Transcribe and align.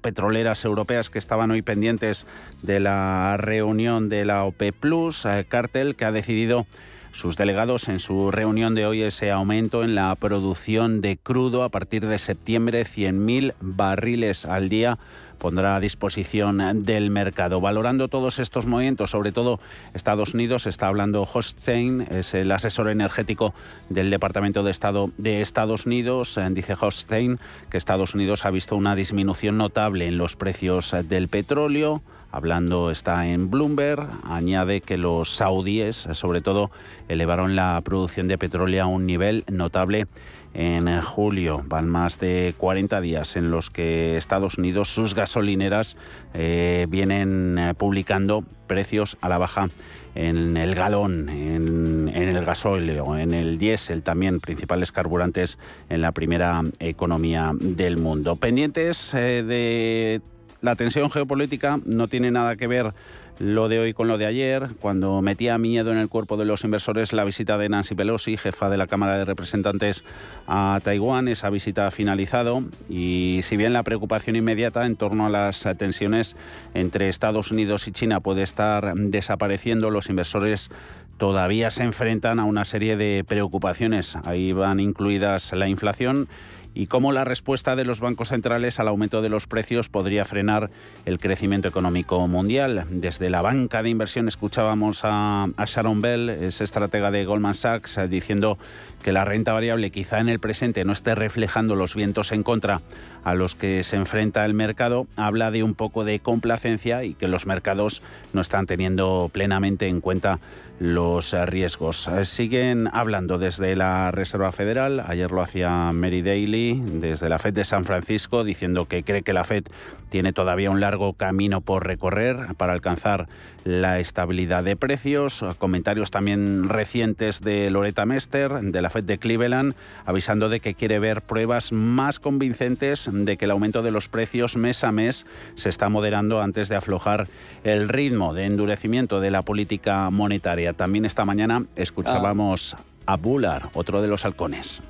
petroleras 0.00 0.64
europeas 0.64 1.10
que 1.10 1.18
estaban 1.18 1.50
hoy 1.50 1.60
pendientes 1.60 2.24
de 2.62 2.78
la 2.78 3.36
reunión 3.36 4.08
de 4.08 4.24
la 4.24 4.44
OPE 4.44 4.72
Plus, 4.72 5.24
eh, 5.24 5.44
cartel 5.48 5.96
que 5.96 6.04
ha 6.04 6.12
decidido 6.12 6.66
sus 7.12 7.36
delegados 7.36 7.88
en 7.88 8.00
su 8.00 8.30
reunión 8.30 8.74
de 8.74 8.86
hoy 8.86 9.02
ese 9.02 9.30
aumento 9.30 9.84
en 9.84 9.94
la 9.94 10.14
producción 10.16 11.00
de 11.00 11.16
crudo 11.16 11.62
a 11.62 11.68
partir 11.68 12.06
de 12.06 12.18
septiembre, 12.18 12.84
100.000 12.84 13.54
barriles 13.60 14.46
al 14.46 14.68
día 14.68 14.98
pondrá 15.38 15.74
a 15.74 15.80
disposición 15.80 16.84
del 16.84 17.10
mercado. 17.10 17.60
Valorando 17.60 18.06
todos 18.06 18.38
estos 18.38 18.64
movimientos, 18.64 19.10
sobre 19.10 19.32
todo 19.32 19.58
Estados 19.92 20.34
Unidos, 20.34 20.66
está 20.66 20.86
hablando 20.86 21.28
Hoststein, 21.30 22.02
es 22.02 22.32
el 22.34 22.52
asesor 22.52 22.88
energético 22.88 23.52
del 23.88 24.08
Departamento 24.08 24.62
de 24.62 24.70
Estado 24.70 25.10
de 25.18 25.42
Estados 25.42 25.84
Unidos. 25.84 26.38
Dice 26.52 26.76
Hoststein 26.80 27.40
que 27.70 27.76
Estados 27.76 28.14
Unidos 28.14 28.44
ha 28.44 28.50
visto 28.50 28.76
una 28.76 28.94
disminución 28.94 29.58
notable 29.58 30.06
en 30.06 30.16
los 30.16 30.36
precios 30.36 30.94
del 31.08 31.26
petróleo 31.26 32.02
Hablando 32.32 32.90
está 32.90 33.28
en 33.28 33.50
Bloomberg, 33.50 34.08
añade 34.24 34.80
que 34.80 34.96
los 34.96 35.36
saudíes, 35.36 36.08
sobre 36.12 36.40
todo, 36.40 36.70
elevaron 37.08 37.56
la 37.56 37.78
producción 37.84 38.26
de 38.26 38.38
petróleo 38.38 38.84
a 38.84 38.86
un 38.86 39.04
nivel 39.04 39.44
notable 39.50 40.06
en 40.54 41.00
julio. 41.02 41.62
Van 41.66 41.88
más 41.88 42.18
de 42.18 42.54
40 42.56 43.00
días 43.00 43.36
en 43.36 43.50
los 43.50 43.70
que 43.70 44.16
Estados 44.16 44.58
Unidos, 44.58 44.88
sus 44.88 45.14
gasolineras, 45.14 45.96
eh, 46.34 46.86
vienen 46.88 47.58
eh, 47.58 47.74
publicando 47.74 48.44
precios 48.66 49.18
a 49.20 49.28
la 49.28 49.38
baja 49.38 49.68
en 50.14 50.56
el 50.56 50.74
galón, 50.74 51.28
en, 51.28 52.08
el 52.08 52.44
gasóleo, 52.44 53.16
en 53.16 53.32
el 53.32 53.58
diésel 53.58 54.02
también, 54.02 54.40
principales 54.40 54.92
carburantes 54.92 55.58
en 55.88 56.00
la 56.00 56.12
primera 56.12 56.62
economía 56.80 57.52
del 57.58 57.98
mundo. 57.98 58.36
Pendientes 58.36 59.14
eh, 59.14 59.42
de 59.42 60.20
la 60.62 60.76
tensión 60.76 61.10
geopolítica 61.10 61.78
no 61.84 62.08
tiene 62.08 62.30
nada 62.30 62.56
que 62.56 62.66
ver 62.66 62.94
lo 63.38 63.68
de 63.68 63.80
hoy 63.80 63.92
con 63.92 64.08
lo 64.08 64.18
de 64.18 64.26
ayer, 64.26 64.68
cuando 64.80 65.20
metía 65.22 65.58
miedo 65.58 65.90
en 65.90 65.98
el 65.98 66.08
cuerpo 66.08 66.36
de 66.36 66.44
los 66.44 66.64
inversores 66.64 67.12
la 67.12 67.24
visita 67.24 67.58
de 67.58 67.68
Nancy 67.68 67.94
Pelosi, 67.94 68.36
jefa 68.36 68.68
de 68.68 68.76
la 68.76 68.86
Cámara 68.86 69.18
de 69.18 69.24
Representantes 69.24 70.04
a 70.46 70.78
Taiwán. 70.84 71.28
Esa 71.28 71.50
visita 71.50 71.88
ha 71.88 71.90
finalizado 71.90 72.62
y 72.88 73.40
si 73.42 73.56
bien 73.56 73.72
la 73.72 73.82
preocupación 73.82 74.36
inmediata 74.36 74.86
en 74.86 74.96
torno 74.96 75.26
a 75.26 75.30
las 75.30 75.66
tensiones 75.76 76.36
entre 76.74 77.08
Estados 77.08 77.50
Unidos 77.50 77.88
y 77.88 77.92
China 77.92 78.20
puede 78.20 78.42
estar 78.42 78.94
desapareciendo, 78.94 79.90
los 79.90 80.08
inversores 80.08 80.70
todavía 81.16 81.70
se 81.70 81.82
enfrentan 81.82 82.38
a 82.38 82.44
una 82.44 82.64
serie 82.64 82.96
de 82.96 83.24
preocupaciones. 83.26 84.16
Ahí 84.24 84.52
van 84.52 84.78
incluidas 84.78 85.52
la 85.52 85.68
inflación 85.68 86.28
y 86.74 86.86
cómo 86.86 87.12
la 87.12 87.24
respuesta 87.24 87.76
de 87.76 87.84
los 87.84 88.00
bancos 88.00 88.28
centrales 88.28 88.80
al 88.80 88.88
aumento 88.88 89.22
de 89.22 89.28
los 89.28 89.46
precios 89.46 89.88
podría 89.88 90.24
frenar 90.24 90.70
el 91.04 91.18
crecimiento 91.18 91.68
económico 91.68 92.26
mundial. 92.28 92.86
Desde 92.88 93.30
la 93.30 93.42
banca 93.42 93.82
de 93.82 93.90
inversión 93.90 94.28
escuchábamos 94.28 95.00
a, 95.04 95.48
Sharon 95.66 96.00
Bell, 96.00 96.28
es 96.30 96.60
estratega 96.60 97.10
de 97.10 97.24
Goldman 97.24 97.54
Sachs, 97.54 97.98
diciendo 98.08 98.58
que 99.02 99.12
la 99.12 99.24
renta 99.24 99.52
variable 99.52 99.90
quizá 99.90 100.20
en 100.20 100.28
el 100.28 100.38
presente 100.38 100.84
no 100.84 100.92
esté 100.92 101.14
reflejando 101.14 101.76
los 101.76 101.94
vientos 101.94 102.32
en 102.32 102.42
contra 102.42 102.80
a 103.24 103.34
los 103.34 103.54
que 103.54 103.82
se 103.84 103.96
enfrenta 103.96 104.44
el 104.44 104.54
mercado, 104.54 105.06
habla 105.16 105.50
de 105.50 105.62
un 105.62 105.74
poco 105.74 106.04
de 106.04 106.20
complacencia 106.20 107.04
y 107.04 107.14
que 107.14 107.28
los 107.28 107.46
mercados 107.46 108.02
no 108.32 108.40
están 108.40 108.66
teniendo 108.66 109.30
plenamente 109.32 109.88
en 109.88 110.00
cuenta 110.00 110.40
los 110.80 111.32
riesgos. 111.46 112.08
Siguen 112.24 112.88
hablando 112.92 113.38
desde 113.38 113.76
la 113.76 114.10
Reserva 114.10 114.50
Federal, 114.50 115.04
ayer 115.06 115.30
lo 115.30 115.42
hacía 115.42 115.90
Mary 115.92 116.22
Daly, 116.22 116.82
desde 116.84 117.28
la 117.28 117.38
Fed 117.38 117.54
de 117.54 117.64
San 117.64 117.84
Francisco, 117.84 118.42
diciendo 118.42 118.86
que 118.86 119.04
cree 119.04 119.22
que 119.22 119.32
la 119.32 119.44
Fed 119.44 119.64
tiene 120.12 120.34
todavía 120.34 120.70
un 120.70 120.78
largo 120.78 121.14
camino 121.14 121.62
por 121.62 121.86
recorrer 121.86 122.36
para 122.58 122.74
alcanzar 122.74 123.28
la 123.64 123.98
estabilidad 123.98 124.62
de 124.62 124.76
precios. 124.76 125.42
Comentarios 125.56 126.10
también 126.10 126.68
recientes 126.68 127.40
de 127.40 127.70
Loretta 127.70 128.04
Mester, 128.04 128.52
de 128.60 128.82
la 128.82 128.90
Fed 128.90 129.04
de 129.04 129.16
Cleveland, 129.16 129.74
avisando 130.04 130.50
de 130.50 130.60
que 130.60 130.74
quiere 130.74 130.98
ver 130.98 131.22
pruebas 131.22 131.72
más 131.72 132.18
convincentes 132.18 133.08
de 133.10 133.38
que 133.38 133.46
el 133.46 133.52
aumento 133.52 133.80
de 133.80 133.90
los 133.90 134.10
precios 134.10 134.54
mes 134.58 134.84
a 134.84 134.92
mes 134.92 135.24
se 135.54 135.70
está 135.70 135.88
moderando 135.88 136.42
antes 136.42 136.68
de 136.68 136.76
aflojar 136.76 137.26
el 137.64 137.88
ritmo 137.88 138.34
de 138.34 138.44
endurecimiento 138.44 139.18
de 139.18 139.30
la 139.30 139.40
política 139.40 140.10
monetaria. 140.10 140.74
También 140.74 141.06
esta 141.06 141.24
mañana 141.24 141.64
escuchábamos 141.74 142.76
Bullard, 143.16 143.64
otro 143.74 144.02
de 144.02 144.08
los 144.08 144.24
halcones. 144.24 144.82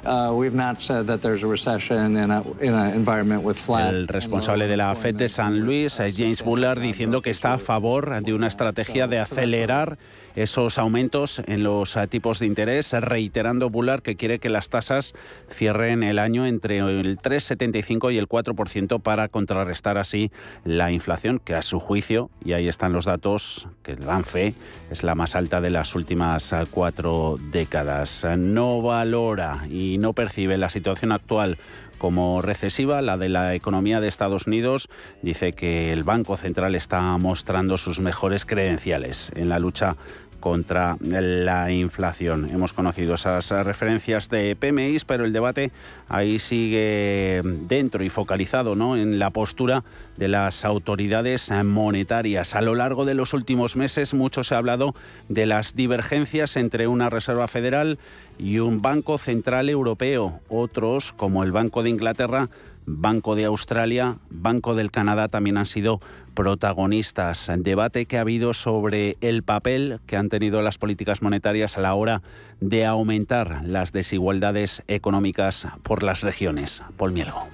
El 3.95 4.09
responsable 4.09 4.67
de 4.67 4.77
la 4.77 4.95
Fed 4.95 5.17
de 5.17 5.29
San 5.29 5.61
Luis, 5.61 6.01
James 6.15 6.43
Bullard, 6.43 6.81
diciendo 6.81 7.21
que 7.21 7.31
está 7.31 7.55
a 7.55 7.59
favor 7.59 8.23
de 8.23 8.35
una 8.35 8.47
estrategia 8.47 9.07
de 9.07 9.19
acelerar 9.19 9.99
esos 10.37 10.79
aumentos 10.79 11.43
en 11.47 11.63
los 11.63 11.97
eh, 11.97 12.07
tipos 12.07 12.39
de 12.39 12.47
interés, 12.47 12.93
reiterando 12.93 13.71
Bullard 13.71 14.03
que 14.03 14.17
quiere 14.17 14.39
que 14.39 14.49
las 14.49 14.69
tasas 14.69 15.15
cierren 15.51 16.03
el 16.03 16.19
año 16.19 16.47
entre 16.47 16.79
el 16.79 17.19
3,75 17.19 18.13
y 18.13 18.19
el 18.19 18.29
4% 18.29 19.01
para 19.01 19.29
contrarrestar 19.29 19.99
así 19.99 20.31
la 20.65 20.91
inflación, 20.91 21.39
que 21.39 21.55
a 21.55 21.63
su 21.63 21.81
juicio, 21.81 22.31
y 22.45 22.53
ahí 22.53 22.69
están 22.69 22.93
los 22.93 23.05
datos 23.05 23.69
que 23.83 23.97
dan 23.97 24.25
fe, 24.25 24.55
es 24.91 25.03
la 25.03 25.15
más 25.15 25.35
alta 25.35 25.61
de 25.61 25.71
las 25.71 25.95
últimas 25.95 26.53
eh, 26.53 26.65
cuatro 26.71 27.37
décadas. 27.51 28.27
No 28.39 28.81
valora 28.83 29.67
y 29.71 29.99
no 29.99 30.13
percibe 30.13 30.59
la 30.59 30.71
situación 30.71 31.13
actual 31.13 31.59
como 32.03 32.43
recesiva, 32.43 33.01
la 33.01 33.17
de 33.17 33.29
la 33.29 33.55
economía 33.55 34.01
de 34.01 34.09
Estados 34.09 34.49
Unidos, 34.49 34.89
dice 35.23 35.53
que 35.53 35.93
el 35.93 36.03
Banco 36.03 36.37
Central 36.37 36.75
está 36.75 37.01
mostrando 37.17 37.79
sus 37.79 38.01
mejores 38.01 38.45
credenciales 38.45 39.31
en 39.37 39.49
la 39.49 39.61
lucha 39.61 39.97
contra 40.43 40.99
la 41.01 41.71
inflación. 41.71 42.51
Hemos 42.51 42.73
conocido 42.73 43.15
esas 43.15 43.49
referencias 43.65 44.29
de 44.29 44.57
PMIs, 44.57 45.05
pero 45.05 45.25
el 45.25 45.33
debate 45.33 45.71
ahí 46.09 46.41
sigue 46.41 47.41
dentro 47.45 48.03
y 48.03 48.11
focalizado 48.11 48.75
¿no? 48.75 48.97
en 48.97 49.21
la 49.21 49.31
postura 49.31 49.85
de 50.17 50.27
las 50.27 50.65
autoridades 50.65 51.51
monetarias. 51.65 52.57
A 52.57 52.61
lo 52.61 52.75
largo 52.75 53.05
de 53.05 53.15
los 53.15 53.33
últimos 53.35 53.77
meses 53.77 54.13
mucho 54.13 54.43
se 54.43 54.57
ha 54.57 54.59
hablado 54.59 54.95
de 55.29 55.47
las 55.47 55.77
divergencias 55.77 56.57
entre 56.57 56.89
una 56.89 57.09
Reserva 57.09 57.47
Federal 57.47 57.99
y 58.37 58.59
un 58.59 58.83
Banco 58.83 59.19
Central 59.19 59.69
Europeo. 59.69 60.41
Otros, 60.49 61.13
como 61.13 61.45
el 61.45 61.53
Banco 61.53 61.85
de 61.85 61.91
Inglaterra, 61.91 62.49
Banco 62.85 63.37
de 63.37 63.45
Australia, 63.45 64.17
Banco 64.29 64.75
del 64.75 64.91
Canadá 64.91 65.29
también 65.29 65.57
han 65.57 65.67
sido 65.67 66.01
protagonistas. 66.35 67.51
Debate 67.59 68.07
que 68.07 68.19
ha 68.19 68.23
habido 68.23 68.55
sobre 68.55 69.17
el 69.21 69.43
papel 69.43 70.01
que 70.07 70.17
han 70.17 70.29
tenido 70.29 70.63
las 70.63 70.79
políticas 70.79 71.23
monetarias 71.23 71.77
a 71.77 71.81
la 71.81 71.95
hora 71.95 72.23
de 72.61 72.85
aumentar 72.85 73.63
las 73.65 73.93
desigualdades 73.93 74.83
económicas 74.89 75.69
por 75.83 76.03
las 76.03 76.23
regiones. 76.23 76.83
Paul 76.97 77.13
Mielgo. 77.13 77.47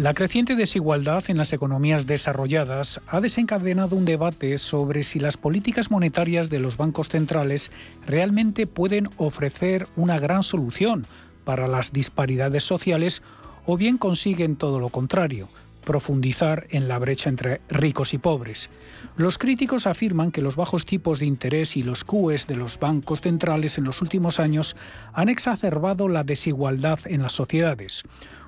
La 0.00 0.14
creciente 0.14 0.56
desigualdad 0.56 1.24
en 1.28 1.36
las 1.36 1.52
economías 1.52 2.06
desarrolladas 2.06 3.02
ha 3.06 3.20
desencadenado 3.20 3.96
un 3.96 4.06
debate 4.06 4.56
sobre 4.56 5.02
si 5.02 5.18
las 5.18 5.36
políticas 5.36 5.90
monetarias 5.90 6.48
de 6.48 6.58
los 6.58 6.78
bancos 6.78 7.10
centrales 7.10 7.70
realmente 8.06 8.66
pueden 8.66 9.10
ofrecer 9.18 9.88
una 9.96 10.18
gran 10.18 10.42
solución 10.42 11.04
para 11.44 11.68
las 11.68 11.92
disparidades 11.92 12.62
sociales 12.62 13.22
o 13.66 13.76
bien 13.76 13.98
consiguen 13.98 14.56
todo 14.56 14.80
lo 14.80 14.88
contrario, 14.88 15.48
profundizar 15.84 16.66
en 16.70 16.88
la 16.88 16.98
brecha 16.98 17.28
entre 17.28 17.60
ricos 17.68 18.14
y 18.14 18.18
pobres. 18.18 18.70
Los 19.16 19.38
críticos 19.38 19.86
afirman 19.86 20.30
que 20.30 20.42
los 20.42 20.56
bajos 20.56 20.86
tipos 20.86 21.18
de 21.18 21.26
interés 21.26 21.76
y 21.76 21.82
los 21.82 22.04
QEs 22.04 22.46
de 22.46 22.56
los 22.56 22.78
bancos 22.78 23.20
centrales 23.20 23.78
en 23.78 23.84
los 23.84 24.02
últimos 24.02 24.40
años 24.40 24.76
han 25.12 25.28
exacerbado 25.28 26.08
la 26.08 26.24
desigualdad 26.24 27.00
en 27.06 27.22
las 27.22 27.32
sociedades. 27.32 28.04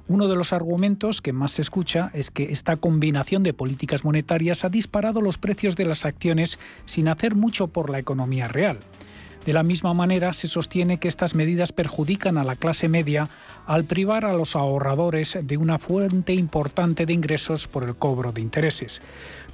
Uno 0.08 0.28
de 0.28 0.36
los 0.36 0.52
argumentos 0.52 1.20
que 1.20 1.32
más 1.32 1.52
se 1.52 1.62
escucha 1.62 2.10
es 2.12 2.30
que 2.30 2.50
esta 2.50 2.76
combinación 2.76 3.42
de 3.42 3.54
políticas 3.54 4.04
monetarias 4.04 4.64
ha 4.64 4.68
disparado 4.68 5.20
los 5.20 5.38
precios 5.38 5.76
de 5.76 5.84
las 5.84 6.04
acciones 6.04 6.58
sin 6.86 7.08
hacer 7.08 7.34
mucho 7.34 7.68
por 7.68 7.88
la 7.88 7.98
economía 7.98 8.48
real. 8.48 8.78
De 9.44 9.52
la 9.52 9.64
misma 9.64 9.92
manera, 9.92 10.32
se 10.32 10.46
sostiene 10.46 10.98
que 10.98 11.08
estas 11.08 11.34
medidas 11.34 11.72
perjudican 11.72 12.38
a 12.38 12.44
la 12.44 12.54
clase 12.54 12.88
media 12.88 13.28
al 13.66 13.84
privar 13.84 14.24
a 14.24 14.32
los 14.34 14.56
ahorradores 14.56 15.38
de 15.40 15.56
una 15.56 15.78
fuente 15.78 16.32
importante 16.34 17.06
de 17.06 17.12
ingresos 17.12 17.68
por 17.68 17.84
el 17.84 17.94
cobro 17.94 18.32
de 18.32 18.40
intereses. 18.40 19.00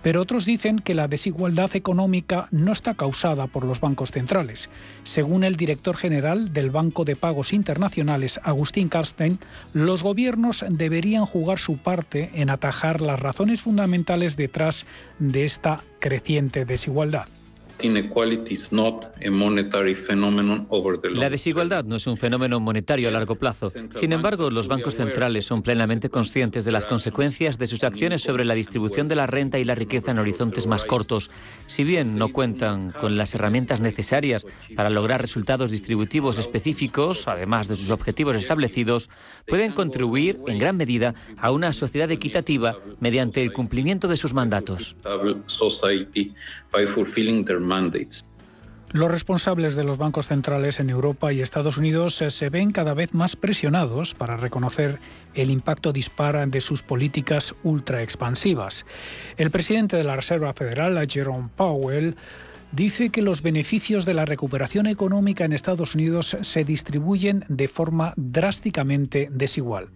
Pero 0.02 0.22
otros 0.22 0.44
dicen 0.44 0.78
que 0.78 0.94
la 0.94 1.08
desigualdad 1.08 1.74
económica 1.74 2.48
no 2.50 2.72
está 2.72 2.94
causada 2.94 3.48
por 3.48 3.64
los 3.64 3.80
bancos 3.80 4.12
centrales. 4.12 4.70
Según 5.02 5.42
el 5.42 5.56
director 5.56 5.96
general 5.96 6.52
del 6.52 6.70
Banco 6.70 7.04
de 7.04 7.16
Pagos 7.16 7.52
Internacionales, 7.52 8.38
Agustín 8.44 8.88
Karstein, 8.88 9.38
los 9.72 10.02
gobiernos 10.02 10.64
deberían 10.68 11.26
jugar 11.26 11.58
su 11.58 11.78
parte 11.78 12.30
en 12.34 12.50
atajar 12.50 13.00
las 13.00 13.18
razones 13.18 13.62
fundamentales 13.62 14.36
detrás 14.36 14.86
de 15.18 15.44
esta 15.44 15.80
creciente 15.98 16.64
desigualdad. 16.64 17.26
La 21.20 21.30
desigualdad 21.30 21.84
no 21.84 21.96
es 21.96 22.06
un 22.06 22.16
fenómeno 22.16 22.60
monetario 22.60 23.08
a 23.08 23.12
largo 23.12 23.36
plazo. 23.36 23.70
Sin 23.92 24.12
embargo, 24.12 24.50
los 24.50 24.68
bancos 24.68 24.94
centrales 24.94 25.44
son 25.44 25.62
plenamente 25.62 26.08
conscientes 26.08 26.64
de 26.64 26.72
las 26.72 26.84
consecuencias 26.84 27.58
de 27.58 27.66
sus 27.66 27.84
acciones 27.84 28.22
sobre 28.22 28.44
la 28.44 28.54
distribución 28.54 29.08
de 29.08 29.16
la 29.16 29.26
renta 29.26 29.58
y 29.58 29.64
la 29.64 29.74
riqueza 29.74 30.10
en 30.10 30.18
horizontes 30.18 30.66
más 30.66 30.84
cortos. 30.84 31.30
Si 31.66 31.84
bien 31.84 32.16
no 32.16 32.28
cuentan 32.32 32.92
con 32.92 33.16
las 33.16 33.34
herramientas 33.34 33.80
necesarias 33.80 34.46
para 34.74 34.90
lograr 34.90 35.20
resultados 35.20 35.70
distributivos 35.70 36.38
específicos, 36.38 37.28
además 37.28 37.68
de 37.68 37.76
sus 37.76 37.90
objetivos 37.90 38.36
establecidos, 38.36 39.10
pueden 39.46 39.72
contribuir 39.72 40.38
en 40.46 40.58
gran 40.58 40.76
medida 40.76 41.14
a 41.38 41.52
una 41.52 41.72
sociedad 41.72 42.10
equitativa 42.10 42.76
mediante 43.00 43.42
el 43.42 43.52
cumplimiento 43.52 44.08
de 44.08 44.16
sus 44.16 44.34
mandatos. 44.34 44.96
Los 48.92 49.10
responsables 49.10 49.76
de 49.76 49.84
los 49.84 49.98
bancos 49.98 50.28
centrales 50.28 50.80
en 50.80 50.88
Europa 50.88 51.30
y 51.30 51.42
Estados 51.42 51.76
Unidos 51.76 52.22
eh, 52.22 52.30
se 52.30 52.48
ven 52.48 52.70
cada 52.70 52.94
vez 52.94 53.12
más 53.12 53.36
presionados 53.36 54.14
para 54.14 54.38
reconocer 54.38 54.98
el 55.34 55.50
impacto 55.50 55.92
dispar 55.92 56.48
de 56.48 56.60
sus 56.62 56.82
políticas 56.82 57.54
ultra 57.64 58.02
expansivas. 58.02 58.86
El 59.36 59.50
presidente 59.50 59.96
de 59.96 60.04
la 60.04 60.16
Reserva 60.16 60.54
Federal, 60.54 61.06
Jerome 61.06 61.50
Powell, 61.54 62.16
dice 62.72 63.10
que 63.10 63.20
los 63.20 63.42
beneficios 63.42 64.06
de 64.06 64.14
la 64.14 64.24
recuperación 64.24 64.86
económica 64.86 65.44
en 65.44 65.52
Estados 65.52 65.94
Unidos 65.94 66.36
se 66.40 66.64
distribuyen 66.64 67.44
de 67.48 67.68
forma 67.68 68.14
drásticamente 68.16 69.28
desigual. 69.30 69.90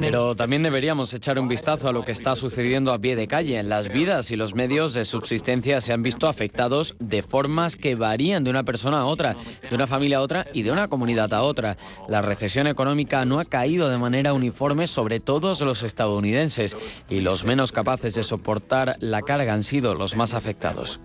Pero 0.00 0.34
también 0.34 0.62
deberíamos 0.62 1.12
echar 1.12 1.38
un 1.38 1.48
vistazo 1.48 1.88
a 1.88 1.92
lo 1.92 2.02
que 2.02 2.12
está 2.12 2.34
sucediendo 2.34 2.92
a 2.92 2.98
pie 2.98 3.14
de 3.14 3.28
calle. 3.28 3.62
Las 3.62 3.92
vidas 3.92 4.30
y 4.30 4.36
los 4.36 4.54
medios 4.54 4.94
de 4.94 5.04
subsistencia 5.04 5.82
se 5.82 5.92
han 5.92 6.02
visto 6.02 6.26
afectados 6.26 6.94
de 6.98 7.20
formas 7.20 7.76
que 7.76 7.94
varían 7.94 8.42
de 8.42 8.50
una 8.50 8.64
persona 8.64 9.00
a 9.00 9.06
otra, 9.06 9.36
de 9.68 9.74
una 9.74 9.86
familia 9.86 10.18
a 10.18 10.22
otra 10.22 10.46
y 10.54 10.62
de 10.62 10.72
una 10.72 10.88
comunidad 10.88 11.34
a 11.34 11.42
otra. 11.42 11.76
La 12.08 12.22
recesión 12.22 12.66
económica 12.66 13.24
no 13.26 13.38
ha 13.38 13.44
caído 13.44 13.90
de 13.90 13.98
manera 13.98 14.32
uniforme 14.32 14.86
sobre 14.86 15.20
todos 15.20 15.60
los 15.60 15.82
estadounidenses 15.82 16.74
y 17.10 17.20
los 17.20 17.44
menos 17.44 17.70
capaces 17.70 18.14
de 18.14 18.22
soportar 18.22 18.96
la 19.00 19.20
carga 19.20 19.52
han 19.52 19.64
sido 19.64 19.94
los 19.94 20.16
más 20.16 20.32
afectados. 20.32 21.00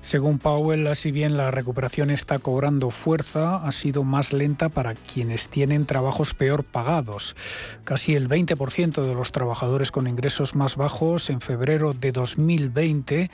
Según 0.00 0.38
Powell, 0.38 0.94
si 0.94 1.10
bien 1.10 1.36
la 1.36 1.50
recuperación 1.50 2.10
está 2.10 2.38
cobrando 2.38 2.90
fuerza, 2.90 3.56
ha 3.56 3.72
sido 3.72 4.04
más 4.04 4.32
lenta 4.32 4.68
para 4.68 4.94
quienes 4.94 5.48
tienen 5.48 5.86
trabajos 5.86 6.34
peor 6.34 6.64
pagados. 6.64 7.36
Casi 7.84 8.14
el 8.14 8.28
20% 8.28 9.02
de 9.02 9.14
los 9.14 9.32
trabajadores 9.32 9.90
con 9.90 10.06
ingresos 10.06 10.54
más 10.54 10.76
bajos 10.76 11.30
en 11.30 11.40
febrero 11.40 11.92
de 11.92 12.12
2020 12.12 13.30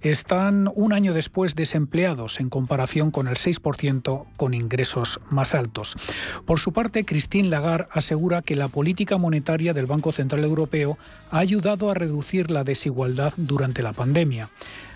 están 0.00 0.70
un 0.74 0.92
año 0.92 1.14
después 1.14 1.54
desempleados 1.54 2.40
en 2.40 2.50
comparación 2.50 3.10
con 3.10 3.28
el 3.28 3.36
6% 3.36 4.26
con 4.36 4.54
ingresos 4.54 5.20
más 5.30 5.54
altos. 5.54 5.96
Por 6.44 6.58
su 6.58 6.72
parte, 6.72 7.04
Christine 7.04 7.48
Lagarde 7.48 7.88
asegura 7.92 8.42
que 8.42 8.56
la 8.56 8.68
política 8.68 9.18
monetaria 9.18 9.74
del 9.74 9.86
Banco 9.86 10.12
Central 10.12 10.44
Europeo 10.44 10.98
ha 11.30 11.38
ayudado 11.38 11.90
a 11.90 11.94
reducir 11.94 12.50
la 12.50 12.64
desigualdad 12.64 13.32
durante 13.36 13.82
la 13.82 13.92
pandemia. 13.92 14.48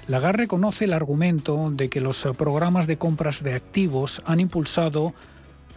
Lagarde 0.08 0.38
reconoce 0.38 0.86
el 0.86 0.92
argumento 0.92 1.70
de 1.70 1.88
que 1.88 2.00
los 2.00 2.26
programas 2.36 2.86
de 2.86 2.98
compras 2.98 3.42
de 3.44 3.54
activos 3.54 4.20
han 4.26 4.40
impulsado 4.40 5.14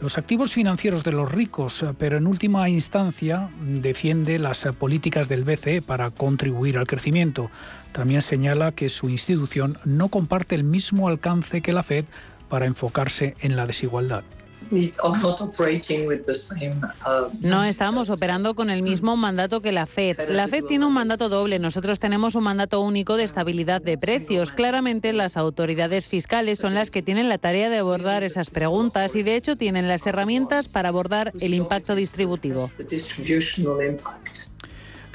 los 0.01 0.17
activos 0.17 0.51
financieros 0.51 1.03
de 1.03 1.11
los 1.11 1.31
ricos, 1.31 1.85
pero 1.97 2.17
en 2.17 2.27
última 2.27 2.67
instancia 2.67 3.49
defiende 3.61 4.39
las 4.39 4.65
políticas 4.77 5.29
del 5.29 5.43
BCE 5.43 5.81
para 5.81 6.09
contribuir 6.09 6.77
al 6.77 6.87
crecimiento. 6.87 7.49
También 7.93 8.21
señala 8.21 8.73
que 8.73 8.89
su 8.89 9.09
institución 9.09 9.77
no 9.85 10.09
comparte 10.09 10.55
el 10.55 10.63
mismo 10.63 11.07
alcance 11.07 11.61
que 11.61 11.71
la 11.71 11.83
Fed 11.83 12.05
para 12.49 12.65
enfocarse 12.65 13.35
en 13.41 13.55
la 13.55 13.67
desigualdad. 13.67 14.23
Uh, 17.05 17.29
no 17.41 17.63
estamos 17.63 18.09
operando 18.09 18.55
con 18.55 18.69
el 18.69 18.81
mismo 18.81 19.15
mandato 19.15 19.61
que 19.61 19.71
la 19.71 19.85
Fed. 19.85 20.29
La 20.29 20.47
Fed 20.47 20.65
tiene 20.65 20.85
un 20.85 20.93
mandato 20.93 21.29
doble, 21.29 21.59
nosotros 21.59 21.99
tenemos 21.99 22.35
un 22.35 22.43
mandato 22.43 22.81
único 22.81 23.17
de 23.17 23.23
estabilidad 23.23 23.81
de 23.81 23.97
precios. 23.97 24.51
Claramente 24.51 25.13
las 25.13 25.37
autoridades 25.37 26.07
fiscales 26.07 26.59
son 26.59 26.73
las 26.73 26.89
que 26.89 27.01
tienen 27.01 27.29
la 27.29 27.37
tarea 27.37 27.69
de 27.69 27.77
abordar 27.77 28.23
esas 28.23 28.49
preguntas 28.49 29.15
y 29.15 29.23
de 29.23 29.35
hecho 29.35 29.55
tienen 29.55 29.87
las 29.87 30.05
herramientas 30.07 30.67
para 30.67 30.89
abordar 30.89 31.31
el 31.39 31.53
impacto 31.53 31.95
distributivo. 31.95 32.69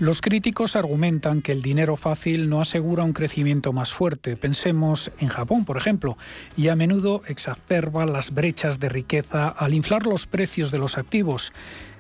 Los 0.00 0.23
críticos 0.23 0.76
argumentan 0.76 1.43
que 1.43 1.52
el 1.52 1.61
dinero 1.61 1.94
fácil 1.94 2.49
no 2.49 2.62
asegura 2.62 3.05
un 3.05 3.12
crecimiento 3.12 3.75
más 3.75 3.93
fuerte. 3.93 4.35
Pensemos 4.35 5.12
en 5.19 5.29
Japón, 5.29 5.67
por 5.67 5.76
ejemplo, 5.76 6.17
y 6.56 6.69
a 6.69 6.75
menudo 6.75 7.20
exacerba 7.26 8.06
las 8.06 8.31
brechas 8.31 8.81
de 8.81 8.88
riqueza 8.88 9.49
al 9.49 9.75
inflar 9.75 10.06
los 10.06 10.26
precios 10.26 10.70
de 10.70 10.79
los 10.79 10.97
activos. 10.97 11.52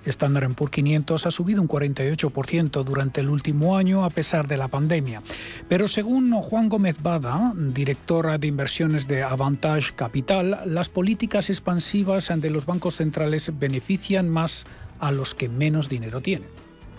Standard 0.06 0.54
Poor's 0.54 0.72
500 0.72 1.26
ha 1.26 1.30
subido 1.30 1.60
un 1.60 1.68
48% 1.68 2.84
durante 2.84 3.20
el 3.20 3.28
último 3.28 3.76
año 3.76 4.02
a 4.02 4.08
pesar 4.08 4.48
de 4.48 4.56
la 4.56 4.68
pandemia. 4.68 5.20
Pero 5.68 5.86
según 5.86 6.32
Juan 6.32 6.70
Gómez 6.70 6.96
Bada, 7.02 7.52
directora 7.54 8.38
de 8.38 8.46
inversiones 8.46 9.08
de 9.08 9.24
Avantage 9.24 9.92
Capital, 9.94 10.60
las 10.64 10.88
políticas 10.88 11.50
expansivas 11.50 12.32
de 12.34 12.48
los 12.48 12.64
bancos 12.64 12.96
centrales 12.96 13.52
benefician 13.58 14.30
más 14.30 14.64
a 15.00 15.12
los 15.12 15.34
que 15.34 15.50
menos 15.50 15.90
dinero 15.90 16.22
tienen 16.22 16.48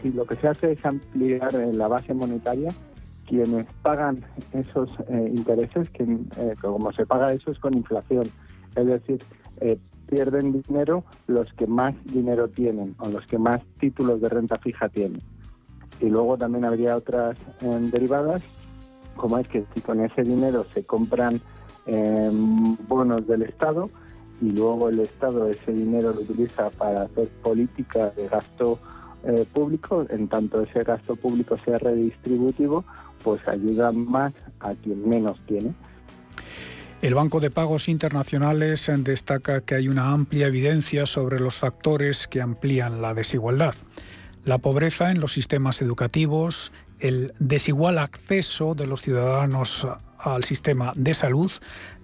si 0.01 0.11
lo 0.11 0.25
que 0.25 0.35
se 0.35 0.47
hace 0.47 0.73
es 0.73 0.85
ampliar 0.85 1.53
eh, 1.55 1.73
la 1.73 1.87
base 1.87 2.13
monetaria, 2.13 2.69
quienes 3.27 3.65
pagan 3.81 4.23
esos 4.53 4.91
eh, 5.09 5.27
intereses, 5.29 5.89
que, 5.89 6.03
eh, 6.03 6.53
como 6.61 6.91
se 6.91 7.05
paga 7.05 7.33
eso 7.33 7.51
es 7.51 7.59
con 7.59 7.75
inflación, 7.75 8.25
es 8.75 8.85
decir, 8.85 9.19
pierden 10.07 10.61
dinero 10.61 11.03
los 11.27 11.53
que 11.53 11.67
más 11.67 11.93
dinero 12.05 12.49
tienen 12.49 12.95
o 12.99 13.09
los 13.09 13.25
que 13.25 13.37
más 13.37 13.61
títulos 13.79 14.19
de 14.21 14.29
renta 14.29 14.57
fija 14.57 14.89
tienen. 14.89 15.21
Y 16.01 16.09
luego 16.09 16.37
también 16.37 16.65
habría 16.65 16.97
otras 16.97 17.37
derivadas, 17.91 18.41
como 19.15 19.37
es 19.37 19.47
que 19.47 19.65
si 19.73 19.81
con 19.81 20.01
ese 20.01 20.23
dinero 20.23 20.65
se 20.73 20.83
compran 20.83 21.39
bonos 22.87 23.27
del 23.27 23.43
Estado 23.43 23.89
y 24.41 24.51
luego 24.51 24.89
el 24.89 25.01
Estado 25.01 25.47
ese 25.47 25.71
dinero 25.71 26.13
lo 26.13 26.21
utiliza 26.21 26.69
para 26.71 27.03
hacer 27.03 27.29
políticas 27.43 28.15
de 28.15 28.27
gasto 28.27 28.79
eh, 29.23 29.45
público, 29.51 30.05
en 30.09 30.27
tanto 30.27 30.61
ese 30.61 30.83
gasto 30.83 31.15
público 31.15 31.57
sea 31.63 31.77
redistributivo, 31.77 32.83
pues 33.23 33.47
ayuda 33.47 33.91
más 33.91 34.33
a 34.59 34.73
quien 34.73 35.07
menos 35.07 35.39
tiene. 35.45 35.73
El 37.01 37.15
Banco 37.15 37.39
de 37.39 37.49
Pagos 37.49 37.89
Internacionales 37.89 38.89
destaca 38.97 39.61
que 39.61 39.73
hay 39.75 39.87
una 39.87 40.11
amplia 40.11 40.47
evidencia 40.47 41.07
sobre 41.07 41.39
los 41.39 41.57
factores 41.57 42.27
que 42.27 42.41
amplían 42.41 43.01
la 43.01 43.15
desigualdad. 43.15 43.73
La 44.43 44.59
pobreza 44.59 45.09
en 45.09 45.19
los 45.19 45.33
sistemas 45.33 45.81
educativos, 45.81 46.71
el 46.99 47.33
desigual 47.39 47.97
acceso 47.97 48.75
de 48.75 48.85
los 48.85 49.01
ciudadanos 49.01 49.87
al 50.23 50.43
sistema 50.43 50.93
de 50.95 51.13
salud, 51.13 51.51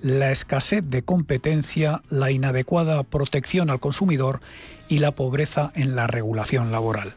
la 0.01 0.31
escasez 0.31 0.89
de 0.89 1.03
competencia, 1.03 2.01
la 2.09 2.31
inadecuada 2.31 3.03
protección 3.03 3.69
al 3.69 3.79
consumidor 3.79 4.41
y 4.87 4.99
la 4.99 5.11
pobreza 5.11 5.71
en 5.75 5.95
la 5.95 6.07
regulación 6.07 6.71
laboral. 6.71 7.13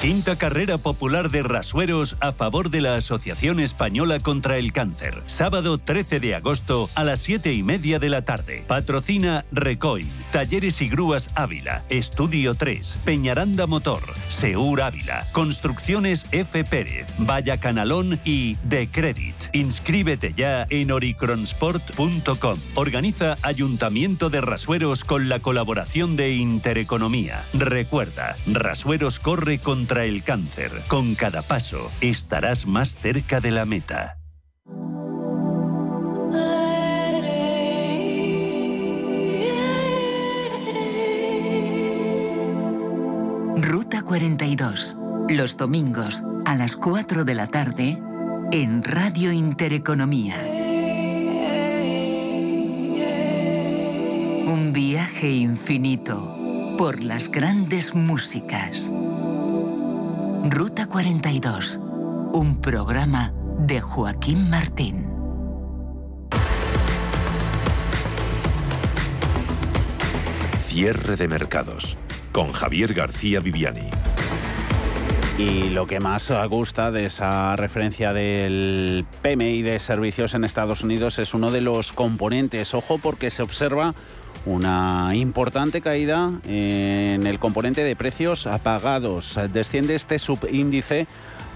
Quinta 0.00 0.36
carrera 0.36 0.78
popular 0.78 1.30
de 1.30 1.42
rasueros 1.42 2.16
a 2.20 2.32
favor 2.32 2.70
de 2.70 2.80
la 2.80 2.94
Asociación 2.94 3.60
Española 3.60 4.18
contra 4.18 4.56
el 4.56 4.72
Cáncer. 4.72 5.22
Sábado 5.26 5.76
13 5.76 6.20
de 6.20 6.34
agosto 6.34 6.88
a 6.94 7.04
las 7.04 7.20
7 7.20 7.52
y 7.52 7.62
media 7.62 7.98
de 7.98 8.08
la 8.08 8.22
tarde. 8.22 8.64
Patrocina 8.66 9.44
Recoil, 9.52 10.06
Talleres 10.32 10.80
y 10.80 10.88
Grúas 10.88 11.28
Ávila, 11.34 11.82
Estudio 11.90 12.54
3, 12.54 13.00
Peñaranda 13.04 13.66
Motor, 13.66 14.00
Seur 14.30 14.80
Ávila, 14.80 15.26
Construcciones 15.32 16.26
F. 16.32 16.64
Pérez, 16.64 17.06
Vaya 17.18 17.58
Canalón 17.58 18.20
y 18.24 18.54
The 18.70 18.88
Credit. 18.88 19.34
Inscríbete 19.52 20.32
ya 20.32 20.66
en 20.70 20.92
oricronsport.com. 20.92 22.58
Organiza 22.74 23.36
Ayuntamiento 23.42 24.30
de 24.30 24.40
Rasueros 24.40 25.04
con 25.04 25.28
la 25.28 25.40
colaboración 25.40 26.16
de 26.16 26.30
Intereconomía. 26.36 27.42
Recuerda, 27.52 28.34
Rasueros 28.46 29.20
corre 29.20 29.58
contra 29.58 29.89
contra 29.90 30.04
el 30.04 30.22
cáncer. 30.22 30.70
Con 30.86 31.16
cada 31.16 31.42
paso 31.42 31.90
estarás 32.00 32.64
más 32.64 32.96
cerca 32.96 33.40
de 33.40 33.50
la 33.50 33.64
meta. 33.64 34.18
Ruta 43.56 44.02
42. 44.02 44.96
Los 45.28 45.56
domingos 45.56 46.22
a 46.44 46.54
las 46.54 46.76
4 46.76 47.24
de 47.24 47.34
la 47.34 47.48
tarde 47.48 48.00
en 48.52 48.84
Radio 48.84 49.32
Intereconomía. 49.32 50.36
Un 54.46 54.72
viaje 54.72 55.30
infinito 55.32 56.76
por 56.78 57.02
las 57.02 57.28
grandes 57.28 57.92
músicas. 57.92 58.92
Ruta 60.42 60.86
42, 60.88 61.80
un 62.32 62.62
programa 62.62 63.34
de 63.58 63.82
Joaquín 63.82 64.48
Martín. 64.48 65.06
Cierre 70.58 71.16
de 71.16 71.28
mercados 71.28 71.98
con 72.32 72.52
Javier 72.52 72.94
García 72.94 73.40
Viviani. 73.40 73.90
Y 75.36 75.68
lo 75.70 75.86
que 75.86 76.00
más 76.00 76.32
gusta 76.48 76.90
de 76.90 77.04
esa 77.04 77.54
referencia 77.56 78.14
del 78.14 79.04
PMI 79.20 79.60
de 79.60 79.78
servicios 79.78 80.32
en 80.32 80.44
Estados 80.44 80.82
Unidos 80.82 81.18
es 81.18 81.34
uno 81.34 81.50
de 81.50 81.60
los 81.60 81.92
componentes. 81.92 82.72
Ojo 82.72 82.98
porque 82.98 83.28
se 83.28 83.42
observa 83.42 83.94
una 84.46 85.10
importante 85.14 85.80
caída 85.80 86.32
en 86.46 87.26
el 87.26 87.38
componente 87.38 87.84
de 87.84 87.96
precios 87.96 88.46
apagados. 88.46 89.38
Desciende 89.52 89.94
este 89.94 90.18
subíndice 90.18 91.06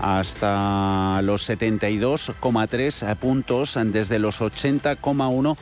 hasta 0.01 1.21
los 1.23 1.49
72,3 1.49 3.17
puntos 3.17 3.79
desde 3.85 4.19
los 4.19 4.41
80,1 4.41 5.57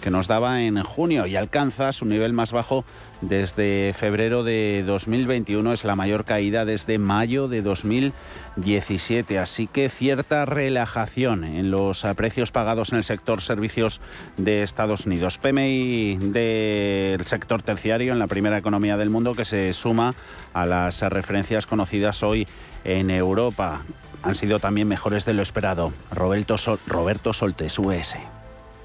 que 0.00 0.10
nos 0.10 0.28
daba 0.28 0.62
en 0.62 0.82
junio 0.82 1.26
y 1.26 1.36
alcanza 1.36 1.92
su 1.92 2.04
nivel 2.04 2.32
más 2.32 2.52
bajo 2.52 2.84
desde 3.20 3.94
febrero 3.96 4.44
de 4.44 4.84
2021. 4.86 5.72
Es 5.72 5.84
la 5.84 5.96
mayor 5.96 6.24
caída 6.24 6.64
desde 6.64 6.98
mayo 6.98 7.48
de 7.48 7.62
2017. 7.62 9.38
Así 9.38 9.66
que 9.66 9.88
cierta 9.88 10.44
relajación 10.44 11.44
en 11.44 11.70
los 11.70 12.04
precios 12.16 12.50
pagados 12.50 12.92
en 12.92 12.98
el 12.98 13.04
sector 13.04 13.40
servicios 13.40 14.00
de 14.36 14.62
Estados 14.62 15.06
Unidos. 15.06 15.38
PMI 15.38 16.18
del 16.20 17.24
sector 17.24 17.62
terciario 17.62 18.12
en 18.12 18.18
la 18.18 18.26
primera 18.26 18.58
economía 18.58 18.96
del 18.96 19.10
mundo 19.10 19.32
que 19.32 19.44
se 19.44 19.72
suma 19.72 20.14
a 20.52 20.66
las 20.66 21.00
referencias 21.02 21.66
conocidas 21.66 22.22
hoy 22.22 22.46
en 22.84 23.10
Europa. 23.10 23.82
Han 24.22 24.34
sido 24.34 24.58
también 24.58 24.88
mejores 24.88 25.24
de 25.24 25.34
lo 25.34 25.42
esperado. 25.42 25.92
Roberto, 26.10 26.56
Roberto 26.86 27.32
Soltes, 27.32 27.78
US 27.78 28.16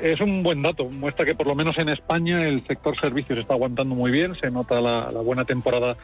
es 0.02 0.22
un 0.22 0.44
buen 0.44 0.62
dato. 0.62 0.86
Muestra 0.86 1.26
que 1.26 1.36
por 1.36 1.48
lo 1.48 1.56
menos 1.56 1.78
en 1.78 1.90
España 1.90 2.48
el 2.48 2.66
sector 2.66 3.00
servicios 3.00 3.40
está 3.40 3.54
aguantando 3.54 3.96
muy 3.96 4.12
bien. 4.12 4.36
Se 4.36 4.52
nota 4.52 4.82
la, 4.82 5.10
buena 5.22 5.46
temporada 5.46 5.96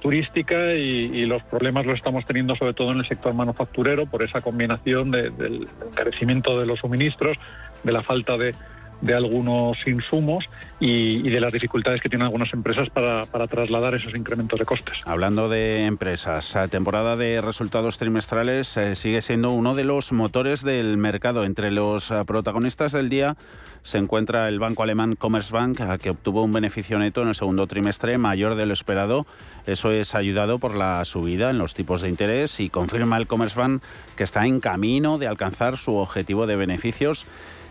turística 0.00 0.74
y, 0.74 1.24
los 1.26 1.42
problemas 1.44 1.86
los 1.86 1.96
estamos 1.96 2.26
teniendo 2.26 2.56
sobre 2.56 2.74
todo 2.74 2.92
en 2.92 2.98
el 2.98 3.06
sector 3.06 3.32
manufacturero 3.32 4.06
por 4.06 4.22
esa 4.22 4.42
combinación 4.42 5.10
del 5.10 5.68
encarecimiento 5.90 6.58
de 6.58 6.66
los 6.66 6.80
suministros, 6.80 7.38
de 7.82 7.92
la 7.92 8.02
falta 8.02 8.36
de, 8.36 8.54
de 9.00 9.14
algunos 9.14 9.86
insumos 9.86 10.48
y, 10.80 11.28
de 11.30 11.40
las 11.40 11.52
dificultades 11.52 12.00
que 12.00 12.08
tienen 12.08 12.26
algunas 12.26 12.52
empresas 12.52 12.90
para, 12.90 13.24
trasladar 13.46 13.94
esos 13.94 14.14
incrementos 14.14 14.58
de 14.58 14.64
costes. 14.64 14.98
Hablando 15.04 15.48
de 15.48 15.86
empresas, 15.86 16.54
la 16.54 16.68
temporada 16.68 17.16
de 17.16 17.40
resultados 17.40 17.98
trimestrales 17.98 18.76
eh, 18.76 18.94
sigue 18.94 19.22
siendo 19.22 19.50
uno 19.50 19.74
de 19.74 19.84
los 19.84 20.12
motores 20.12 20.62
del 20.62 20.96
mercado. 20.96 21.44
Entre 21.44 21.70
los 21.70 22.10
eh, 22.10 22.22
protagonistas 22.26 22.92
del 22.92 23.08
día 23.08 23.36
se 23.82 23.98
encuentra 23.98 24.48
el 24.48 24.58
banco 24.58 24.82
alemán 24.82 25.14
Commerzbank, 25.16 25.78
que 26.00 26.10
obtuvo 26.10 26.42
un 26.42 26.52
beneficio 26.52 26.98
neto 26.98 27.22
en 27.22 27.28
el 27.28 27.34
segundo 27.34 27.66
trimestre 27.66 28.18
mayor 28.18 28.54
de 28.54 28.66
lo 28.66 28.72
esperado. 28.72 29.26
Eso 29.66 29.90
es 29.90 30.14
ayudado 30.14 30.58
por 30.58 30.74
la 30.74 31.04
subida 31.04 31.50
en 31.50 31.58
los 31.58 31.74
tipos 31.74 32.02
de 32.02 32.08
interés 32.08 32.60
y 32.60 32.70
confirma 32.70 33.16
el 33.16 33.26
Commerzbank 33.26 33.82
que 34.16 34.24
está 34.24 34.46
en 34.46 34.60
camino 34.60 35.18
de 35.18 35.26
alcanzar 35.26 35.76
su 35.76 35.96
objetivo 35.96 36.46
de 36.46 36.56
beneficios 36.56 37.26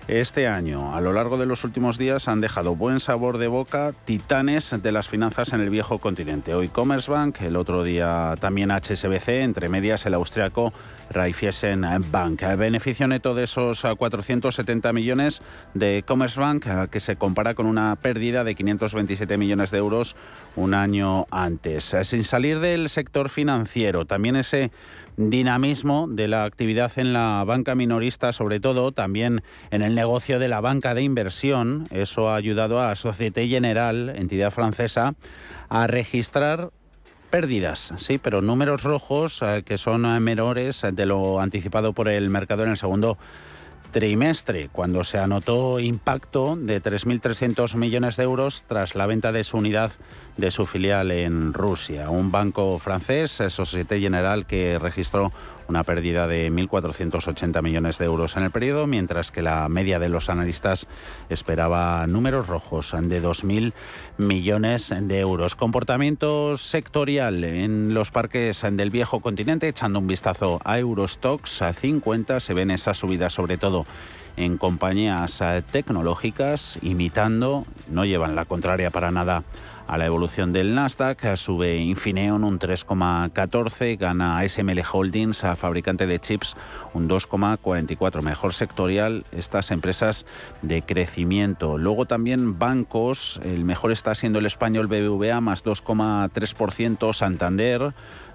este 0.07 0.47
año, 0.47 0.95
a 0.95 1.01
lo 1.01 1.13
largo 1.13 1.37
de 1.37 1.45
los 1.45 1.63
últimos 1.63 1.97
días, 1.97 2.27
han 2.27 2.41
dejado 2.41 2.75
buen 2.75 2.99
sabor 2.99 3.37
de 3.37 3.47
boca 3.47 3.93
titanes 4.05 4.75
de 4.81 4.91
las 4.91 5.07
finanzas 5.07 5.53
en 5.53 5.61
el 5.61 5.69
viejo 5.69 5.99
continente. 5.99 6.53
Hoy 6.53 6.67
Commerzbank, 6.67 7.41
el 7.41 7.55
otro 7.55 7.83
día 7.83 8.35
también 8.39 8.69
HSBC, 8.71 9.29
entre 9.29 9.69
medias 9.69 10.05
el 10.05 10.13
austriaco 10.13 10.73
Raiffeisen 11.09 11.85
Bank. 12.11 12.41
El 12.43 12.57
beneficio 12.57 13.07
neto 13.07 13.33
de 13.33 13.45
esos 13.45 13.83
470 13.97 14.91
millones 14.91 15.41
de 15.73 16.03
Commerzbank, 16.05 16.89
que 16.89 16.99
se 16.99 17.15
compara 17.15 17.53
con 17.53 17.65
una 17.65 17.95
pérdida 17.95 18.43
de 18.43 18.55
527 18.55 19.37
millones 19.37 19.71
de 19.71 19.77
euros 19.77 20.15
un 20.55 20.73
año 20.73 21.27
antes. 21.31 21.95
Sin 22.03 22.23
salir 22.23 22.59
del 22.59 22.89
sector 22.89 23.29
financiero, 23.29 24.05
también 24.05 24.35
ese 24.35 24.71
dinamismo 25.17 26.07
de 26.09 26.27
la 26.27 26.45
actividad 26.45 26.91
en 26.97 27.13
la 27.13 27.43
banca 27.45 27.75
minorista, 27.75 28.33
sobre 28.33 28.59
todo 28.59 28.91
también 28.91 29.43
en 29.71 29.81
el 29.81 29.95
negocio 29.95 30.39
de 30.39 30.47
la 30.47 30.61
banca 30.61 30.93
de 30.93 31.03
inversión. 31.03 31.85
Eso 31.91 32.29
ha 32.29 32.35
ayudado 32.35 32.81
a 32.81 32.95
Societe 32.95 33.47
General, 33.47 34.13
entidad 34.15 34.51
francesa, 34.51 35.15
a 35.69 35.87
registrar 35.87 36.71
pérdidas, 37.29 37.93
sí, 37.97 38.19
pero 38.19 38.43
números 38.43 38.83
rojos 38.83 39.41
eh, 39.41 39.63
que 39.65 39.79
son 39.79 40.01
menores 40.23 40.85
de 40.93 41.05
lo 41.07 41.39
anticipado 41.39 41.93
por 41.93 42.07
el 42.07 42.29
mercado 42.29 42.63
en 42.63 42.69
el 42.69 42.77
segundo 42.77 43.17
trimestre, 43.93 44.67
cuando 44.69 45.05
se 45.05 45.19
anotó 45.19 45.79
impacto 45.79 46.57
de 46.57 46.81
3.300 46.81 47.75
millones 47.75 48.17
de 48.17 48.23
euros 48.23 48.65
tras 48.67 48.95
la 48.95 49.05
venta 49.05 49.31
de 49.31 49.45
su 49.45 49.57
unidad 49.57 49.91
de 50.35 50.51
su 50.51 50.65
filial 50.65 51.11
en 51.11 51.53
Rusia. 51.53 52.09
Un 52.09 52.31
banco 52.31 52.79
francés, 52.79 53.41
Societe 53.47 54.01
General, 54.01 54.45
que 54.45 54.79
registró 54.79 55.31
una 55.67 55.83
pérdida 55.83 56.27
de 56.27 56.51
1.480 56.51 57.61
millones 57.61 57.97
de 57.97 58.05
euros 58.05 58.37
en 58.37 58.43
el 58.43 58.51
periodo, 58.51 58.87
mientras 58.87 59.31
que 59.31 59.41
la 59.41 59.67
media 59.69 59.99
de 59.99 60.09
los 60.09 60.29
analistas 60.29 60.87
esperaba 61.29 62.05
números 62.07 62.47
rojos 62.47 62.95
de 62.97 63.21
2.000 63.21 63.73
millones 64.17 64.93
de 65.01 65.19
euros. 65.19 65.55
Comportamiento 65.55 66.57
sectorial 66.57 67.43
en 67.43 67.93
los 67.93 68.11
parques 68.11 68.65
del 68.71 68.89
viejo 68.89 69.19
continente, 69.19 69.67
echando 69.67 69.99
un 69.99 70.07
vistazo 70.07 70.59
a 70.63 70.79
Eurostox 70.79 71.61
a 71.61 71.73
50, 71.73 72.39
se 72.39 72.53
ven 72.53 72.71
esas 72.71 72.97
subidas 72.97 73.33
sobre 73.33 73.57
todo 73.57 73.85
en 74.35 74.57
compañías 74.57 75.43
tecnológicas, 75.71 76.79
imitando, 76.81 77.65
no 77.89 78.05
llevan 78.05 78.35
la 78.35 78.45
contraria 78.45 78.89
para 78.89 79.11
nada 79.11 79.43
a 79.93 79.97
la 79.99 80.07
evolución 80.07 80.53
del 80.53 80.73
Nasdaq. 80.73 81.37
Sube 81.37 81.77
Infineon 81.77 82.43
un 82.43 82.57
3,14, 82.57 83.95
gana 83.95 84.41
SML 84.49 84.81
Holdings, 84.91 85.43
a 85.43 85.55
fabricante 85.55 86.07
de 86.07 86.19
chips, 86.19 86.57
un 86.95 87.07
2,44. 87.07 88.23
Mejor 88.23 88.55
sectorial 88.55 89.23
estas 89.31 89.69
empresas 89.69 90.25
de 90.63 90.81
crecimiento. 90.81 91.77
Luego 91.77 92.07
también 92.07 92.57
bancos, 92.57 93.39
el 93.43 93.65
mejor 93.65 93.91
está 93.91 94.15
siendo 94.15 94.39
el 94.39 94.47
español 94.47 94.87
BBVA, 94.87 95.41
más 95.41 95.63
2,3%, 95.63 97.13
Santander 97.13 97.93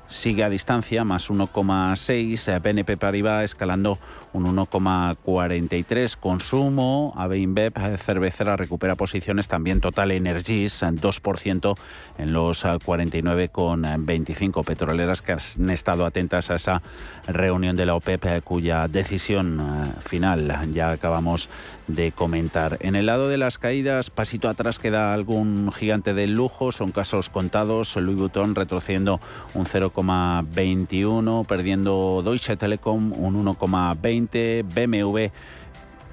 sigue 0.09 0.43
a 0.43 0.49
distancia, 0.49 1.05
más 1.05 1.31
1,6. 1.31 2.61
BNP 2.63 2.97
Paribas 2.97 3.45
escalando 3.45 3.99
un 4.33 4.57
1,43. 4.57 6.17
Consumo, 6.17 7.13
AB 7.17 7.37
InBev, 7.37 7.99
cervecera 7.99 8.57
recupera 8.57 8.97
posiciones. 8.97 9.49
También 9.49 9.81
Total 9.81 10.11
Energies, 10.11 10.83
2% 10.83 11.79
en 12.19 12.33
los 12.33 12.65
49,25 12.65 14.65
petroleras 14.65 15.23
que 15.23 15.33
han 15.33 15.71
estado 15.71 16.07
atentas 16.07 16.51
a 16.51 16.57
esa 16.57 16.83
reunión 17.27 17.77
de 17.77 17.87
la 17.87 17.95
OPEP, 17.95 18.43
cuya 18.43 18.89
decisión 18.89 19.61
eh, 19.61 19.93
final 20.01 20.73
ya 20.73 20.91
acabamos 20.91 21.49
de 21.89 22.13
comentar. 22.13 22.77
En 22.81 22.95
el 22.95 23.07
lado 23.07 23.29
de 23.29 23.39
las 23.39 23.59
caídas, 23.59 24.11
pasito 24.11 24.49
atrás 24.49 24.79
queda 24.79 25.15
algún 25.15 25.73
gigante 25.73 26.15
del 26.15 26.35
lujo, 26.35 26.71
son 26.71 26.93
casos 26.93 27.31
contados. 27.31 27.97
Louis 27.97 28.19
Vuitton 28.19 28.55
retrocediendo 28.55 29.21
un 29.55 29.65
0,21, 29.65 31.47
perdiendo 31.47 32.23
Deutsche 32.23 32.57
Telekom 32.57 33.13
un 33.13 33.45
1,20, 33.45 34.18
BMW 34.27 35.27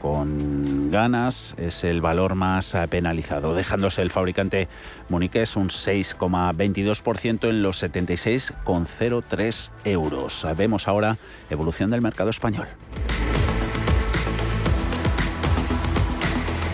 con 0.01 0.91
ganas 0.91 1.55
es 1.57 1.83
el 1.83 1.99
valor 1.99 2.35
más 2.35 2.75
penalizado, 2.91 3.55
dejándose 3.55 4.03
el 4.03 4.11
fabricante 4.11 4.67
muniqués 5.09 5.55
un 5.55 5.69
6,22% 5.69 7.49
en 7.49 7.63
los 7.63 7.81
76,03 7.81 9.71
euros. 9.83 10.47
Vemos 10.55 10.87
ahora 10.87 11.17
evolución 11.49 11.89
del 11.89 12.03
mercado 12.03 12.29
español. 12.29 12.67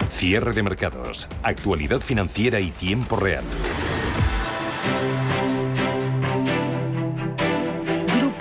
Cierre 0.09 0.51
de 0.53 0.63
mercados, 0.63 1.29
actualidad 1.41 2.01
financiera 2.01 2.59
y 2.59 2.71
tiempo 2.71 3.15
real. 3.15 3.45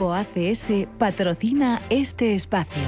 ACS 0.08 0.86
patrocina 0.98 1.82
este 1.90 2.34
espacio. 2.34 2.82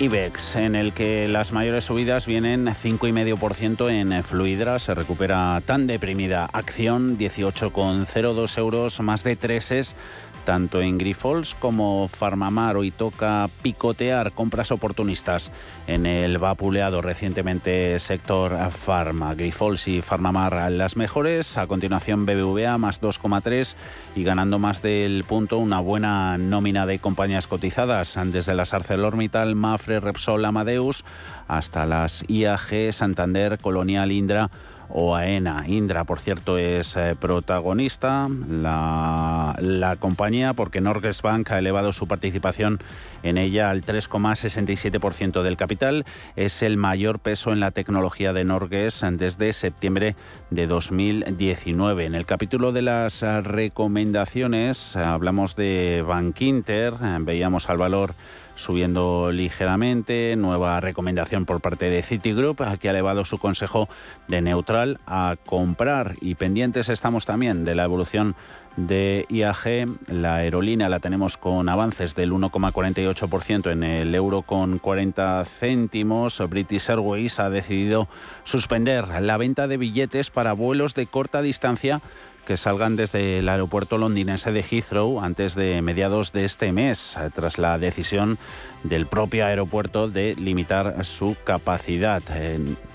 IBEX, 0.00 0.56
en 0.56 0.74
el 0.74 0.92
que 0.92 1.28
las 1.28 1.52
mayores 1.52 1.84
subidas 1.84 2.26
vienen 2.26 2.66
5,5% 2.66 3.90
en 3.90 4.22
Fluidra, 4.24 4.78
se 4.78 4.92
recupera 4.92 5.62
tan 5.64 5.86
deprimida 5.86 6.46
acción, 6.52 7.16
18,02 7.16 8.58
euros, 8.58 9.00
más 9.00 9.24
de 9.24 9.36
3 9.36 9.70
es 9.72 9.96
tanto 10.44 10.80
en 10.80 10.98
Grifols 10.98 11.54
como 11.54 12.08
Farmamar. 12.08 12.76
Hoy 12.76 12.90
toca 12.90 13.48
picotear 13.62 14.32
compras 14.32 14.70
oportunistas 14.70 15.50
en 15.86 16.06
el 16.06 16.38
vapuleado 16.38 17.02
recientemente 17.02 17.98
sector 17.98 18.56
Farma. 18.70 19.34
Grifols 19.34 19.88
y 19.88 20.02
Farmamar 20.02 20.70
las 20.70 20.96
mejores. 20.96 21.58
A 21.58 21.66
continuación 21.66 22.26
BBVA 22.26 22.78
más 22.78 23.00
2,3 23.00 23.74
y 24.14 24.24
ganando 24.24 24.58
más 24.58 24.82
del 24.82 25.24
punto 25.24 25.58
una 25.58 25.80
buena 25.80 26.38
nómina 26.38 26.86
de 26.86 26.98
compañías 26.98 27.46
cotizadas 27.46 28.18
desde 28.26 28.54
las 28.54 28.74
ArcelorMittal, 28.74 29.54
Mafre, 29.54 30.00
Repsol, 30.00 30.44
Amadeus 30.44 31.04
hasta 31.48 31.86
las 31.86 32.24
IAG, 32.28 32.92
Santander, 32.92 33.58
Colonial, 33.58 34.12
Indra 34.12 34.50
AENA. 34.90 35.64
Indra, 35.66 36.04
por 36.04 36.20
cierto, 36.20 36.58
es 36.58 36.96
eh, 36.96 37.16
protagonista, 37.18 38.28
la, 38.48 39.56
la, 39.60 39.96
compañía, 39.96 40.54
porque 40.54 40.80
Norges 40.80 41.22
Bank 41.22 41.50
ha 41.50 41.58
elevado 41.58 41.92
su 41.92 42.06
participación 42.06 42.80
en 43.22 43.38
ella 43.38 43.70
al 43.70 43.82
3,67% 43.82 45.42
del 45.42 45.56
capital. 45.56 46.04
Es 46.36 46.62
el 46.62 46.76
mayor 46.76 47.18
peso 47.18 47.52
en 47.52 47.60
la 47.60 47.70
tecnología 47.70 48.32
de 48.32 48.44
Norges 48.44 49.04
desde 49.12 49.52
septiembre 49.52 50.16
de 50.50 50.66
2019. 50.66 52.04
En 52.04 52.14
el 52.14 52.26
capítulo 52.26 52.72
de 52.72 52.82
las 52.82 53.22
recomendaciones 53.22 54.96
hablamos 54.96 55.56
de 55.56 56.04
Bank 56.06 56.40
Inter, 56.40 56.94
veíamos 57.20 57.68
al 57.70 57.78
valor 57.78 58.14
subiendo 58.56 59.32
ligeramente. 59.32 60.36
Nueva 60.36 60.80
recomendación 60.80 61.44
por 61.44 61.60
parte 61.60 61.90
de 61.90 62.02
Citigroup, 62.02 62.78
que 62.78 62.88
ha 62.88 62.92
elevado 62.92 63.24
su 63.24 63.38
consejo 63.38 63.88
de 64.28 64.40
neutral 64.40 64.98
a 65.06 65.36
comprar. 65.44 66.14
Y 66.20 66.34
pendientes 66.34 66.88
estamos 66.88 67.24
también 67.24 67.64
de 67.64 67.74
la 67.74 67.84
evolución 67.84 68.34
de 68.76 69.26
IAG. 69.28 69.86
La 70.08 70.36
aerolínea 70.36 70.88
la 70.88 71.00
tenemos 71.00 71.36
con 71.36 71.68
avances 71.68 72.14
del 72.14 72.32
1,48% 72.32 73.70
en 73.70 73.82
el 73.82 74.14
euro 74.14 74.42
con 74.42 74.78
40 74.78 75.44
céntimos. 75.44 76.42
British 76.48 76.90
Airways 76.90 77.38
ha 77.38 77.50
decidido 77.50 78.08
suspender 78.44 79.08
la 79.20 79.36
venta 79.36 79.68
de 79.68 79.76
billetes 79.76 80.30
para 80.30 80.52
vuelos 80.52 80.94
de 80.94 81.06
corta 81.06 81.42
distancia 81.42 82.00
que 82.46 82.56
salgan 82.56 82.96
desde 82.96 83.38
el 83.38 83.48
aeropuerto 83.48 83.98
londinense 83.98 84.52
de 84.52 84.62
Heathrow 84.62 85.20
antes 85.20 85.54
de 85.54 85.82
mediados 85.82 86.32
de 86.32 86.44
este 86.44 86.72
mes, 86.72 87.16
tras 87.34 87.58
la 87.58 87.78
decisión 87.78 88.38
del 88.82 89.06
propio 89.06 89.46
aeropuerto 89.46 90.08
de 90.08 90.34
limitar 90.34 91.04
su 91.04 91.36
capacidad. 91.44 92.22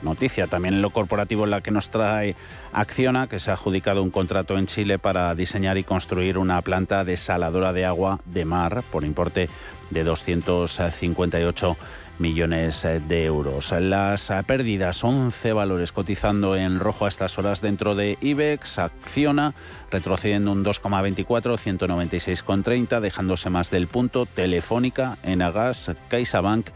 noticia 0.01 0.47
también 0.47 0.75
en 0.75 0.81
lo 0.81 0.91
corporativo 0.91 1.43
en 1.43 1.49
la 1.51 1.61
que 1.61 1.71
nos 1.71 1.89
trae 1.89 2.35
Acciona, 2.71 3.27
que 3.27 3.39
se 3.39 3.49
ha 3.49 3.55
adjudicado 3.55 4.03
un 4.03 4.11
contrato 4.11 4.57
en 4.57 4.67
Chile 4.67 4.99
para 4.99 5.33
diseñar 5.33 5.77
y 5.77 5.83
construir 5.83 6.37
una 6.37 6.61
planta 6.61 7.03
desaladora 7.03 7.73
de 7.73 7.85
agua 7.85 8.19
de 8.25 8.45
mar 8.45 8.83
por 8.91 9.03
importe 9.03 9.49
de 9.89 10.03
258 10.03 11.77
millones 12.19 12.85
eh, 12.85 12.99
de 12.99 13.25
euros. 13.25 13.71
Las 13.71 14.29
eh, 14.29 14.41
pérdidas, 14.45 15.03
11 15.03 15.53
valores 15.53 15.91
cotizando 15.91 16.55
en 16.55 16.79
rojo 16.79 17.05
a 17.05 17.07
estas 17.07 17.37
horas 17.37 17.61
dentro 17.61 17.95
de 17.95 18.17
IBEX, 18.21 18.79
acciona 18.79 19.53
retrocediendo 19.89 20.51
un 20.51 20.63
2,24, 20.63 21.57
196,30, 21.57 22.99
dejándose 22.99 23.49
más 23.49 23.71
del 23.71 23.87
punto, 23.87 24.25
Telefónica, 24.25 25.17
Enagas, 25.23 25.91
CaixaBank 26.09 26.67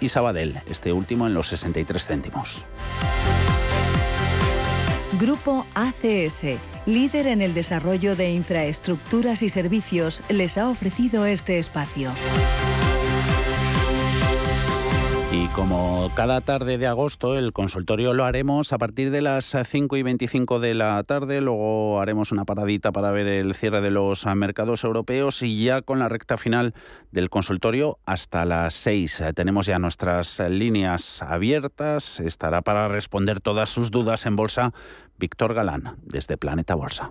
y 0.00 0.08
Sabadell, 0.08 0.60
este 0.68 0.92
último 0.92 1.26
en 1.26 1.34
los 1.34 1.48
63 1.48 2.06
céntimos. 2.06 2.64
Grupo 5.20 5.66
ACS, 5.74 6.44
líder 6.86 7.26
en 7.26 7.42
el 7.42 7.54
desarrollo 7.54 8.16
de 8.16 8.32
infraestructuras 8.32 9.42
y 9.42 9.48
servicios, 9.48 10.22
les 10.28 10.58
ha 10.58 10.68
ofrecido 10.68 11.26
este 11.26 11.58
espacio. 11.58 12.10
Y 15.34 15.46
como 15.48 16.10
cada 16.14 16.42
tarde 16.42 16.76
de 16.76 16.86
agosto, 16.86 17.38
el 17.38 17.54
consultorio 17.54 18.12
lo 18.12 18.26
haremos 18.26 18.74
a 18.74 18.78
partir 18.78 19.10
de 19.10 19.22
las 19.22 19.56
5 19.64 19.96
y 19.96 20.02
25 20.02 20.60
de 20.60 20.74
la 20.74 21.02
tarde. 21.04 21.40
Luego 21.40 22.02
haremos 22.02 22.32
una 22.32 22.44
paradita 22.44 22.92
para 22.92 23.10
ver 23.12 23.26
el 23.26 23.54
cierre 23.54 23.80
de 23.80 23.90
los 23.90 24.26
mercados 24.26 24.84
europeos 24.84 25.42
y 25.42 25.64
ya 25.64 25.80
con 25.80 26.00
la 26.00 26.10
recta 26.10 26.36
final 26.36 26.74
del 27.12 27.30
consultorio 27.30 27.98
hasta 28.04 28.44
las 28.44 28.74
6. 28.74 29.22
Tenemos 29.34 29.64
ya 29.64 29.78
nuestras 29.78 30.38
líneas 30.38 31.22
abiertas. 31.22 32.20
Estará 32.20 32.60
para 32.60 32.88
responder 32.88 33.40
todas 33.40 33.70
sus 33.70 33.90
dudas 33.90 34.26
en 34.26 34.36
bolsa 34.36 34.74
Víctor 35.18 35.54
Galán, 35.54 35.96
desde 36.04 36.36
Planeta 36.36 36.74
Bolsa. 36.74 37.10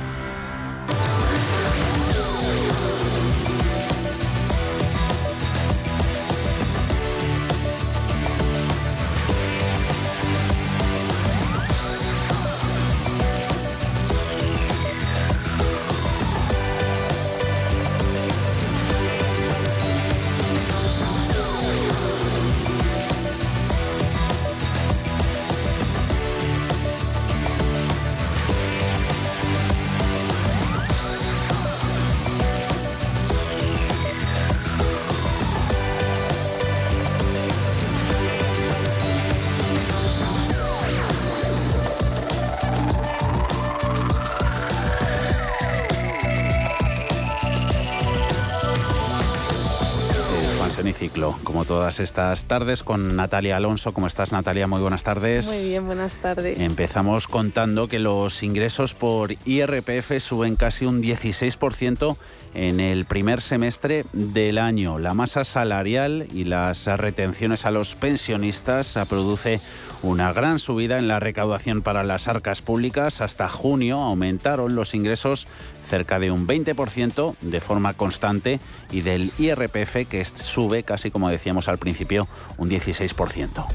Todas 51.67 51.99
estas 51.99 52.45
tardes 52.45 52.83
con 52.83 53.15
Natalia 53.15 53.57
Alonso. 53.57 53.91
¿Cómo 53.91 54.05
estás, 54.05 54.31
Natalia? 54.31 54.67
Muy 54.67 54.81
buenas 54.81 55.03
tardes. 55.03 55.47
Muy 55.47 55.69
bien, 55.69 55.87
buenas 55.87 56.13
tardes. 56.13 56.59
Empezamos 56.59 57.27
contando 57.27 57.87
que 57.87 57.97
los 57.97 58.43
ingresos 58.43 58.93
por 58.93 59.31
IRPF 59.45 60.19
suben 60.19 60.55
casi 60.55 60.85
un 60.85 61.01
16% 61.01 62.17
en 62.53 62.79
el 62.79 63.05
primer 63.05 63.41
semestre 63.41 64.05
del 64.13 64.59
año. 64.59 64.99
La 64.99 65.15
masa 65.15 65.43
salarial 65.43 66.27
y 66.33 66.43
las 66.43 66.85
retenciones 66.85 67.65
a 67.65 67.71
los 67.71 67.95
pensionistas 67.95 68.99
produce 69.09 69.59
una 70.03 70.33
gran 70.33 70.59
subida 70.59 70.97
en 70.97 71.07
la 71.07 71.19
recaudación 71.19 71.81
para 71.81 72.03
las 72.03 72.27
arcas 72.27 72.61
públicas. 72.61 73.21
Hasta 73.21 73.49
junio 73.49 73.97
aumentaron 73.97 74.75
los 74.75 74.93
ingresos 74.93 75.47
cerca 75.85 76.19
de 76.19 76.31
un 76.31 76.47
20% 76.47 77.35
de 77.41 77.61
forma 77.61 77.93
constante 77.93 78.59
y 78.91 79.01
del 79.01 79.31
IRPF 79.37 80.07
que 80.09 80.23
sube 80.25 80.83
casi 80.83 81.11
como 81.11 81.29
decíamos 81.29 81.67
al 81.67 81.77
principio 81.77 82.27
un 82.57 82.69
16%. 82.69 83.65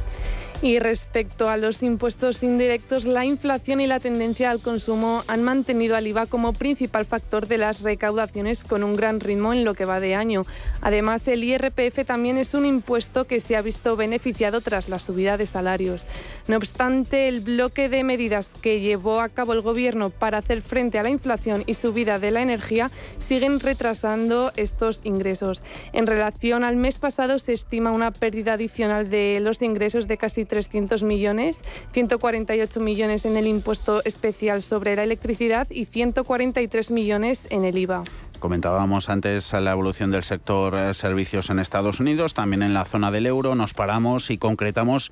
Y 0.62 0.78
respecto 0.78 1.50
a 1.50 1.58
los 1.58 1.82
impuestos 1.82 2.42
indirectos, 2.42 3.04
la 3.04 3.26
inflación 3.26 3.80
y 3.82 3.86
la 3.86 4.00
tendencia 4.00 4.50
al 4.50 4.60
consumo 4.60 5.22
han 5.28 5.42
mantenido 5.42 5.96
al 5.96 6.06
IVA 6.06 6.24
como 6.24 6.54
principal 6.54 7.04
factor 7.04 7.46
de 7.46 7.58
las 7.58 7.82
recaudaciones 7.82 8.64
con 8.64 8.82
un 8.82 8.96
gran 8.96 9.20
ritmo 9.20 9.52
en 9.52 9.66
lo 9.66 9.74
que 9.74 9.84
va 9.84 10.00
de 10.00 10.14
año. 10.14 10.46
Además, 10.80 11.28
el 11.28 11.44
IRPF 11.44 12.06
también 12.06 12.38
es 12.38 12.54
un 12.54 12.64
impuesto 12.64 13.26
que 13.26 13.40
se 13.40 13.54
ha 13.54 13.60
visto 13.60 13.96
beneficiado 13.96 14.62
tras 14.62 14.88
la 14.88 14.98
subida 14.98 15.36
de 15.36 15.46
salarios. 15.46 16.06
No 16.48 16.56
obstante, 16.56 17.28
el 17.28 17.42
bloque 17.42 17.90
de 17.90 18.02
medidas 18.02 18.52
que 18.60 18.80
llevó 18.80 19.20
a 19.20 19.28
cabo 19.28 19.52
el 19.52 19.60
Gobierno 19.60 20.08
para 20.08 20.38
hacer 20.38 20.62
frente 20.62 20.98
a 20.98 21.02
la 21.02 21.10
inflación 21.10 21.64
y 21.66 21.74
subida 21.74 22.18
de 22.18 22.30
la 22.30 22.40
energía 22.40 22.90
siguen 23.18 23.60
retrasando 23.60 24.52
estos 24.56 25.02
ingresos. 25.04 25.62
En 25.92 26.06
relación 26.06 26.64
al 26.64 26.76
mes 26.76 26.98
pasado, 26.98 27.38
se 27.38 27.52
estima 27.52 27.90
una 27.90 28.10
pérdida 28.10 28.54
adicional 28.54 29.10
de 29.10 29.38
los 29.40 29.60
ingresos 29.60 30.08
de 30.08 30.16
casi 30.16 30.45
300 30.46 31.02
millones, 31.02 31.60
148 31.92 32.80
millones 32.80 33.24
en 33.24 33.36
el 33.36 33.46
impuesto 33.46 34.02
especial 34.04 34.62
sobre 34.62 34.96
la 34.96 35.04
electricidad 35.04 35.68
y 35.70 35.84
143 35.84 36.90
millones 36.90 37.46
en 37.50 37.64
el 37.64 37.76
IVA. 37.76 38.02
Comentábamos 38.38 39.08
antes 39.08 39.52
la 39.54 39.72
evolución 39.72 40.10
del 40.10 40.22
sector 40.22 40.74
eh, 40.74 40.94
servicios 40.94 41.48
en 41.48 41.58
Estados 41.58 42.00
Unidos, 42.00 42.34
también 42.34 42.62
en 42.62 42.74
la 42.74 42.84
zona 42.84 43.10
del 43.10 43.26
euro. 43.26 43.54
Nos 43.54 43.72
paramos 43.72 44.30
y 44.30 44.36
concretamos 44.36 45.10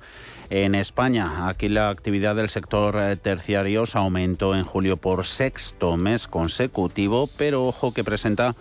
en 0.51 0.75
España. 0.75 1.47
Aquí 1.49 1.67
la 1.67 1.89
actividad 1.89 2.35
del 2.35 2.49
sector 2.49 2.95
eh, 2.97 3.15
terciario 3.15 3.83
aumentó 3.93 4.55
en 4.55 4.63
julio 4.63 4.97
por 4.97 5.25
sexto 5.25 5.97
mes 5.97 6.27
consecutivo, 6.27 7.27
pero 7.35 7.65
ojo 7.65 7.93
que 7.93 8.03
presenta 8.03 8.55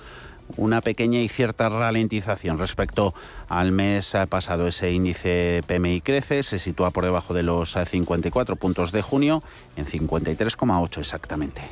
una 0.56 0.80
pequeña 0.80 1.20
y 1.20 1.28
cierta 1.28 1.68
ralentización 1.68 2.58
respecto 2.58 3.14
al 3.48 3.72
mes 3.72 4.14
pasado. 4.28 4.66
Ese 4.66 4.92
índice 4.92 5.62
PMI 5.66 6.00
crece, 6.00 6.42
se 6.42 6.58
sitúa 6.58 6.90
por 6.90 7.04
debajo 7.04 7.34
de 7.34 7.42
los 7.42 7.74
54 7.74 8.56
puntos 8.56 8.92
de 8.92 9.02
junio, 9.02 9.42
en 9.76 9.86
53,8 9.86 10.98
exactamente. 10.98 11.62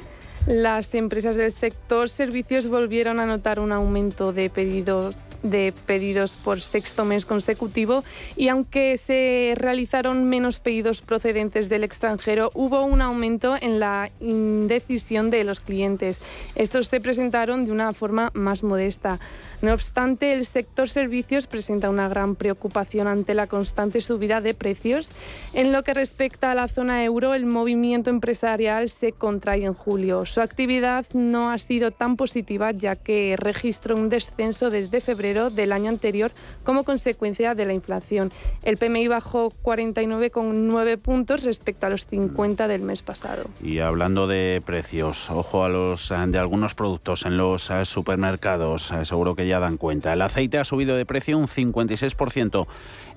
Las 0.46 0.92
empresas 0.96 1.36
del 1.36 1.52
sector 1.52 2.10
servicios 2.10 2.66
volvieron 2.66 3.20
a 3.20 3.26
notar 3.26 3.60
un 3.60 3.70
aumento 3.70 4.32
de 4.32 4.50
pedidos 4.50 5.16
de 5.42 5.74
pedidos 5.86 6.36
por 6.36 6.60
sexto 6.60 7.04
mes 7.04 7.24
consecutivo 7.24 8.04
y 8.36 8.48
aunque 8.48 8.96
se 8.96 9.54
realizaron 9.56 10.24
menos 10.24 10.60
pedidos 10.60 11.02
procedentes 11.02 11.68
del 11.68 11.84
extranjero, 11.84 12.50
hubo 12.54 12.84
un 12.84 13.02
aumento 13.02 13.56
en 13.60 13.80
la 13.80 14.10
indecisión 14.20 15.30
de 15.30 15.44
los 15.44 15.60
clientes. 15.60 16.20
Estos 16.54 16.88
se 16.88 17.00
presentaron 17.00 17.64
de 17.64 17.72
una 17.72 17.92
forma 17.92 18.30
más 18.34 18.62
modesta. 18.62 19.18
No 19.60 19.74
obstante, 19.74 20.32
el 20.32 20.46
sector 20.46 20.88
servicios 20.88 21.46
presenta 21.46 21.90
una 21.90 22.08
gran 22.08 22.34
preocupación 22.34 23.06
ante 23.06 23.34
la 23.34 23.46
constante 23.46 24.00
subida 24.00 24.40
de 24.40 24.54
precios. 24.54 25.10
En 25.54 25.72
lo 25.72 25.82
que 25.82 25.94
respecta 25.94 26.50
a 26.50 26.54
la 26.54 26.68
zona 26.68 27.04
euro, 27.04 27.34
el 27.34 27.46
movimiento 27.46 28.10
empresarial 28.10 28.88
se 28.88 29.12
contrae 29.12 29.64
en 29.64 29.74
julio. 29.74 30.24
Su 30.32 30.40
actividad 30.40 31.04
no 31.12 31.50
ha 31.50 31.58
sido 31.58 31.90
tan 31.90 32.16
positiva 32.16 32.70
ya 32.70 32.96
que 32.96 33.36
registró 33.36 33.96
un 33.96 34.08
descenso 34.08 34.70
desde 34.70 35.02
febrero 35.02 35.50
del 35.50 35.72
año 35.72 35.90
anterior 35.90 36.32
como 36.64 36.84
consecuencia 36.84 37.54
de 37.54 37.66
la 37.66 37.74
inflación. 37.74 38.30
El 38.62 38.78
PMI 38.78 39.08
bajó 39.08 39.50
49,9 39.62 40.96
puntos 40.96 41.42
respecto 41.42 41.86
a 41.86 41.90
los 41.90 42.06
50 42.06 42.66
del 42.66 42.80
mes 42.80 43.02
pasado. 43.02 43.44
Y 43.62 43.80
hablando 43.80 44.26
de 44.26 44.62
precios, 44.64 45.28
ojo 45.28 45.64
a 45.64 45.68
los 45.68 46.08
de 46.08 46.38
algunos 46.38 46.74
productos 46.74 47.26
en 47.26 47.36
los 47.36 47.68
eh, 47.68 47.84
supermercados, 47.84 48.90
eh, 48.90 49.04
seguro 49.04 49.36
que 49.36 49.46
ya 49.46 49.60
dan 49.60 49.76
cuenta. 49.76 50.14
El 50.14 50.22
aceite 50.22 50.56
ha 50.56 50.64
subido 50.64 50.96
de 50.96 51.04
precio 51.04 51.36
un 51.36 51.46
56% 51.46 52.66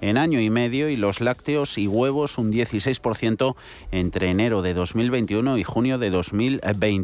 en 0.01 0.17
año 0.17 0.41
y 0.41 0.49
medio 0.49 0.89
y 0.89 0.97
los 0.97 1.21
lácteos 1.21 1.77
y 1.77 1.87
huevos 1.87 2.37
un 2.37 2.51
16% 2.51 3.55
entre 3.91 4.29
enero 4.31 4.61
de 4.61 4.73
2021 4.73 5.57
y 5.57 5.63
junio 5.63 5.97
de 5.97 6.09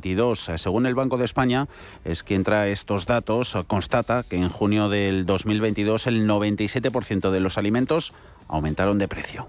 2022. 0.01 0.51
Según 0.57 0.85
el 0.85 0.95
Banco 0.95 1.17
de 1.17 1.25
España, 1.25 1.67
es 2.03 2.23
quien 2.23 2.43
trae 2.43 2.71
estos 2.71 3.05
datos, 3.05 3.57
constata 3.67 4.23
que 4.27 4.35
en 4.35 4.49
junio 4.49 4.89
del 4.89 5.25
2022 5.25 6.07
el 6.07 6.27
97% 6.27 7.31
de 7.31 7.39
los 7.39 7.57
alimentos 7.57 8.13
aumentaron 8.47 8.97
de 8.97 9.07
precio. 9.07 9.47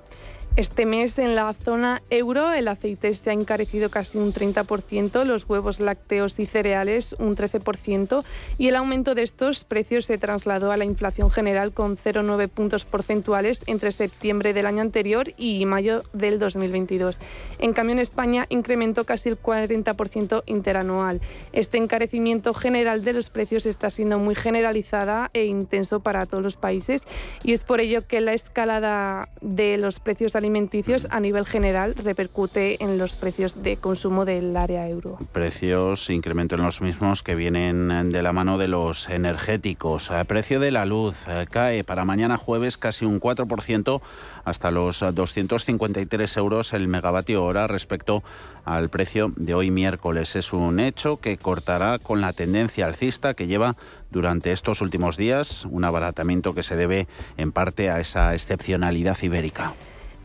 Este 0.54 0.84
mes 0.84 1.18
en 1.18 1.34
la 1.34 1.54
zona 1.54 2.02
euro 2.10 2.52
el 2.52 2.68
aceite 2.68 3.14
se 3.14 3.30
ha 3.30 3.32
encarecido 3.32 3.88
casi 3.88 4.18
un 4.18 4.34
30%, 4.34 5.24
los 5.24 5.48
huevos 5.48 5.80
lácteos 5.80 6.38
y 6.38 6.44
cereales 6.44 7.16
un 7.18 7.34
13% 7.34 8.22
y 8.58 8.68
el 8.68 8.76
aumento 8.76 9.14
de 9.14 9.22
estos 9.22 9.64
precios 9.64 10.04
se 10.04 10.18
trasladó 10.18 10.70
a 10.70 10.76
la 10.76 10.84
inflación 10.84 11.30
general 11.30 11.72
con 11.72 11.96
0,9 11.96 12.48
puntos 12.48 12.84
porcentuales 12.84 13.62
entre 13.66 13.92
septiembre 13.92 14.52
del 14.52 14.66
año 14.66 14.82
anterior 14.82 15.32
y 15.38 15.64
mayo 15.64 16.02
del 16.12 16.38
2022. 16.38 17.18
En 17.58 17.72
cambio 17.72 17.94
en 17.94 18.00
España 18.00 18.44
incrementó 18.50 19.04
casi 19.04 19.30
el 19.30 19.40
40% 19.40 20.42
interanual. 20.44 21.22
Este 21.54 21.78
encarecimiento 21.78 22.52
general 22.52 23.04
de 23.04 23.14
los 23.14 23.30
precios 23.30 23.64
está 23.64 23.88
siendo 23.88 24.18
muy 24.18 24.34
generalizada 24.34 25.30
e 25.32 25.46
intenso 25.46 26.00
para 26.00 26.26
todos 26.26 26.44
los 26.44 26.56
países 26.58 27.04
y 27.42 27.54
es 27.54 27.64
por 27.64 27.80
ello 27.80 28.06
que 28.06 28.20
la 28.20 28.34
escalada 28.34 29.30
de 29.40 29.78
los 29.78 29.98
precios 29.98 30.36
alimenticios 30.42 31.06
a 31.10 31.20
nivel 31.20 31.46
general 31.46 31.94
repercute 31.94 32.82
en 32.82 32.98
los 32.98 33.14
precios 33.14 33.62
de 33.62 33.76
consumo 33.76 34.24
del 34.24 34.56
área 34.56 34.88
euro. 34.88 35.16
Precios, 35.30 36.10
incremento 36.10 36.56
en 36.56 36.62
los 36.62 36.80
mismos 36.80 37.22
que 37.22 37.36
vienen 37.36 38.10
de 38.10 38.22
la 38.22 38.32
mano 38.32 38.58
de 38.58 38.66
los 38.66 39.08
energéticos. 39.08 40.10
El 40.10 40.24
precio 40.24 40.58
de 40.58 40.72
la 40.72 40.84
luz 40.84 41.28
eh, 41.28 41.46
cae 41.48 41.84
para 41.84 42.04
mañana 42.04 42.38
jueves 42.38 42.76
casi 42.76 43.04
un 43.04 43.20
4% 43.20 44.00
hasta 44.44 44.70
los 44.72 44.98
253 44.98 46.36
euros 46.36 46.72
el 46.72 46.88
megavatio 46.88 47.44
hora 47.44 47.68
respecto 47.68 48.24
al 48.64 48.90
precio 48.90 49.32
de 49.36 49.54
hoy 49.54 49.70
miércoles. 49.70 50.34
Es 50.34 50.52
un 50.52 50.80
hecho 50.80 51.20
que 51.20 51.36
cortará 51.36 52.00
con 52.00 52.20
la 52.20 52.32
tendencia 52.32 52.86
alcista 52.86 53.34
que 53.34 53.46
lleva 53.46 53.76
durante 54.10 54.50
estos 54.50 54.80
últimos 54.80 55.16
días, 55.16 55.66
un 55.70 55.84
abaratamiento 55.84 56.52
que 56.52 56.64
se 56.64 56.74
debe 56.74 57.06
en 57.36 57.52
parte 57.52 57.90
a 57.90 58.00
esa 58.00 58.34
excepcionalidad 58.34 59.16
ibérica. 59.22 59.72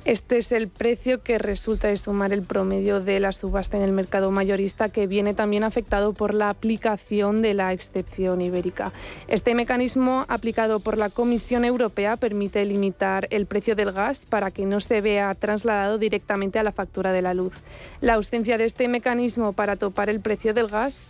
Este 0.08 0.38
es 0.38 0.54
el 0.54 0.70
precio 0.70 1.20
que 1.20 1.38
resulta 1.38 1.90
de 1.90 1.98
sumar 1.98 2.32
el 2.32 2.42
promedio 2.42 3.02
de 3.02 3.20
la 3.20 3.34
subasta 3.34 3.76
en 3.76 3.84
el 3.84 3.92
mercado 3.92 4.32
mayorista, 4.32 4.88
que 4.88 5.06
viene 5.06 5.34
también 5.34 5.66
afectado 5.66 6.14
por 6.14 6.34
la 6.34 6.50
aplicación 6.50 7.42
de 7.42 7.54
la 7.54 7.74
excepción 7.74 8.40
ibérica. 8.40 8.94
Este 9.28 9.54
mecanismo 9.54 10.24
aplicado 10.30 10.80
por 10.80 10.98
la 10.98 11.10
Comisión 11.10 11.66
Europea 11.66 12.16
permite 12.16 12.64
limitar 12.64 13.28
el 13.32 13.48
precio 13.48 13.76
del 13.76 13.92
gas 13.92 14.26
para 14.26 14.50
que 14.50 14.66
no 14.66 14.80
se 14.80 15.02
vea 15.02 15.36
trasladado 15.36 15.98
directamente 15.98 16.58
a 16.58 16.64
la 16.64 16.72
factura 16.72 17.12
de 17.12 17.22
la 17.22 17.34
luz. 17.34 17.56
La 18.00 18.14
ausencia 18.14 18.58
de 18.58 18.64
este 18.64 18.88
mecanismo 18.88 19.52
para 19.52 19.76
topar 19.76 20.10
el 20.10 20.22
precio 20.22 20.54
del 20.54 20.70
gas 20.70 21.08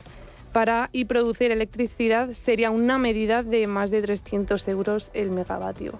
para 0.54 0.90
y 0.92 1.06
producir 1.06 1.52
electricidad 1.52 2.32
sería 2.32 2.72
una 2.72 2.98
medida 2.98 3.44
de 3.44 3.68
más 3.68 3.92
de 3.92 4.02
300 4.02 4.68
euros 4.70 5.12
el 5.14 5.30
megavatio. 5.30 6.00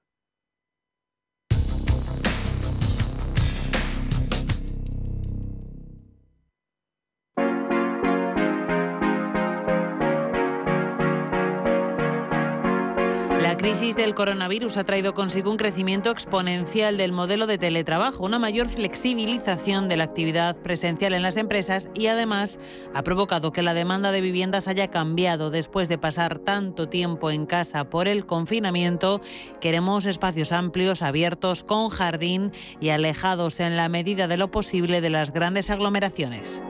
Crisis 13.61 13.95
del 13.95 14.15
coronavirus 14.15 14.77
ha 14.77 14.85
traído 14.85 15.13
consigo 15.13 15.51
un 15.51 15.57
crecimiento 15.57 16.09
exponencial 16.09 16.97
del 16.97 17.11
modelo 17.11 17.45
de 17.45 17.59
teletrabajo, 17.59 18.25
una 18.25 18.39
mayor 18.39 18.67
flexibilización 18.67 19.87
de 19.87 19.97
la 19.97 20.05
actividad 20.05 20.55
presencial 20.55 21.13
en 21.13 21.21
las 21.21 21.37
empresas 21.37 21.91
y 21.93 22.07
además 22.07 22.57
ha 22.95 23.03
provocado 23.03 23.51
que 23.51 23.61
la 23.61 23.75
demanda 23.75 24.11
de 24.11 24.19
viviendas 24.19 24.67
haya 24.67 24.87
cambiado 24.87 25.51
después 25.51 25.89
de 25.89 25.99
pasar 25.99 26.39
tanto 26.39 26.89
tiempo 26.89 27.29
en 27.29 27.45
casa 27.45 27.87
por 27.87 28.07
el 28.07 28.25
confinamiento. 28.25 29.21
Queremos 29.59 30.07
espacios 30.07 30.51
amplios, 30.53 31.03
abiertos, 31.03 31.63
con 31.63 31.89
jardín 31.89 32.53
y 32.79 32.89
alejados 32.89 33.59
en 33.59 33.77
la 33.77 33.89
medida 33.89 34.27
de 34.27 34.37
lo 34.37 34.49
posible 34.49 35.01
de 35.01 35.11
las 35.11 35.31
grandes 35.31 35.69
aglomeraciones. 35.69 36.63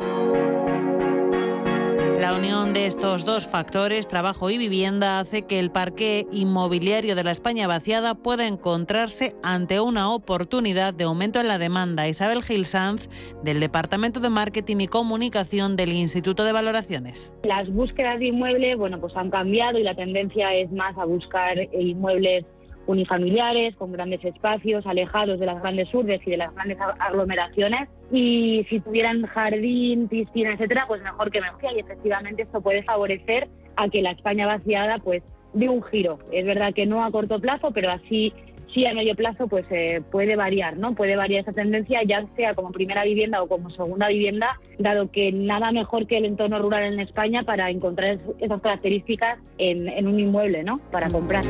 La 2.32 2.38
unión 2.38 2.72
de 2.72 2.86
estos 2.86 3.26
dos 3.26 3.46
factores, 3.46 4.08
trabajo 4.08 4.50
y 4.50 4.58
vivienda, 4.58 5.20
hace 5.20 5.42
que 5.42 5.60
el 5.60 5.70
parque 5.70 6.28
inmobiliario 6.32 7.14
de 7.14 7.26
la 7.26 7.32
España 7.32 7.68
vaciada 7.68 8.16
pueda 8.16 8.48
encontrarse 8.48 9.36
ante 9.44 9.82
una 9.82 10.10
oportunidad 10.10 10.94
de 10.94 11.04
aumento 11.04 11.42
en 11.42 11.50
la 11.50 11.58
demanda. 11.58 12.08
Isabel 12.08 12.42
Gil 12.42 12.66
Sanz, 12.66 13.10
del 13.44 13.60
Departamento 13.60 14.22
de 14.22 14.30
Marketing 14.30 14.78
y 14.78 14.88
Comunicación 14.88 15.76
del 15.76 15.92
Instituto 15.92 16.46
de 16.46 16.54
Valoraciones. 16.54 17.34
Las 17.44 17.70
búsquedas 17.70 18.18
de 18.20 18.28
inmuebles, 18.28 18.78
bueno, 18.78 19.02
pues 19.02 19.14
han 19.18 19.30
cambiado 19.30 19.78
y 19.78 19.84
la 19.84 19.96
tendencia 19.96 20.56
es 20.56 20.72
más 20.72 20.98
a 20.98 21.04
buscar 21.04 21.58
inmuebles 21.74 22.46
unifamiliares, 22.92 23.76
con 23.76 23.92
grandes 23.92 24.24
espacios, 24.24 24.86
alejados 24.86 25.40
de 25.40 25.46
las 25.46 25.62
grandes 25.62 25.94
urbes 25.94 26.22
y 26.26 26.32
de 26.32 26.38
las 26.38 26.54
grandes 26.54 26.78
aglomeraciones. 27.00 27.90
Y 28.12 28.66
si 28.70 28.80
tuvieran 28.80 29.26
jardín, 29.26 30.08
piscina, 30.08 30.54
etcétera, 30.54 30.86
pues 30.88 31.02
mejor 31.02 31.32
que 31.32 31.42
mejor. 31.42 31.74
Y 31.76 31.80
efectivamente 31.80 32.44
esto 32.44 32.62
puede 32.62 32.84
favorecer 32.84 33.50
a 33.76 33.90
que 33.90 34.02
la 34.02 34.12
España 34.12 34.46
vaciada 34.46 35.00
pues 35.00 35.24
dé 35.54 35.70
un 35.70 35.84
giro. 35.84 36.20
Es 36.32 36.46
verdad 36.46 36.74
que 36.74 36.86
no 36.86 37.04
a 37.04 37.12
corto 37.12 37.40
plazo, 37.40 37.72
pero 37.72 37.90
así 37.92 38.34
sí 38.74 38.86
a 38.86 38.94
medio 38.94 39.16
plazo 39.16 39.48
pues 39.48 39.66
eh, 39.70 40.02
puede 40.12 40.36
variar, 40.36 40.78
¿no? 40.78 40.94
Puede 40.96 41.16
variar 41.16 41.42
esa 41.42 41.54
tendencia, 41.54 42.04
ya 42.04 42.26
sea 42.36 42.54
como 42.54 42.72
primera 42.72 43.04
vivienda 43.04 43.42
o 43.42 43.48
como 43.48 43.70
segunda 43.70 44.08
vivienda, 44.08 44.60
dado 44.80 45.12
que 45.12 45.32
nada 45.32 45.72
mejor 45.72 46.08
que 46.08 46.18
el 46.18 46.26
entorno 46.26 46.60
rural 46.60 46.84
en 46.84 47.00
España 47.00 47.44
para 47.44 47.70
encontrar 47.70 48.20
esas 48.40 48.62
características 48.62 49.40
en, 49.58 49.88
en 49.88 50.08
un 50.08 50.20
inmueble, 50.20 50.64
¿no? 50.64 50.80
Para 50.92 51.10
comprar. 51.10 51.44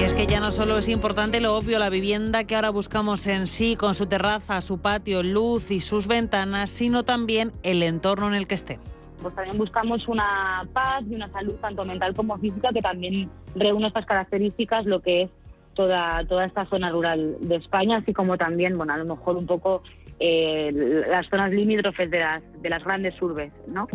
Y 0.00 0.02
es 0.02 0.14
que 0.14 0.26
ya 0.26 0.40
no 0.40 0.50
solo 0.50 0.78
es 0.78 0.88
importante 0.88 1.42
lo 1.42 1.54
obvio, 1.54 1.78
la 1.78 1.90
vivienda 1.90 2.44
que 2.44 2.56
ahora 2.56 2.70
buscamos 2.70 3.26
en 3.26 3.46
sí, 3.46 3.76
con 3.76 3.94
su 3.94 4.06
terraza, 4.06 4.62
su 4.62 4.78
patio, 4.78 5.22
luz 5.22 5.70
y 5.70 5.80
sus 5.80 6.06
ventanas, 6.06 6.70
sino 6.70 7.02
también 7.02 7.52
el 7.62 7.82
entorno 7.82 8.26
en 8.28 8.32
el 8.32 8.46
que 8.46 8.54
esté. 8.54 8.78
Pues 9.20 9.34
también 9.34 9.58
buscamos 9.58 10.08
una 10.08 10.66
paz 10.72 11.04
y 11.06 11.16
una 11.16 11.30
salud 11.30 11.52
tanto 11.56 11.84
mental 11.84 12.14
como 12.14 12.38
física 12.38 12.70
que 12.72 12.80
también 12.80 13.28
reúne 13.54 13.88
estas 13.88 14.06
características, 14.06 14.86
lo 14.86 15.02
que 15.02 15.24
es 15.24 15.30
toda, 15.74 16.24
toda 16.24 16.46
esta 16.46 16.64
zona 16.64 16.88
rural 16.88 17.36
de 17.38 17.56
España, 17.56 17.98
así 17.98 18.14
como 18.14 18.38
también, 18.38 18.78
bueno, 18.78 18.94
a 18.94 18.96
lo 18.96 19.04
mejor 19.04 19.36
un 19.36 19.44
poco 19.44 19.82
eh, 20.18 21.04
las 21.10 21.28
zonas 21.28 21.50
limítrofes 21.50 22.10
de 22.10 22.20
las, 22.20 22.42
de 22.62 22.70
las 22.70 22.82
grandes 22.82 23.20
urbes, 23.20 23.52
¿no? 23.66 23.86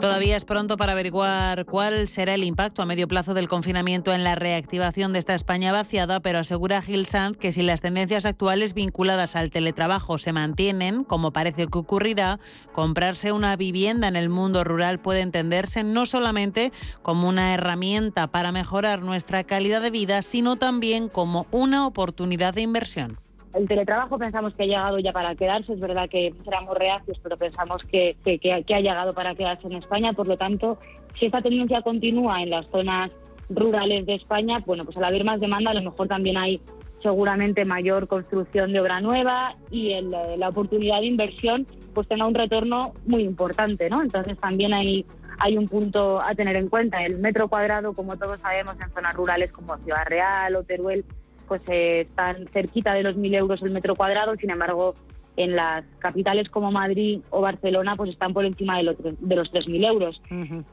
Todavía 0.00 0.38
es 0.38 0.46
pronto 0.46 0.78
para 0.78 0.92
averiguar 0.92 1.66
cuál 1.66 2.08
será 2.08 2.32
el 2.32 2.42
impacto 2.42 2.80
a 2.80 2.86
medio 2.86 3.06
plazo 3.06 3.34
del 3.34 3.48
confinamiento 3.48 4.14
en 4.14 4.24
la 4.24 4.34
reactivación 4.34 5.12
de 5.12 5.18
esta 5.18 5.34
España 5.34 5.72
vaciada, 5.72 6.20
pero 6.20 6.38
asegura 6.38 6.80
Gil 6.80 7.04
Sanz 7.04 7.36
que 7.36 7.52
si 7.52 7.62
las 7.62 7.82
tendencias 7.82 8.24
actuales 8.24 8.72
vinculadas 8.72 9.36
al 9.36 9.50
teletrabajo 9.50 10.16
se 10.16 10.32
mantienen, 10.32 11.04
como 11.04 11.32
parece 11.32 11.66
que 11.66 11.78
ocurrirá, 11.78 12.40
comprarse 12.72 13.32
una 13.32 13.54
vivienda 13.56 14.08
en 14.08 14.16
el 14.16 14.30
mundo 14.30 14.64
rural 14.64 15.00
puede 15.00 15.20
entenderse 15.20 15.84
no 15.84 16.06
solamente 16.06 16.72
como 17.02 17.28
una 17.28 17.52
herramienta 17.52 18.28
para 18.28 18.52
mejorar 18.52 19.02
nuestra 19.02 19.44
calidad 19.44 19.82
de 19.82 19.90
vida, 19.90 20.22
sino 20.22 20.56
también 20.56 21.10
como 21.10 21.46
una 21.50 21.86
oportunidad 21.86 22.54
de 22.54 22.62
inversión. 22.62 23.18
El 23.54 23.66
teletrabajo 23.66 24.18
pensamos 24.18 24.54
que 24.54 24.62
ha 24.62 24.66
llegado 24.66 24.98
ya 24.98 25.12
para 25.12 25.34
quedarse, 25.34 25.72
es 25.72 25.80
verdad 25.80 26.08
que 26.08 26.32
éramos 26.46 26.78
reacios, 26.78 27.18
pero 27.22 27.36
pensamos 27.36 27.82
que, 27.84 28.16
que, 28.24 28.52
ha 28.52 28.80
llegado 28.80 29.12
para 29.12 29.34
quedarse 29.34 29.66
en 29.66 29.74
España, 29.74 30.12
por 30.12 30.28
lo 30.28 30.36
tanto, 30.36 30.78
si 31.14 31.26
esta 31.26 31.42
tendencia 31.42 31.82
continúa 31.82 32.42
en 32.42 32.50
las 32.50 32.66
zonas 32.68 33.10
rurales 33.48 34.06
de 34.06 34.14
España, 34.14 34.62
bueno, 34.64 34.84
pues 34.84 34.96
al 34.96 35.04
haber 35.04 35.24
más 35.24 35.40
demanda 35.40 35.72
a 35.72 35.74
lo 35.74 35.82
mejor 35.82 36.06
también 36.06 36.36
hay 36.36 36.60
seguramente 37.02 37.64
mayor 37.64 38.06
construcción 38.06 38.72
de 38.72 38.80
obra 38.80 39.00
nueva 39.00 39.56
y 39.70 39.92
el, 39.92 40.10
la 40.10 40.48
oportunidad 40.48 41.00
de 41.00 41.06
inversión 41.06 41.66
pues 41.94 42.06
tenga 42.06 42.26
un 42.26 42.34
retorno 42.34 42.94
muy 43.06 43.22
importante, 43.22 43.90
¿no? 43.90 44.02
Entonces 44.02 44.38
también 44.38 44.72
hay, 44.72 45.04
hay 45.38 45.56
un 45.56 45.68
punto 45.68 46.20
a 46.20 46.34
tener 46.34 46.56
en 46.56 46.68
cuenta. 46.68 47.04
El 47.04 47.18
metro 47.18 47.48
cuadrado, 47.48 47.94
como 47.94 48.16
todos 48.16 48.40
sabemos, 48.40 48.76
en 48.80 48.92
zonas 48.92 49.14
rurales 49.14 49.50
como 49.50 49.76
Ciudad 49.78 50.04
Real 50.06 50.54
o 50.56 50.62
Teruel, 50.62 51.04
pues 51.50 51.62
eh, 51.66 52.02
están 52.02 52.46
cerquita 52.52 52.94
de 52.94 53.02
los 53.02 53.16
1.000 53.16 53.34
euros 53.34 53.60
el 53.60 53.72
metro 53.72 53.96
cuadrado, 53.96 54.36
sin 54.36 54.50
embargo, 54.50 54.94
en 55.36 55.56
las 55.56 55.84
capitales 55.98 56.48
como 56.48 56.70
Madrid 56.70 57.22
o 57.30 57.40
Barcelona, 57.40 57.96
pues 57.96 58.10
están 58.10 58.32
por 58.32 58.44
encima 58.44 58.76
de 58.76 58.84
los, 58.84 58.96
de 59.02 59.34
los 59.34 59.52
3.000 59.52 59.84
euros. 59.84 60.22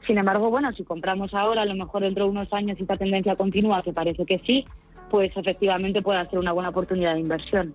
Sin 0.06 0.18
embargo, 0.18 0.50
bueno, 0.50 0.72
si 0.72 0.84
compramos 0.84 1.34
ahora, 1.34 1.62
a 1.62 1.64
lo 1.64 1.74
mejor 1.74 2.02
dentro 2.02 2.26
de 2.26 2.30
unos 2.30 2.52
años, 2.52 2.78
y 2.78 2.82
esta 2.82 2.96
tendencia 2.96 3.34
continúa, 3.34 3.82
que 3.82 3.92
parece 3.92 4.24
que 4.24 4.38
sí, 4.46 4.66
pues 5.10 5.36
efectivamente 5.36 6.00
puede 6.00 6.24
ser 6.30 6.38
una 6.38 6.52
buena 6.52 6.68
oportunidad 6.68 7.14
de 7.14 7.20
inversión. 7.22 7.74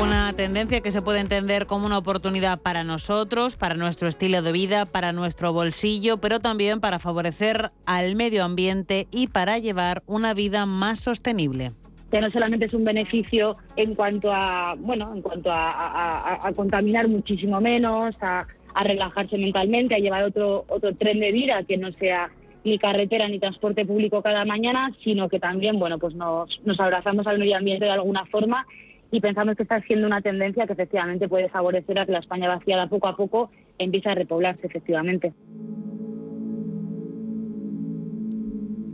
Una 0.00 0.32
tendencia 0.32 0.80
que 0.80 0.90
se 0.90 1.02
puede 1.02 1.20
entender 1.20 1.66
como 1.66 1.84
una 1.84 1.98
oportunidad 1.98 2.58
para 2.58 2.82
nosotros, 2.82 3.56
para 3.56 3.74
nuestro 3.74 4.08
estilo 4.08 4.40
de 4.40 4.50
vida, 4.50 4.86
para 4.86 5.12
nuestro 5.12 5.52
bolsillo, 5.52 6.16
pero 6.16 6.40
también 6.40 6.80
para 6.80 6.98
favorecer 6.98 7.72
al 7.84 8.16
medio 8.16 8.42
ambiente 8.42 9.06
y 9.10 9.26
para 9.26 9.58
llevar 9.58 10.02
una 10.06 10.32
vida 10.32 10.64
más 10.64 11.00
sostenible. 11.00 11.72
Que 12.10 12.22
no 12.22 12.30
solamente 12.30 12.66
es 12.66 12.74
un 12.74 12.84
beneficio 12.84 13.58
en 13.76 13.94
cuanto 13.94 14.32
a 14.32 14.76
bueno 14.78 15.12
en 15.14 15.20
cuanto 15.20 15.50
a, 15.52 16.50
contaminar 16.56 17.08
muchísimo 17.08 17.60
menos 17.60 18.14
a, 18.22 18.46
relajarse 18.84 19.36
mentalmente 19.36 19.94
a 19.94 19.98
llevar 19.98 20.24
otro 20.24 20.64
otro 20.68 20.94
tren 20.94 21.20
de 21.20 21.32
vida 21.32 21.62
que 21.64 21.76
no 21.76 21.92
sea 21.92 22.30
ni 22.64 22.78
carretera 22.78 23.28
ni 23.28 23.38
transporte 23.38 23.84
público 23.84 24.22
cada 24.22 24.46
mañana 24.46 24.92
sino 25.04 25.28
que 25.28 25.38
también 25.38 25.78
bueno 25.78 25.98
pues 25.98 26.14
nos, 26.14 26.60
nos 26.64 26.80
abrazamos 26.80 27.26
al 27.26 27.38
medio 27.38 27.56
ambiente 27.56 27.84
de 27.84 27.90
alguna 27.90 28.24
forma 28.26 28.66
y 29.12 29.20
pensamos 29.20 29.54
que 29.54 29.62
está 29.62 29.80
siendo 29.82 30.06
una 30.06 30.22
tendencia 30.22 30.66
que 30.66 30.72
efectivamente 30.72 31.28
puede 31.28 31.50
favorecer 31.50 31.98
a 31.98 32.06
que 32.06 32.12
la 32.12 32.18
España 32.18 32.48
vaciada 32.48 32.88
poco 32.88 33.06
a 33.06 33.14
poco 33.14 33.50
empiece 33.78 34.08
a 34.08 34.14
repoblarse 34.14 34.66
efectivamente. 34.66 35.32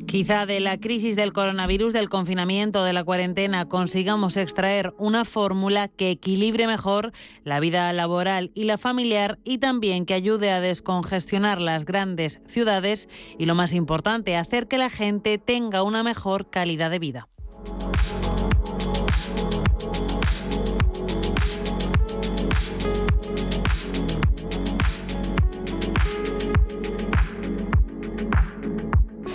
Quizá 0.06 0.46
de 0.46 0.58
la 0.58 0.78
crisis 0.78 1.16
del 1.16 1.34
coronavirus, 1.34 1.92
del 1.92 2.08
confinamiento, 2.08 2.82
de 2.82 2.94
la 2.94 3.04
cuarentena, 3.04 3.68
consigamos 3.68 4.38
extraer 4.38 4.94
una 4.96 5.26
fórmula 5.26 5.88
que 5.88 6.10
equilibre 6.10 6.66
mejor 6.66 7.12
la 7.44 7.60
vida 7.60 7.92
laboral 7.92 8.50
y 8.54 8.64
la 8.64 8.78
familiar 8.78 9.38
y 9.44 9.58
también 9.58 10.06
que 10.06 10.14
ayude 10.14 10.50
a 10.50 10.62
descongestionar 10.62 11.60
las 11.60 11.84
grandes 11.84 12.40
ciudades 12.46 13.08
y, 13.38 13.44
lo 13.44 13.54
más 13.54 13.74
importante, 13.74 14.34
hacer 14.34 14.66
que 14.66 14.78
la 14.78 14.88
gente 14.88 15.36
tenga 15.36 15.82
una 15.82 16.02
mejor 16.02 16.48
calidad 16.48 16.90
de 16.90 16.98
vida. 16.98 17.28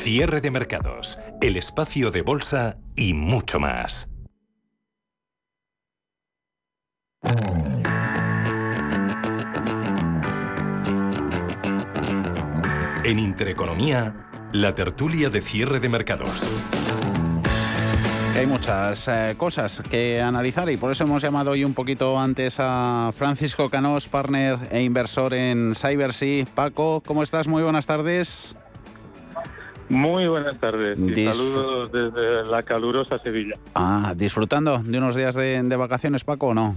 Cierre 0.04 0.42
de 0.42 0.52
mercados, 0.52 1.18
el 1.40 1.56
espacio 1.56 2.12
de 2.12 2.24
bolsa 2.24 2.76
y 2.94 3.14
mucho 3.14 3.58
más. 3.58 4.10
En 13.06 13.18
Intereconomía, 13.18 14.28
la 14.52 14.76
tertulia 14.76 15.30
de 15.30 15.42
cierre 15.42 15.80
de 15.80 15.88
mercados. 15.88 16.50
Hay 18.36 18.46
muchas 18.46 19.08
eh, 19.08 19.36
cosas 19.38 19.82
que 19.90 20.20
analizar 20.20 20.70
y 20.70 20.76
por 20.76 20.92
eso 20.92 21.06
hemos 21.06 21.22
llamado 21.22 21.52
hoy 21.52 21.64
un 21.64 21.74
poquito 21.74 22.20
antes 22.20 22.58
a 22.60 23.12
Francisco 23.16 23.70
Canós, 23.70 24.10
partner 24.10 24.58
e 24.70 24.82
inversor 24.82 25.34
en 25.34 25.74
CyberSea. 25.74 26.46
Paco, 26.54 27.02
¿cómo 27.06 27.24
estás? 27.24 27.48
Muy 27.48 27.64
buenas 27.64 27.86
tardes. 27.86 28.58
Muy 29.94 30.28
buenas 30.28 30.60
tardes. 30.60 30.98
Y 30.98 31.26
saludos 31.26 31.92
desde 31.92 32.46
la 32.50 32.64
calurosa 32.64 33.20
Sevilla. 33.20 33.56
Ah, 33.76 34.14
¿disfrutando 34.16 34.80
de 34.80 34.98
unos 34.98 35.16
días 35.16 35.36
de, 35.36 35.76
vacaciones, 35.78 36.24
Paco, 36.24 36.48
o 36.48 36.54
no? 36.54 36.76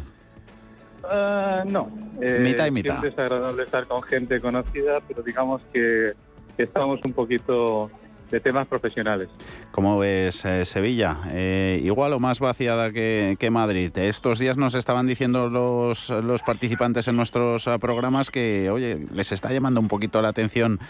Uh, 1.03 1.69
no. 1.69 1.91
Eh, 2.21 2.41
mitad 2.41 2.67
y 2.67 2.71
mitad. 2.71 3.05
es 3.05 3.19
agradable 3.19 3.63
estar 3.63 3.87
con 3.87 4.03
gente 4.03 4.41
conocida, 4.41 5.01
pero 5.07 5.23
digamos 5.23 5.63
que 5.73 6.13
estamos 6.59 7.01
un 7.05 7.13
poquito 7.13 7.91
de 8.31 8.41
temas 8.41 8.67
profesionales. 8.67 9.29
¿Cómo 9.71 9.99
ves 9.99 10.45
eh, 10.45 10.65
Sevilla? 10.65 11.19
Eh, 11.31 11.81
¿Igual 11.85 12.13
o 12.13 12.19
más 12.19 12.41
vaciada 12.41 12.91
que, 12.93 13.49
Madrid? 13.51 13.97
Estos 13.97 14.39
días 14.39 14.57
nos 14.57 14.75
estaban 14.75 15.07
diciendo 15.07 15.49
los, 15.49 16.11
los 16.11 16.43
participantes 16.43 17.09
en 17.09 17.17
nuestros 17.17 17.67
eh, 17.67 17.79
programas 17.81 18.31
que, 18.31 18.71
oye, 18.71 19.07
les 19.13 19.33
está 19.33 19.53
llamando 19.53 19.81
un 19.81 19.89
poquito 19.89 20.21
la 20.23 20.29
atención 20.29 20.81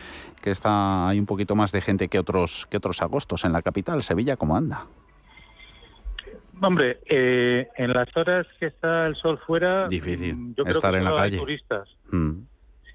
que 0.42 0.50
está 0.50 1.08
hay 1.08 1.18
un 1.18 1.26
poquito 1.26 1.54
más 1.54 1.72
de 1.72 1.80
gente 1.80 2.08
que 2.08 2.18
otros, 2.18 2.66
que 2.70 2.76
otros 2.76 3.02
agostos 3.02 3.44
en 3.44 3.52
la 3.52 3.62
capital. 3.62 4.02
¿Sevilla 4.02 4.36
cómo 4.36 4.56
anda? 4.56 4.86
Hombre, 6.62 7.00
en 7.06 7.92
las 7.92 8.08
horas 8.16 8.46
que 8.58 8.66
está 8.66 9.06
el 9.06 9.14
sol 9.16 9.38
fuera... 9.46 9.86
Difícil 9.88 10.54
estar 10.66 10.94
en 10.94 11.04
la 11.04 11.14
calle. 11.14 11.36
turistas. 11.36 11.86
Mm. 12.10 12.32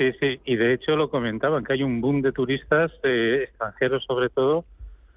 Sí, 0.01 0.11
sí, 0.19 0.41
y 0.45 0.55
de 0.55 0.73
hecho 0.73 0.95
lo 0.95 1.11
comentaban, 1.11 1.63
que 1.63 1.73
hay 1.73 1.83
un 1.83 2.01
boom 2.01 2.23
de 2.23 2.31
turistas 2.31 2.91
eh, 3.03 3.41
extranjeros 3.43 4.03
sobre 4.05 4.29
todo, 4.29 4.65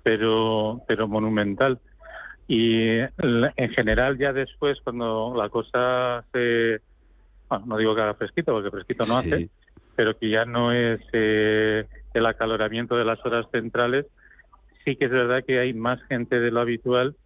pero, 0.03 0.83
pero 0.87 1.09
monumental. 1.09 1.79
Y 2.47 2.99
en 2.99 3.71
general 3.75 4.19
ya 4.19 4.35
después, 4.35 4.79
cuando 4.85 5.33
la 5.35 5.49
cosa 5.49 6.23
se... 6.35 6.83
Bueno, 7.49 7.65
no 7.65 7.79
digo 7.79 7.95
que 7.95 8.03
haga 8.03 8.13
fresquito, 8.13 8.53
porque 8.53 8.71
fresquito 8.71 9.07
no 9.07 9.17
hace, 9.17 9.49
pero 9.97 10.19
que 10.19 10.29
ya 10.29 10.45
no 10.45 10.71
es 10.71 11.01
eh, 11.15 11.87
el 12.13 12.27
acaloramiento 12.27 12.95
de 12.95 13.07
las 13.07 13.25
horas 13.25 13.47
centrales, 13.51 14.05
sí 14.85 14.97
que 14.97 15.07
es 15.07 15.11
verdad 15.11 15.45
que 15.47 15.61
hay 15.61 15.73
más 15.73 16.03
gente 16.09 16.39
de 16.41 16.51
lo 16.51 16.61
habitual 16.61 17.17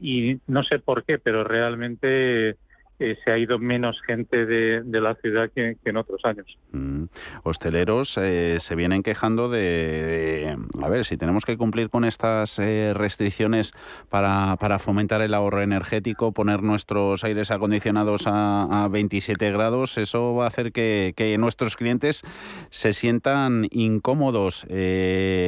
y 0.00 0.38
no 0.46 0.62
sé 0.62 0.78
por 0.78 1.02
qué, 1.02 1.18
pero 1.18 1.42
realmente 1.42 2.58
eh, 3.02 3.18
se 3.24 3.32
ha 3.32 3.38
ido 3.38 3.58
menos 3.58 4.00
gente 4.06 4.46
de, 4.46 5.00
la 5.00 5.16
ciudad 5.16 5.50
que, 5.52 5.76
en 5.84 5.96
otros 5.96 6.24
años. 6.24 6.46
Mm. 6.70 7.06
Hosteleros 7.42 8.16
eh, 8.16 8.58
se 8.60 8.76
vienen 8.76 9.02
quejando 9.02 9.48
de, 9.48 10.56
a 10.80 10.88
ver, 10.88 11.04
si 11.04 11.16
tenemos 11.16 11.44
que 11.44 11.56
cumplir 11.56 11.90
con 11.90 12.04
estas 12.04 12.60
eh, 12.60 12.92
restricciones 12.94 13.72
para, 14.08 14.56
para, 14.60 14.78
fomentar 14.78 15.20
el 15.20 15.34
ahorro 15.34 15.62
energético, 15.62 16.30
poner 16.30 16.62
nuestros 16.62 17.24
aires 17.24 17.50
acondicionados 17.50 18.22
a, 18.26 18.88
27 18.88 19.50
grados, 19.50 19.98
eso 19.98 20.34
va 20.36 20.44
a 20.44 20.48
hacer 20.48 20.70
que, 20.70 21.36
nuestros 21.40 21.76
clientes 21.76 22.22
se 22.70 22.92
sientan 22.92 23.66
incómodos. 23.70 24.64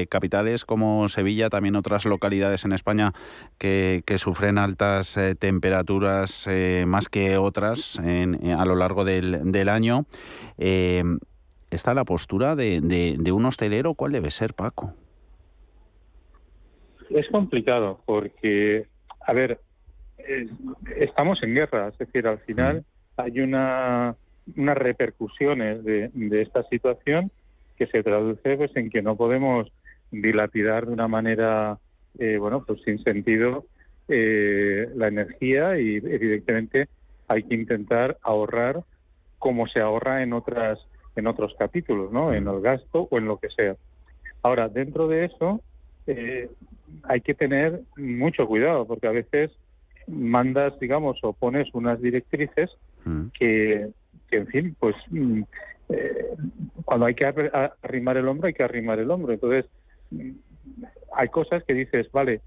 capitales 0.08 0.64
como 0.64 1.08
Sevilla, 1.08 1.50
también 1.50 1.76
otras 1.76 2.04
localidades 2.04 2.64
en 2.64 2.72
España 2.72 3.12
que, 3.58 4.02
que 4.06 4.18
sufren 4.18 4.58
altas 4.58 5.18
temperaturas 5.38 6.48
más 6.86 7.08
que 7.08 7.38
otras 7.44 7.98
a 7.98 8.64
lo 8.64 8.76
largo 8.76 9.04
del, 9.04 9.68
año. 9.68 10.06
Eh, 10.58 11.02
¿Está 11.70 11.94
la 11.94 12.04
postura 12.04 12.56
de, 12.56 13.32
un 13.32 13.44
hostelero? 13.44 13.94
¿Cuál 13.94 14.12
debe 14.12 14.30
ser, 14.30 14.54
Paco? 14.54 14.94
Es 17.10 17.28
complicado 17.28 18.00
porque, 18.06 18.86
a 19.20 19.32
ver, 19.32 19.60
estamos 20.96 21.42
en 21.42 21.54
guerra, 21.54 21.88
es 21.88 21.98
decir, 21.98 22.26
al 22.26 22.38
final 22.38 22.78
mm. 22.78 23.20
hay 23.20 23.40
una, 23.40 24.16
unas 24.56 24.78
repercusiones 24.78 25.84
de, 25.84 26.10
esta 26.40 26.62
situación 26.64 27.30
que 27.76 27.86
se 27.86 28.02
traduce 28.02 28.56
pues 28.56 28.74
en 28.76 28.90
que 28.90 29.02
no 29.02 29.16
podemos 29.16 29.70
dilapidar 30.10 30.86
de 30.86 30.92
una 30.92 31.08
manera, 31.08 31.78
eh, 32.18 32.36
bueno, 32.38 32.64
pues 32.64 32.82
sin 32.82 33.02
sentido 33.02 33.66
eh, 34.08 34.88
la 34.94 35.08
energía 35.08 35.78
y 35.78 35.96
evidentemente 35.96 36.88
hay 37.28 37.42
que 37.42 37.54
intentar 37.54 38.18
ahorrar 38.22 38.82
como 39.38 39.66
se 39.66 39.80
ahorra 39.80 40.22
en 40.22 40.32
otras 40.32 40.78
en 41.16 41.26
otros 41.26 41.54
capítulos, 41.58 42.10
¿no? 42.12 42.32
En 42.32 42.48
el 42.48 42.60
gasto 42.60 43.06
o 43.10 43.18
en 43.18 43.26
lo 43.26 43.38
que 43.38 43.48
sea. 43.50 43.76
Ahora, 44.42 44.68
dentro 44.68 45.06
de 45.06 45.26
eso 45.26 45.60
eh, 46.06 46.50
hay 47.04 47.20
que 47.20 47.34
tener 47.34 47.80
mucho 47.96 48.46
cuidado 48.46 48.86
porque 48.86 49.06
a 49.06 49.12
veces 49.12 49.52
mandas, 50.06 50.78
digamos, 50.80 51.18
o 51.22 51.32
pones 51.32 51.68
unas 51.72 52.00
directrices 52.00 52.70
que, 53.38 53.90
en 54.30 54.46
fin, 54.48 54.76
pues 54.78 54.96
mm, 55.10 55.42
eh, 55.90 56.34
cuando 56.84 57.06
hay 57.06 57.14
que 57.14 57.26
arrimar 57.82 58.16
el 58.16 58.28
hombro, 58.28 58.46
hay 58.46 58.54
que 58.54 58.62
arrimar 58.62 58.98
el 58.98 59.10
hombro. 59.10 59.32
Entonces, 59.32 59.66
mm, 60.10 60.30
hay 61.14 61.28
cosas 61.28 61.62
que 61.64 61.74
dices, 61.74 62.10
vale, 62.12 62.40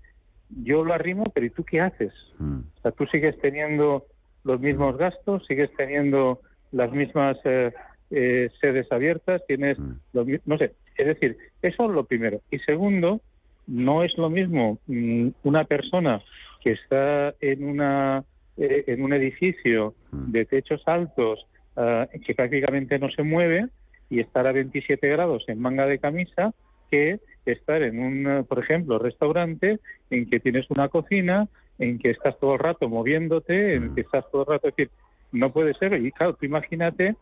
yo 0.64 0.84
lo 0.84 0.94
arrimo, 0.94 1.26
pero 1.34 1.46
¿y 1.46 1.50
tú 1.52 1.64
qué 1.64 1.82
haces? 1.82 2.14
O 2.40 2.82
sea, 2.82 2.92
tú 2.92 3.06
sigues 3.08 3.38
teniendo 3.40 4.06
los 4.48 4.60
mismos 4.60 4.98
gastos, 4.98 5.46
sigues 5.46 5.70
teniendo 5.76 6.40
las 6.72 6.92
mismas 6.92 7.38
eh, 7.44 7.72
eh, 8.10 8.50
sedes 8.62 8.92
abiertas, 8.92 9.42
tienes 9.48 9.78
mm. 9.78 9.94
no 10.46 10.58
sé, 10.58 10.74
es 10.98 11.06
decir, 11.06 11.38
eso 11.62 11.86
es 11.86 11.92
lo 11.92 12.06
primero. 12.06 12.42
Y 12.50 12.60
segundo, 12.60 13.22
no 13.68 14.04
es 14.04 14.18
lo 14.18 14.30
mismo 14.30 14.80
mm, 14.88 15.30
una 15.44 15.66
persona 15.66 16.22
que 16.64 16.72
está 16.72 17.36
en 17.42 17.66
una 17.66 18.24
eh, 18.58 18.86
en 18.88 19.04
un 19.04 19.14
edificio 19.14 19.94
mm. 20.12 20.32
de 20.32 20.46
techos 20.46 20.82
altos 20.88 21.46
ah, 21.76 22.08
que 22.26 22.34
prácticamente 22.34 22.98
no 22.98 23.10
se 23.12 23.24
mueve 23.24 23.68
y 24.10 24.22
estar 24.22 24.48
a 24.48 24.54
27 24.54 25.08
grados 25.10 25.44
en 25.48 25.60
manga 25.60 25.86
de 25.86 26.00
camisa 26.00 26.54
que 26.90 27.20
estar 27.46 27.82
en 27.82 28.00
un, 28.00 28.46
por 28.48 28.60
ejemplo, 28.60 28.98
restaurante 29.00 29.80
en 30.10 30.30
que 30.30 30.40
tienes 30.40 30.70
una 30.70 30.88
cocina, 30.90 31.48
en 31.80 32.00
que 32.00 32.12
estás 32.12 32.38
todo 32.40 32.54
el 32.54 32.60
rato 32.60 32.90
moviéndote, 32.90 33.76
en 33.76 33.94
que 33.94 34.02
estás 34.02 34.30
todo 34.32 34.42
el 34.42 34.48
rato, 34.48 34.68
es 34.68 34.76
decir, 34.76 34.92
no 35.32 35.52
puede 35.52 35.74
ser. 35.76 35.94
Y 35.94 36.12
claro, 36.12 36.34
tú 36.34 36.46
imagínate 36.46 37.16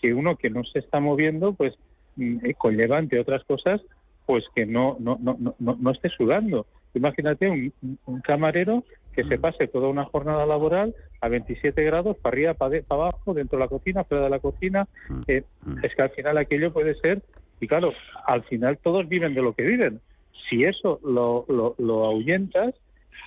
que 0.00 0.14
uno 0.14 0.36
que 0.36 0.50
no 0.50 0.64
se 0.64 0.78
está 0.78 1.00
moviendo, 1.00 1.52
pues 1.52 1.74
mm, 2.16 2.46
eh, 2.46 2.54
conlleva, 2.54 2.98
entre 2.98 3.20
otras 3.20 3.44
cosas, 3.44 3.80
pues 4.26 4.44
que 4.54 4.66
no, 4.66 4.96
no, 5.00 5.18
no, 5.20 5.36
no, 5.38 5.76
no 5.80 5.90
esté 5.90 6.08
sudando. 6.10 6.66
Imagínate 6.94 7.48
un, 7.48 8.20
camarero 8.22 8.84
que 9.14 9.24
se 9.24 9.38
pase 9.38 9.66
toda 9.66 9.88
una 9.88 10.04
jornada 10.04 10.46
laboral 10.46 10.94
a 11.20 11.28
27 11.28 11.82
grados, 11.82 12.16
para 12.18 12.34
arriba, 12.34 12.54
para, 12.54 12.80
abajo, 12.88 13.34
dentro 13.34 13.58
de 13.58 13.64
la 13.64 13.68
cocina, 13.68 14.04
fuera 14.04 14.24
de 14.24 14.30
la 14.30 14.38
cocina. 14.38 14.86
Eh, 15.26 15.42
es 15.82 15.94
que 15.94 16.02
al 16.02 16.10
final 16.10 16.38
aquello 16.38 16.72
puede 16.72 16.94
ser, 16.96 17.22
y 17.60 17.66
claro, 17.66 17.92
al 18.26 18.44
final 18.44 18.78
todos 18.78 19.08
viven 19.08 19.34
de 19.34 19.42
lo 19.42 19.54
que 19.54 19.64
viven. 19.64 20.00
Si 20.48 20.64
eso 20.64 21.00
lo, 21.04 21.44
lo, 21.48 21.74
lo 21.78 22.04
ahuyentas, 22.06 22.74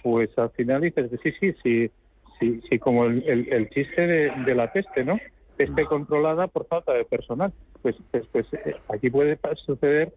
pues 0.01 0.29
al 0.37 0.49
final 0.51 0.81
dices, 0.81 1.09
sí, 1.23 1.31
sí, 1.39 1.53
sí, 1.63 1.91
sí, 2.39 2.61
sí 2.69 2.79
como 2.79 3.05
el, 3.05 3.69
chiste 3.69 4.07
de, 4.07 4.55
la 4.55 4.71
peste, 4.71 5.03
¿no? 5.03 5.19
Peste 5.57 5.85
controlada 5.85 6.47
por 6.47 6.67
falta 6.67 6.93
de 6.93 7.05
personal. 7.05 7.53
Pues, 7.81 7.95
pues, 8.11 8.25
pues 8.31 8.45
eh, 8.53 8.75
aquí 8.89 9.09
puede 9.09 9.37
suceder, 9.65 10.13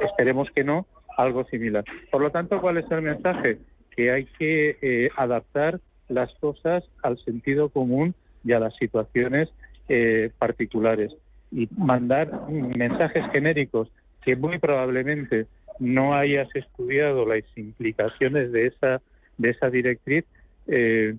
esperemos 0.00 0.48
que 0.54 0.64
no, 0.64 0.86
algo 1.16 1.44
similar. 1.44 1.84
Por 2.10 2.22
lo 2.22 2.30
tanto, 2.30 2.60
¿cuál 2.60 2.78
es 2.78 2.90
el 2.90 3.02
mensaje? 3.02 3.58
Que 3.94 4.12
hay 4.12 4.26
que 4.38 4.78
eh, 4.80 5.10
adaptar 5.16 5.80
las 6.08 6.32
cosas 6.34 6.84
al 7.02 7.18
sentido 7.18 7.68
común 7.68 8.14
y 8.44 8.52
a 8.52 8.60
las 8.60 8.76
situaciones 8.76 9.48
eh, 9.88 10.30
particulares 10.38 11.14
y 11.50 11.68
mandar 11.76 12.48
mensajes 12.50 13.24
genéricos 13.32 13.88
que 14.22 14.36
muy 14.36 14.58
probablemente 14.58 15.46
no 15.78 16.14
hayas 16.14 16.48
estudiado 16.54 17.26
las 17.26 17.44
implicaciones 17.56 18.52
de 18.52 18.66
esa 18.66 19.02
de 19.38 19.50
esa 19.50 19.68
directriz 19.68 20.24
eh, 20.66 21.14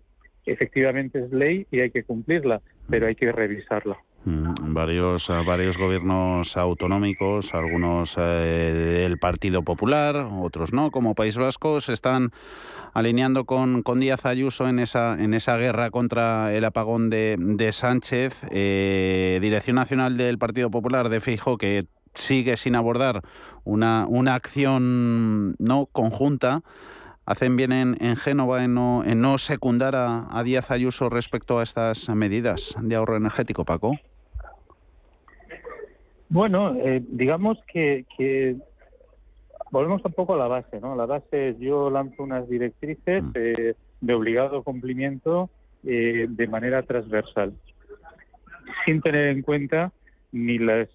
efectivamente 0.46 1.20
es 1.20 1.32
ley 1.32 1.68
y 1.72 1.82
hay 1.82 1.92
que 1.92 2.04
cumplirla 2.04 2.62
pero 2.90 3.08
hay 3.08 3.16
que 3.16 3.32
revisarla 3.32 3.98
Mm, 4.28 4.74
varios, 4.74 5.30
eh, 5.30 5.34
varios 5.46 5.78
gobiernos 5.78 6.58
autonómicos, 6.58 7.54
algunos 7.54 8.16
eh, 8.18 9.02
del 9.06 9.18
Partido 9.20 9.64
Popular, 9.64 10.28
otros 10.42 10.74
no, 10.74 10.92
como 10.92 11.16
País 11.16 11.38
Vasco, 11.38 11.80
se 11.80 11.94
están 11.94 12.32
alineando 12.94 13.46
con, 13.46 13.84
con 13.84 14.02
Díaz 14.02 14.26
Ayuso 14.26 14.68
en 14.68 14.80
esa, 14.80 15.16
en 15.18 15.34
esa 15.34 15.56
guerra 15.56 15.92
contra 15.92 16.54
el 16.54 16.66
apagón 16.66 17.10
de, 17.10 17.38
de 17.40 17.72
Sánchez. 17.72 18.42
Eh, 18.52 19.40
Dirección 19.42 19.78
Nacional 19.78 20.18
del 20.18 20.38
Partido 20.38 20.70
Popular 20.70 21.08
de 21.08 21.22
Fijo, 21.22 21.58
que 21.58 21.86
sigue 22.18 22.58
sin 22.58 22.76
abordar 22.76 23.22
una, 23.64 24.06
una 24.08 24.36
acción 24.36 25.56
no 25.60 25.88
conjunta 25.92 26.62
hacen 27.26 27.58
bien 27.58 27.74
en, 27.74 28.16
Génova 28.16 28.64
en 28.64 28.74
no, 28.74 29.04
en 29.06 29.22
no 29.22 29.38
secundar 29.38 29.96
a, 29.96 30.28
a, 30.32 30.44
Díaz 30.44 30.72
Ayuso 30.72 31.10
respecto 31.10 31.60
a 31.60 31.64
estas 31.64 32.08
medidas 32.10 32.76
de 32.82 32.96
ahorro 32.96 33.18
energético, 33.18 33.66
Paco? 33.66 34.00
Bueno, 36.30 36.76
eh, 36.76 37.04
digamos 37.10 37.58
que, 37.72 38.06
que, 38.18 38.56
volvemos 39.72 40.04
un 40.06 40.14
poco 40.14 40.36
a 40.36 40.38
la 40.38 40.48
base, 40.48 40.80
¿no? 40.80 40.96
La 40.96 41.06
base 41.06 41.50
es 41.50 41.60
yo 41.60 41.90
lanzo 41.90 42.24
unas 42.24 42.48
directrices 42.50 43.24
mm. 43.24 43.32
eh, 43.36 43.76
de 44.00 44.14
obligado 44.14 44.64
cumplimiento 44.64 45.50
eh, 45.86 46.28
de 46.30 46.48
manera 46.48 46.84
transversal, 46.84 47.54
sin 48.86 49.02
tener 49.02 49.28
en 49.28 49.42
cuenta 49.42 49.92
ni 50.32 50.58
las 50.60 50.90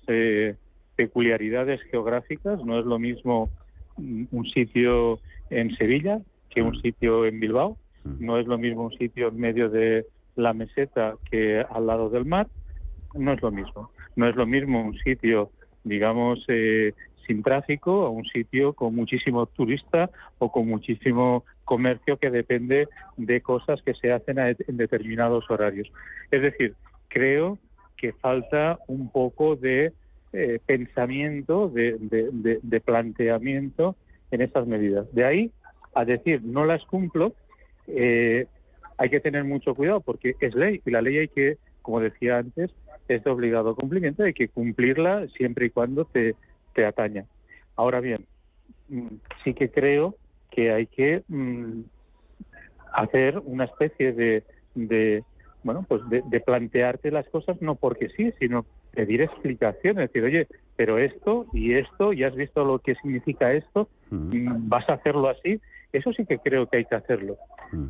peculiaridades 0.97 1.81
geográficas, 1.91 2.65
no 2.65 2.79
es 2.79 2.87
lo 2.87 2.99
mismo 2.99 3.51
un 3.97 4.47
sitio 4.55 5.19
en 5.51 5.75
Sevilla 5.77 6.21
que 6.51 6.63
un 6.63 6.77
mm. 6.77 6.81
sitio 6.81 7.27
en 7.27 7.41
Bilbao, 7.41 7.77
mm. 8.05 8.25
no 8.25 8.39
es 8.39 8.47
lo 8.47 8.59
mismo 8.59 8.85
un 8.85 8.99
sitio 8.99 9.29
en 9.29 9.39
medio 9.39 9.69
de 9.69 10.07
la 10.37 10.53
meseta 10.53 11.17
que 11.31 11.61
al 11.61 11.87
lado 11.87 12.09
del 12.09 12.25
mar, 12.25 12.49
no 13.15 13.33
es 13.33 13.43
lo 13.43 13.51
mismo. 13.51 13.91
No 14.17 14.29
es 14.29 14.37
lo 14.37 14.47
mismo 14.47 14.83
un 14.83 14.97
sitio, 14.99 15.51
digamos, 15.85 16.45
eh, 16.49 16.95
sin 17.27 17.43
tráfico 17.43 18.07
a 18.07 18.11
un 18.11 18.25
sitio 18.25 18.73
con 18.73 18.95
muchísimo 18.95 19.47
turista 19.47 20.11
o 20.39 20.51
con 20.51 20.67
muchísimo 20.67 21.45
comercio 21.65 22.17
que 22.17 22.31
depende 22.31 22.89
de 23.17 23.41
cosas 23.41 23.81
que 23.83 23.95
se 23.95 24.13
hacen 24.13 24.39
en 24.39 24.77
determinados 24.77 25.51
horarios. 25.51 25.91
Es 26.31 26.43
decir, 26.43 26.75
creo 27.09 27.59
que 27.97 28.13
falta 28.13 28.79
un 28.89 29.11
poco 29.11 29.57
de 29.57 29.93
eh, 30.33 30.59
pensamiento, 30.65 31.69
de, 31.69 32.83
planteamiento 32.85 33.97
en 34.31 34.41
estas 34.41 34.67
medidas. 34.67 35.13
De 35.15 35.25
ahí 35.25 35.51
a 35.95 36.05
decir 36.05 36.43
no 36.43 36.65
las 36.65 36.85
cumplo, 36.85 37.35
eh, 37.87 38.47
hay 38.97 39.11
que 39.11 39.21
tener 39.21 39.45
mucho 39.45 39.75
cuidado 39.75 40.01
porque 40.01 40.35
es 40.41 40.55
ley 40.55 40.81
y 40.85 40.91
la 40.91 41.03
ley 41.03 41.19
hay 41.19 41.29
que, 41.29 41.59
como 41.83 42.01
decía 42.01 42.39
antes, 42.39 42.71
es 43.09 43.25
de 43.25 43.31
obligado 43.31 43.75
cumplimiento, 43.75 44.23
hay 44.23 44.33
que 44.33 44.49
cumplirla 44.49 45.27
siempre 45.37 45.67
y 45.67 45.71
cuando 45.71 46.05
te, 46.05 46.35
te. 46.75 46.89
Ahora 47.77 48.01
bien, 48.01 48.27
mm, 48.89 49.09
sí 49.45 49.55
que 49.55 49.71
creo 49.71 50.17
que 50.51 50.73
hay 50.73 50.87
que 50.87 51.23
mm, 51.29 51.81
hacer 52.93 53.39
una 53.39 53.65
especie 53.65 54.13
de, 54.13 54.45
de 54.75 55.25
bueno, 55.65 55.85
pues 55.89 56.03
de, 56.09 56.41
plantearte 56.41 57.11
las 57.11 57.29
cosas 57.29 57.61
no 57.61 57.77
porque 57.77 58.09
sí, 58.11 58.33
sino 58.39 58.67
pedir 58.93 59.23
explicaciones, 59.23 60.09
decir, 60.09 60.25
oye, 60.25 60.47
pero 60.77 60.99
esto 60.99 61.47
y 61.53 61.75
esto, 61.75 62.13
ya 62.13 62.29
has 62.29 62.37
visto 62.37 62.65
lo 62.65 62.79
que 62.79 62.95
significa 62.97 63.53
esto, 63.53 63.89
mm, 64.11 64.69
vas 64.69 64.89
a 64.89 64.95
hacerlo 64.95 65.29
así, 65.29 65.61
eso 65.93 66.13
sí 66.13 66.25
que 66.27 66.39
creo 66.39 66.67
que 66.69 66.79
hay 66.79 66.85
que 66.85 66.95
hacerlo. 66.95 67.37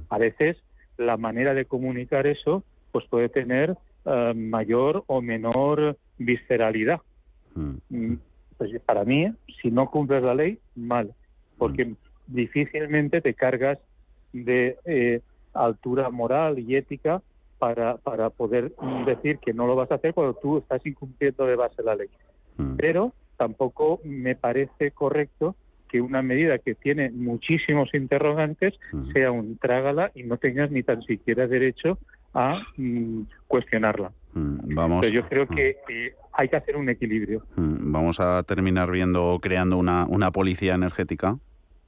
A 0.09 0.19
veces 0.19 0.57
la 0.97 1.17
manera 1.17 1.55
de 1.55 1.65
comunicar 1.65 2.27
eso 2.27 2.63
pues 2.93 3.07
puede 3.07 3.29
tener 3.29 3.77
eh, 4.05 4.33
mayor 4.35 5.05
o 5.07 5.23
menor 5.23 5.97
visceralidad. 6.19 7.01
Mm. 7.55 7.75
Mm, 7.89 8.19
pues 8.59 8.71
para 8.85 9.05
mí, 9.05 9.33
si 9.61 9.71
no 9.71 9.91
cumples 9.91 10.23
la 10.23 10.35
ley, 10.35 10.59
mal, 10.77 11.15
porque 11.59 11.85
mm. 11.87 11.97
difícilmente 12.29 13.21
te 13.21 13.35
cargas 13.35 13.79
de 14.33 14.77
eh, 14.85 15.21
altura 15.55 16.11
moral 16.11 16.59
y 16.59 16.77
ética 16.77 17.23
para, 17.63 17.97
para 17.99 18.29
poder 18.31 18.73
decir 19.07 19.39
que 19.39 19.55
no 19.55 19.69
lo 19.69 19.77
vas 19.77 19.89
a 19.93 19.95
hacer 19.95 20.15
cuando 20.15 20.35
tú 20.35 20.59
estás 20.59 20.85
incumpliendo 20.85 21.47
de 21.47 21.55
base 21.55 21.81
la 21.85 21.95
ley. 21.95 22.09
Pero 22.77 23.13
tampoco 23.37 24.01
me 24.03 24.35
parece 24.35 24.91
correcto 24.91 25.55
que 25.89 26.01
una 26.01 26.23
medida 26.23 26.59
que 26.59 26.75
tiene 26.75 27.13
muchísimos 27.13 27.95
interrogantes 27.95 28.75
sea 29.13 29.31
un 29.31 29.59
trágala 29.59 30.11
y 30.13 30.25
no 30.25 30.39
tengas 30.39 30.73
ni 30.73 30.83
tan 30.83 31.03
siquiera 31.03 31.47
derecho 31.47 31.99
a 32.35 32.61
mm, 32.79 33.27
cuestionarla. 33.47 34.11
Mm, 34.35 34.75
vamos. 34.75 35.13
yo 35.13 35.29
creo 35.29 35.45
mm. 35.45 35.55
que 35.55 35.77
hay 36.33 36.49
que 36.49 36.57
hacer 36.57 36.77
un 36.77 36.89
equilibrio. 36.89 37.45
Vamos 37.55 38.19
a 38.19 38.43
terminar 38.43 38.91
viendo, 38.91 39.39
creando 39.41 39.79
una, 39.79 40.05
una 40.07 40.33
policía 40.33 40.75
energética 40.75 41.39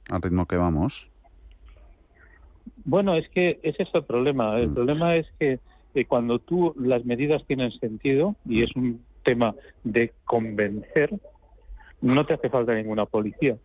al 0.09 0.21
ritmo 0.21 0.45
que 0.45 0.55
vamos. 0.55 1.11
Bueno, 2.83 3.15
es 3.15 3.27
que 3.29 3.59
ese 3.63 3.83
es 3.83 3.89
el 3.93 4.03
problema. 4.03 4.59
El 4.59 4.69
problema 4.69 5.15
es 5.15 5.27
que 5.39 5.59
eh, 5.93 6.05
cuando 6.05 6.39
tú 6.39 6.73
las 6.77 7.05
medidas 7.05 7.43
tienen 7.45 7.71
sentido 7.71 8.35
y 8.45 8.63
es 8.63 8.75
un 8.75 9.03
tema 9.23 9.55
de 9.83 10.13
convencer, 10.25 11.09
no 12.01 12.25
te 12.25 12.33
hace 12.35 12.49
falta 12.49 12.75
ninguna 12.75 13.05
policía, 13.05 13.57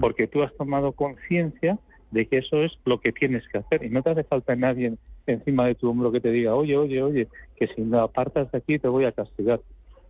porque 0.00 0.28
tú 0.28 0.42
has 0.42 0.54
tomado 0.56 0.92
conciencia 0.92 1.78
de 2.10 2.26
que 2.26 2.38
eso 2.38 2.62
es 2.62 2.72
lo 2.84 3.00
que 3.00 3.12
tienes 3.12 3.46
que 3.48 3.58
hacer 3.58 3.84
y 3.84 3.90
no 3.90 4.02
te 4.02 4.10
hace 4.10 4.24
falta 4.24 4.56
nadie 4.56 4.94
encima 5.26 5.66
de 5.66 5.74
tu 5.74 5.90
hombro 5.90 6.12
que 6.12 6.20
te 6.20 6.30
diga, 6.30 6.54
oye, 6.54 6.76
oye, 6.76 7.02
oye, 7.02 7.28
que 7.56 7.66
si 7.68 7.82
no 7.82 8.00
apartas 8.00 8.50
de 8.50 8.58
aquí 8.58 8.78
te 8.78 8.88
voy 8.88 9.04
a 9.04 9.12
castigar. 9.12 9.60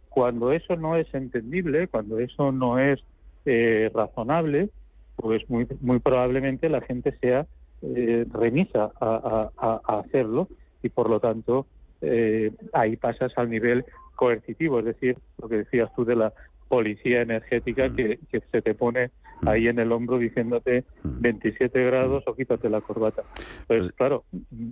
Cuando 0.09 0.53
eso 0.53 0.76
no 0.76 0.96
es 0.96 1.12
entendible, 1.14 1.88
cuando 1.88 2.18
eso 2.18 2.53
no 2.53 2.78
es 2.78 3.01
eh, 3.46 3.90
razonable, 3.94 4.70
pues 5.16 5.49
muy, 5.49 5.66
muy 5.80 5.99
probablemente 5.99 6.68
la 6.68 6.80
gente 6.80 7.16
sea 7.20 7.46
eh, 7.83 8.26
remisa 8.33 8.91
a, 9.01 9.81
hacerlo 9.87 10.49
y 10.83 10.89
por 10.89 11.09
lo 11.09 11.20
tanto 11.20 11.66
eh, 12.01 12.53
ahí 12.72 12.97
pasas 12.97 13.33
al 13.37 13.51
nivel 13.51 13.85
coercitivo, 14.16 14.81
es 14.81 14.87
decir, 14.87 15.16
lo 15.41 15.49
que 15.49 15.59
decías 15.59 15.91
tú 15.95 16.05
de 16.05 16.16
la 16.16 16.33
policía 16.68 17.22
energética 17.22 17.94
que, 17.94 18.18
que 18.30 18.40
se 18.52 18.62
te 18.62 18.74
pone 18.74 19.10
ahí 19.46 19.68
en 19.68 19.78
el 19.78 19.92
hombro 19.92 20.18
diciéndote 20.18 20.84
27 21.04 21.84
grados 21.84 22.24
o 22.26 22.34
quítate 22.34 22.68
la 22.68 22.80
corbata. 22.80 23.22
Pues, 23.66 23.92
claro, 23.92 24.24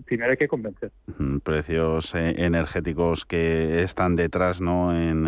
primero 0.05 0.33
hay 0.33 0.37
que 0.37 0.49
convencer. 0.49 0.93
Precios 1.43 2.15
eh, 2.15 2.35
energéticos 2.39 3.25
que 3.25 3.83
están 3.83 4.17
detrás, 4.17 4.61
¿no? 4.61 4.97
En, 4.97 5.27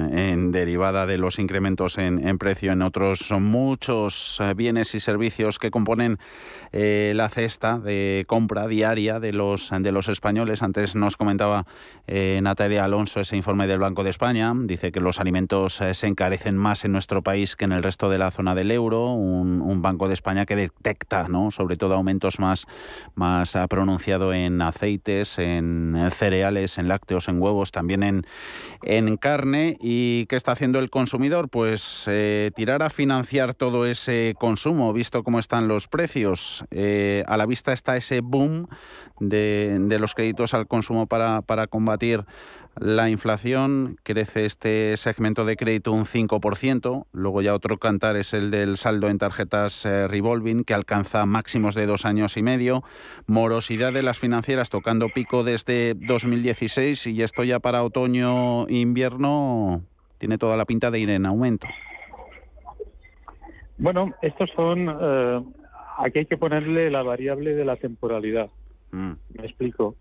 derivada 0.50 1.06
de 1.06 1.18
los 1.18 1.38
incrementos 1.38 1.98
en, 1.98 2.38
precio 2.38 2.72
en 2.72 2.82
otros 2.82 3.20
son 3.20 3.44
muchos 3.44 4.40
eh, 4.40 4.54
bienes 4.54 4.94
y 4.94 5.00
servicios 5.00 5.58
que 5.58 5.70
componen 5.70 6.18
eh, 6.72 7.12
la 7.14 7.28
cesta 7.28 7.78
de 7.78 8.24
compra 8.26 8.66
diaria 8.66 9.20
de 9.20 9.32
los 9.32 9.70
de 9.70 9.92
los 9.92 10.08
españoles. 10.08 10.62
Antes 10.62 10.96
nos 10.96 11.16
comentaba 11.16 11.66
Natalia 12.06 12.84
Alonso 12.84 13.20
ese 13.20 13.36
informe 13.36 13.66
del 13.66 13.78
Banco 13.78 14.04
de 14.04 14.10
España. 14.10 14.52
Dice 14.56 14.92
que 14.92 15.00
los 15.00 15.20
alimentos 15.20 15.80
se 15.92 16.06
encarecen 16.06 16.56
más 16.58 16.84
en 16.84 16.92
nuestro 16.92 17.22
país 17.22 17.56
que 17.56 17.64
en 17.64 17.72
el 17.72 17.82
resto 17.82 18.10
de 18.10 18.18
la 18.18 18.30
zona 18.30 18.54
del 18.54 18.70
euro 18.70 19.12
un, 19.12 19.78
Banco 19.78 20.08
de 20.08 20.14
España 20.14 20.44
que 20.44 20.56
detecta, 20.56 21.28
¿no? 21.28 21.52
sobre 21.52 21.76
todo 21.76 21.94
aumentos 21.94 22.40
más, 22.40 22.66
más 23.14 23.56
pronunciado 23.70 24.34
en 24.34 24.60
aceites, 24.60 25.38
en 25.38 26.08
cereales, 26.10 26.78
en 26.78 26.88
lácteos, 26.88 27.28
en 27.28 27.40
huevos, 27.40 27.70
también 27.70 28.02
en, 28.02 28.26
en 28.82 29.16
carne. 29.16 29.76
¿Y 29.80 30.26
qué 30.26 30.34
está 30.34 30.52
haciendo 30.52 30.80
el 30.80 30.90
consumidor? 30.90 31.48
Pues 31.48 32.04
eh, 32.08 32.50
tirar 32.56 32.82
a 32.82 32.90
financiar 32.90 33.54
todo 33.54 33.86
ese 33.86 34.34
consumo, 34.38 34.92
visto 34.92 35.22
cómo 35.22 35.38
están 35.38 35.68
los 35.68 35.86
precios. 35.86 36.64
Eh, 36.70 37.22
a 37.28 37.36
la 37.36 37.46
vista 37.46 37.72
está 37.72 37.96
ese 37.96 38.20
boom 38.20 38.66
de, 39.20 39.78
de 39.80 39.98
los 39.98 40.14
créditos 40.14 40.54
al 40.54 40.66
consumo 40.66 41.06
para, 41.06 41.42
para 41.42 41.66
combatir 41.66 42.24
la 42.80 43.10
inflación 43.10 43.96
crece 44.02 44.44
este 44.44 44.96
segmento 44.96 45.44
de 45.44 45.56
crédito 45.56 45.92
un 45.92 46.04
5%, 46.04 47.06
luego 47.12 47.42
ya 47.42 47.54
otro 47.54 47.78
cantar 47.78 48.16
es 48.16 48.34
el 48.34 48.50
del 48.50 48.76
saldo 48.76 49.08
en 49.08 49.18
tarjetas 49.18 49.84
eh, 49.84 50.08
revolving 50.08 50.64
que 50.64 50.74
alcanza 50.74 51.26
máximos 51.26 51.74
de 51.74 51.86
dos 51.86 52.04
años 52.04 52.36
y 52.36 52.42
medio, 52.42 52.82
morosidad 53.26 53.92
de 53.92 54.02
las 54.02 54.18
financieras 54.18 54.70
tocando 54.70 55.08
pico 55.08 55.44
desde 55.44 55.94
2016 55.94 57.06
y 57.08 57.22
esto 57.22 57.44
ya 57.44 57.60
para 57.60 57.82
otoño-invierno 57.82 59.82
tiene 60.18 60.38
toda 60.38 60.56
la 60.56 60.64
pinta 60.64 60.90
de 60.90 61.00
ir 61.00 61.10
en 61.10 61.26
aumento. 61.26 61.66
Bueno, 63.78 64.12
estos 64.22 64.50
son, 64.50 64.88
eh, 64.88 65.42
aquí 65.98 66.20
hay 66.20 66.26
que 66.26 66.36
ponerle 66.36 66.90
la 66.90 67.02
variable 67.02 67.54
de 67.54 67.64
la 67.64 67.76
temporalidad. 67.76 68.50
Mm. 68.90 69.12
Me 69.34 69.46
explico. 69.46 69.94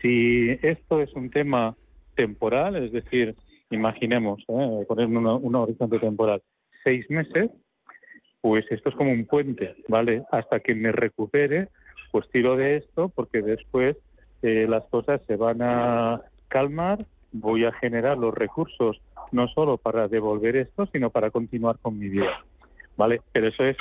Si 0.00 0.50
esto 0.62 1.02
es 1.02 1.12
un 1.14 1.30
tema 1.30 1.74
temporal, 2.18 2.74
es 2.74 2.90
decir, 2.90 3.36
imaginemos, 3.70 4.40
¿eh? 4.48 4.84
poner 4.88 5.06
una 5.06 5.60
horizonte 5.60 6.00
temporal, 6.00 6.42
seis 6.82 7.08
meses, 7.08 7.48
pues 8.40 8.64
esto 8.70 8.88
es 8.88 8.96
como 8.96 9.12
un 9.12 9.24
puente, 9.24 9.76
¿vale? 9.88 10.24
Hasta 10.32 10.58
que 10.58 10.74
me 10.74 10.90
recupere, 10.90 11.68
pues 12.10 12.28
tiro 12.30 12.56
de 12.56 12.78
esto 12.78 13.08
porque 13.14 13.40
después 13.40 13.96
eh, 14.42 14.66
las 14.68 14.84
cosas 14.86 15.20
se 15.26 15.36
van 15.36 15.62
a 15.62 16.22
calmar, 16.48 16.98
voy 17.30 17.64
a 17.64 17.72
generar 17.72 18.18
los 18.18 18.34
recursos 18.34 19.00
no 19.30 19.46
solo 19.48 19.76
para 19.76 20.08
devolver 20.08 20.56
esto, 20.56 20.86
sino 20.86 21.10
para 21.10 21.30
continuar 21.30 21.78
con 21.80 21.98
mi 21.98 22.08
vida, 22.08 22.42
¿vale? 22.96 23.20
Pero 23.32 23.48
eso 23.48 23.64
es 23.64 23.76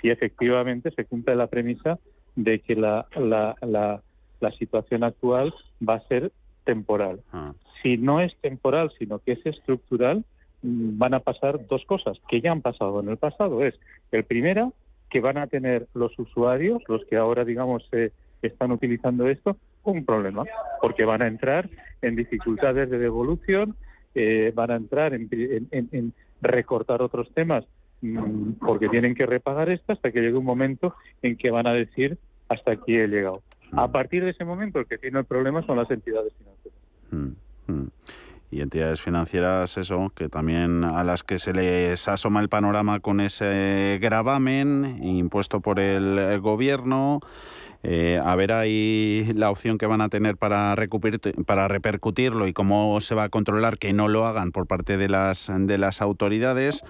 si 0.00 0.10
efectivamente 0.10 0.90
se 0.96 1.04
cumple 1.04 1.36
la 1.36 1.46
premisa 1.46 1.98
de 2.34 2.60
que 2.60 2.74
la, 2.74 3.06
la, 3.16 3.54
la, 3.62 4.02
la 4.40 4.50
situación 4.52 5.04
actual 5.04 5.52
va 5.86 5.94
a 5.94 6.08
ser 6.08 6.32
temporal. 6.64 7.20
Ah. 7.32 7.52
Si 7.82 7.96
no 7.96 8.20
es 8.20 8.34
temporal, 8.40 8.90
sino 8.98 9.18
que 9.20 9.32
es 9.32 9.46
estructural, 9.46 10.24
mm, 10.62 10.98
van 10.98 11.14
a 11.14 11.20
pasar 11.20 11.66
dos 11.68 11.84
cosas 11.86 12.18
que 12.28 12.40
ya 12.40 12.50
han 12.52 12.62
pasado 12.62 13.00
en 13.00 13.08
el 13.08 13.16
pasado. 13.16 13.64
Es 13.64 13.78
el 14.12 14.24
primero, 14.24 14.72
que 15.10 15.20
van 15.20 15.38
a 15.38 15.46
tener 15.46 15.86
los 15.94 16.18
usuarios, 16.18 16.82
los 16.88 17.04
que 17.06 17.16
ahora, 17.16 17.44
digamos, 17.44 17.88
eh, 17.92 18.10
están 18.42 18.72
utilizando 18.72 19.26
esto, 19.28 19.56
un 19.84 20.04
problema, 20.04 20.44
porque 20.82 21.04
van 21.04 21.22
a 21.22 21.26
entrar 21.28 21.68
en 22.02 22.14
dificultades 22.16 22.90
de 22.90 22.98
devolución, 22.98 23.74
eh, 24.14 24.52
van 24.54 24.70
a 24.70 24.76
entrar 24.76 25.14
en, 25.14 25.28
en- 25.32 25.88
en 25.92 26.12
recortar 26.42 27.00
otros 27.02 27.32
temas, 27.34 27.64
mm, 28.02 28.52
porque 28.60 28.88
tienen 28.88 29.14
que 29.14 29.26
repagar 29.26 29.70
esto 29.70 29.92
hasta 29.92 30.12
que 30.12 30.20
llegue 30.20 30.36
un 30.36 30.44
momento 30.44 30.94
en 31.22 31.36
que 31.36 31.50
van 31.50 31.66
a 31.66 31.72
decir 31.72 32.18
hasta 32.48 32.72
aquí 32.72 32.96
he 32.96 33.06
llegado. 33.08 33.42
A 33.72 33.88
partir 33.90 34.24
de 34.24 34.30
ese 34.30 34.44
momento, 34.44 34.78
el 34.78 34.86
que 34.86 34.98
tiene 34.98 35.18
el 35.20 35.24
problema 35.24 35.62
son 35.66 35.76
las 35.78 35.90
entidades 35.90 36.32
financieras. 36.34 36.78
Mm, 37.10 37.16
mm. 37.16 37.36
Y 38.50 38.62
entidades 38.62 39.02
financieras, 39.02 39.76
eso, 39.76 40.10
que 40.14 40.30
también 40.30 40.82
a 40.82 41.04
las 41.04 41.22
que 41.22 41.38
se 41.38 41.52
les 41.52 42.08
asoma 42.08 42.40
el 42.40 42.48
panorama 42.48 43.00
con 43.00 43.20
ese 43.20 43.98
gravamen 44.00 45.00
impuesto 45.02 45.60
por 45.60 45.78
el, 45.78 46.40
gobierno. 46.40 47.20
eh, 47.82 48.18
a 48.24 48.34
ver 48.36 48.52
ahí 48.52 49.30
la 49.34 49.50
opción 49.50 49.76
que 49.76 49.86
van 49.86 50.00
a 50.00 50.08
tener 50.08 50.38
para, 50.38 50.74
para 51.46 51.68
repercutirlo 51.68 52.48
y 52.48 52.54
cómo 52.54 53.00
se 53.02 53.14
va 53.14 53.24
a 53.24 53.28
controlar 53.28 53.76
que 53.78 53.92
no 53.92 54.08
lo 54.08 54.26
hagan 54.26 54.50
por 54.50 54.66
parte 54.66 54.96
de 54.96 55.08
las, 55.08 55.52
de 55.54 55.76
las 55.76 56.00
autoridades, 56.00 56.84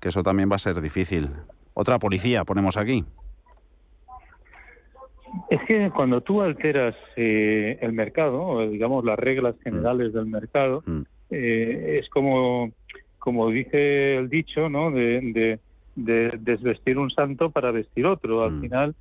que 0.00 0.10
eso 0.10 0.22
también 0.22 0.50
va 0.50 0.56
a 0.56 0.58
ser 0.58 0.82
difícil. 0.82 1.30
Otra 1.72 1.98
policía 1.98 2.44
ponemos 2.44 2.76
aquí. 2.76 3.06
Es 5.50 5.60
que 5.66 5.90
cuando 5.94 6.20
tú 6.20 6.40
alteras 6.42 6.94
eh, 7.16 7.78
el 7.80 7.92
mercado, 7.92 8.42
o 8.42 8.68
digamos 8.68 9.04
las 9.04 9.18
reglas 9.18 9.56
generales 9.62 10.12
del 10.12 10.26
mercado, 10.26 10.82
eh, 11.30 11.98
es 12.02 12.08
como, 12.10 12.72
como 13.18 13.50
dice 13.50 14.16
el 14.16 14.28
dicho, 14.28 14.68
¿no? 14.68 14.90
De, 14.90 15.20
de- 15.22 15.60
de 15.94 16.30
desvestir 16.38 16.96
un 16.96 17.10
santo 17.10 17.50
para 17.50 17.72
vestir 17.72 18.06
otro. 18.06 18.44
Al 18.44 18.52
final, 18.60 18.94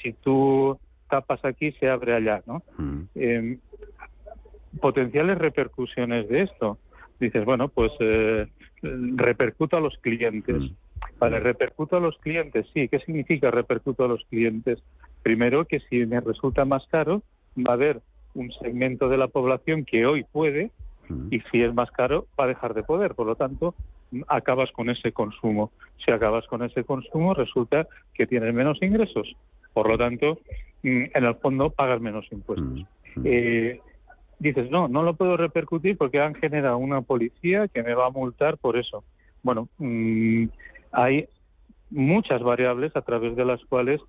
si 0.00 0.12
tú 0.12 0.78
tapas 1.10 1.44
aquí, 1.44 1.72
se 1.72 1.88
abre 1.88 2.14
allá, 2.14 2.40
¿no? 2.46 2.62
Eh, 3.16 3.58
potenciales 4.80 5.38
repercusiones 5.38 6.28
de 6.28 6.42
esto. 6.42 6.78
Dices, 7.18 7.44
bueno, 7.44 7.68
pues 7.68 7.90
eh, 8.00 8.46
repercuto 8.82 9.76
a 9.76 9.80
los 9.80 9.96
clientes. 9.98 10.62
Vale, 11.18 11.40
repercuto 11.40 11.96
a 11.96 12.00
los 12.00 12.18
clientes, 12.18 12.66
sí. 12.74 12.88
¿Qué 12.88 12.98
significa 13.00 13.50
repercuto 13.50 14.04
a 14.04 14.08
los 14.08 14.24
clientes? 14.28 14.82
Primero, 15.26 15.64
que 15.64 15.80
si 15.80 16.06
me 16.06 16.20
resulta 16.20 16.64
más 16.64 16.86
caro, 16.86 17.20
va 17.58 17.72
a 17.72 17.74
haber 17.74 18.00
un 18.34 18.52
segmento 18.62 19.08
de 19.08 19.16
la 19.16 19.26
población 19.26 19.84
que 19.84 20.06
hoy 20.06 20.22
puede 20.22 20.70
y 21.32 21.40
si 21.50 21.62
es 21.62 21.74
más 21.74 21.90
caro, 21.90 22.28
va 22.38 22.44
a 22.44 22.46
dejar 22.46 22.74
de 22.74 22.84
poder. 22.84 23.16
Por 23.16 23.26
lo 23.26 23.34
tanto, 23.34 23.74
acabas 24.28 24.70
con 24.70 24.88
ese 24.88 25.10
consumo. 25.10 25.72
Si 26.04 26.12
acabas 26.12 26.46
con 26.46 26.62
ese 26.62 26.84
consumo, 26.84 27.34
resulta 27.34 27.88
que 28.14 28.28
tienes 28.28 28.54
menos 28.54 28.80
ingresos. 28.80 29.34
Por 29.72 29.88
lo 29.88 29.98
tanto, 29.98 30.38
mm, 30.84 31.06
en 31.12 31.24
el 31.24 31.34
fondo, 31.34 31.70
pagas 31.70 32.00
menos 32.00 32.24
impuestos. 32.30 32.86
Eh, 33.24 33.80
dices, 34.38 34.70
no, 34.70 34.86
no 34.86 35.02
lo 35.02 35.16
puedo 35.16 35.36
repercutir 35.36 35.98
porque 35.98 36.20
han 36.20 36.36
generado 36.36 36.78
una 36.78 37.02
policía 37.02 37.66
que 37.66 37.82
me 37.82 37.94
va 37.94 38.06
a 38.06 38.10
multar 38.10 38.58
por 38.58 38.78
eso. 38.78 39.02
Bueno, 39.42 39.68
mm, 39.78 40.44
hay 40.92 41.26
muchas 41.90 42.44
variables 42.44 42.94
a 42.94 43.02
través 43.02 43.34
de 43.34 43.44
las 43.44 43.64
cuales 43.64 44.00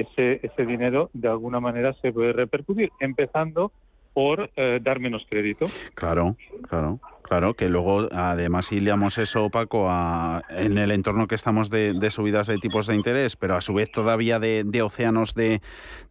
ese, 0.00 0.40
ese 0.42 0.66
dinero 0.66 1.10
de 1.12 1.28
alguna 1.28 1.60
manera 1.60 1.94
se 2.02 2.12
puede 2.12 2.32
repercutir, 2.32 2.90
empezando 3.00 3.72
por 4.12 4.50
eh, 4.56 4.78
dar 4.82 4.98
menos 4.98 5.26
crédito. 5.28 5.66
Claro, 5.94 6.36
claro, 6.70 7.00
claro, 7.22 7.52
que 7.52 7.68
luego 7.68 8.08
además 8.12 8.72
hilamos 8.72 9.18
eso, 9.18 9.50
Paco, 9.50 9.88
a- 9.90 10.42
en 10.48 10.78
el 10.78 10.90
entorno 10.90 11.26
que 11.26 11.34
estamos 11.34 11.68
de, 11.68 11.92
de 11.92 12.10
subidas 12.10 12.46
de 12.46 12.56
tipos 12.56 12.86
de 12.86 12.94
interés, 12.94 13.36
pero 13.36 13.56
a 13.56 13.60
su 13.60 13.74
vez 13.74 13.90
todavía 13.92 14.38
de, 14.38 14.64
de 14.64 14.80
océanos 14.80 15.34
de, 15.34 15.60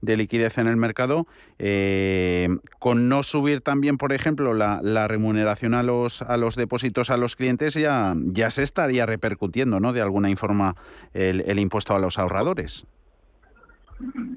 de 0.01 0.17
liquidez 0.17 0.59
en 0.59 0.67
el 0.67 0.77
mercado, 0.77 1.25
eh, 1.57 2.47
con 2.77 3.09
no 3.09 3.23
subir 3.23 3.61
también, 3.61 3.97
por 3.97 4.13
ejemplo, 4.13 4.53
la, 4.53 4.81
la 4.83 5.07
remuneración 5.07 5.73
a 5.73 5.81
los, 5.81 6.21
a 6.21 6.37
los 6.37 6.55
depósitos 6.55 7.09
a 7.09 7.17
los 7.17 7.35
clientes, 7.35 7.73
ya, 7.73 8.13
ya 8.17 8.51
se 8.51 8.61
estaría 8.61 9.07
repercutiendo, 9.07 9.79
¿no? 9.79 9.93
De 9.93 10.01
alguna 10.01 10.29
forma 10.35 10.75
el, 11.15 11.41
el 11.47 11.57
impuesto 11.57 11.95
a 11.95 11.99
los 11.99 12.19
ahorradores. 12.19 12.85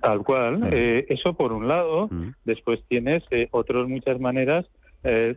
Tal 0.01 0.25
cual. 0.25 0.69
Eh, 0.73 1.07
eso 1.09 1.35
por 1.35 1.53
un 1.53 1.69
lado. 1.69 2.09
Después 2.45 2.81
tienes 2.89 3.23
eh, 3.31 3.49
otras 3.51 3.89
muchas 3.89 4.21
maneras. 4.21 4.67
Eh, 5.05 5.37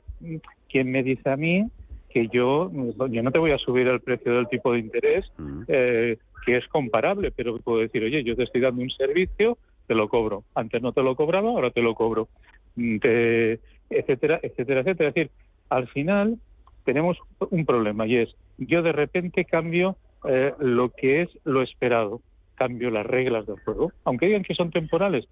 ¿Quién 0.69 0.91
me 0.91 1.03
dice 1.03 1.29
a 1.29 1.37
mí 1.37 1.67
que 2.09 2.27
yo, 2.27 2.69
yo 3.09 3.23
no 3.23 3.31
te 3.31 3.39
voy 3.39 3.51
a 3.51 3.57
subir 3.57 3.87
el 3.87 4.01
precio 4.01 4.33
del 4.35 4.49
tipo 4.49 4.73
de 4.73 4.79
interés, 4.79 5.31
eh, 5.67 6.17
que 6.45 6.57
es 6.57 6.67
comparable, 6.67 7.31
pero 7.31 7.57
puedo 7.59 7.79
decir, 7.79 8.03
oye, 8.03 8.23
yo 8.23 8.35
te 8.35 8.43
estoy 8.43 8.59
dando 8.61 8.81
un 8.81 8.89
servicio, 8.89 9.57
te 9.87 9.95
lo 9.95 10.09
cobro. 10.09 10.43
Antes 10.53 10.81
no 10.81 10.91
te 10.91 11.03
lo 11.03 11.15
cobraba, 11.15 11.49
ahora 11.49 11.71
te 11.71 11.81
lo 11.81 11.95
cobro. 11.95 12.27
Mm, 12.75 12.97
te- 12.97 13.59
etcétera, 13.89 14.39
etcétera, 14.41 14.81
etcétera. 14.81 15.09
Es 15.09 15.15
decir, 15.15 15.31
al 15.69 15.87
final 15.87 16.37
tenemos 16.85 17.17
un 17.49 17.65
problema 17.65 18.07
y 18.07 18.17
es, 18.17 18.35
yo 18.57 18.81
de 18.81 18.91
repente 18.91 19.45
cambio 19.45 19.97
eh, 20.27 20.53
lo 20.59 20.89
que 20.89 21.21
es 21.23 21.29
lo 21.43 21.61
esperado, 21.61 22.21
cambio 22.61 22.91
las 22.91 23.07
reglas 23.07 23.47
del 23.47 23.59
juego, 23.65 23.91
aunque 24.03 24.27
digan 24.27 24.43
que 24.43 24.53
son 24.53 24.69
temporales. 24.69 25.27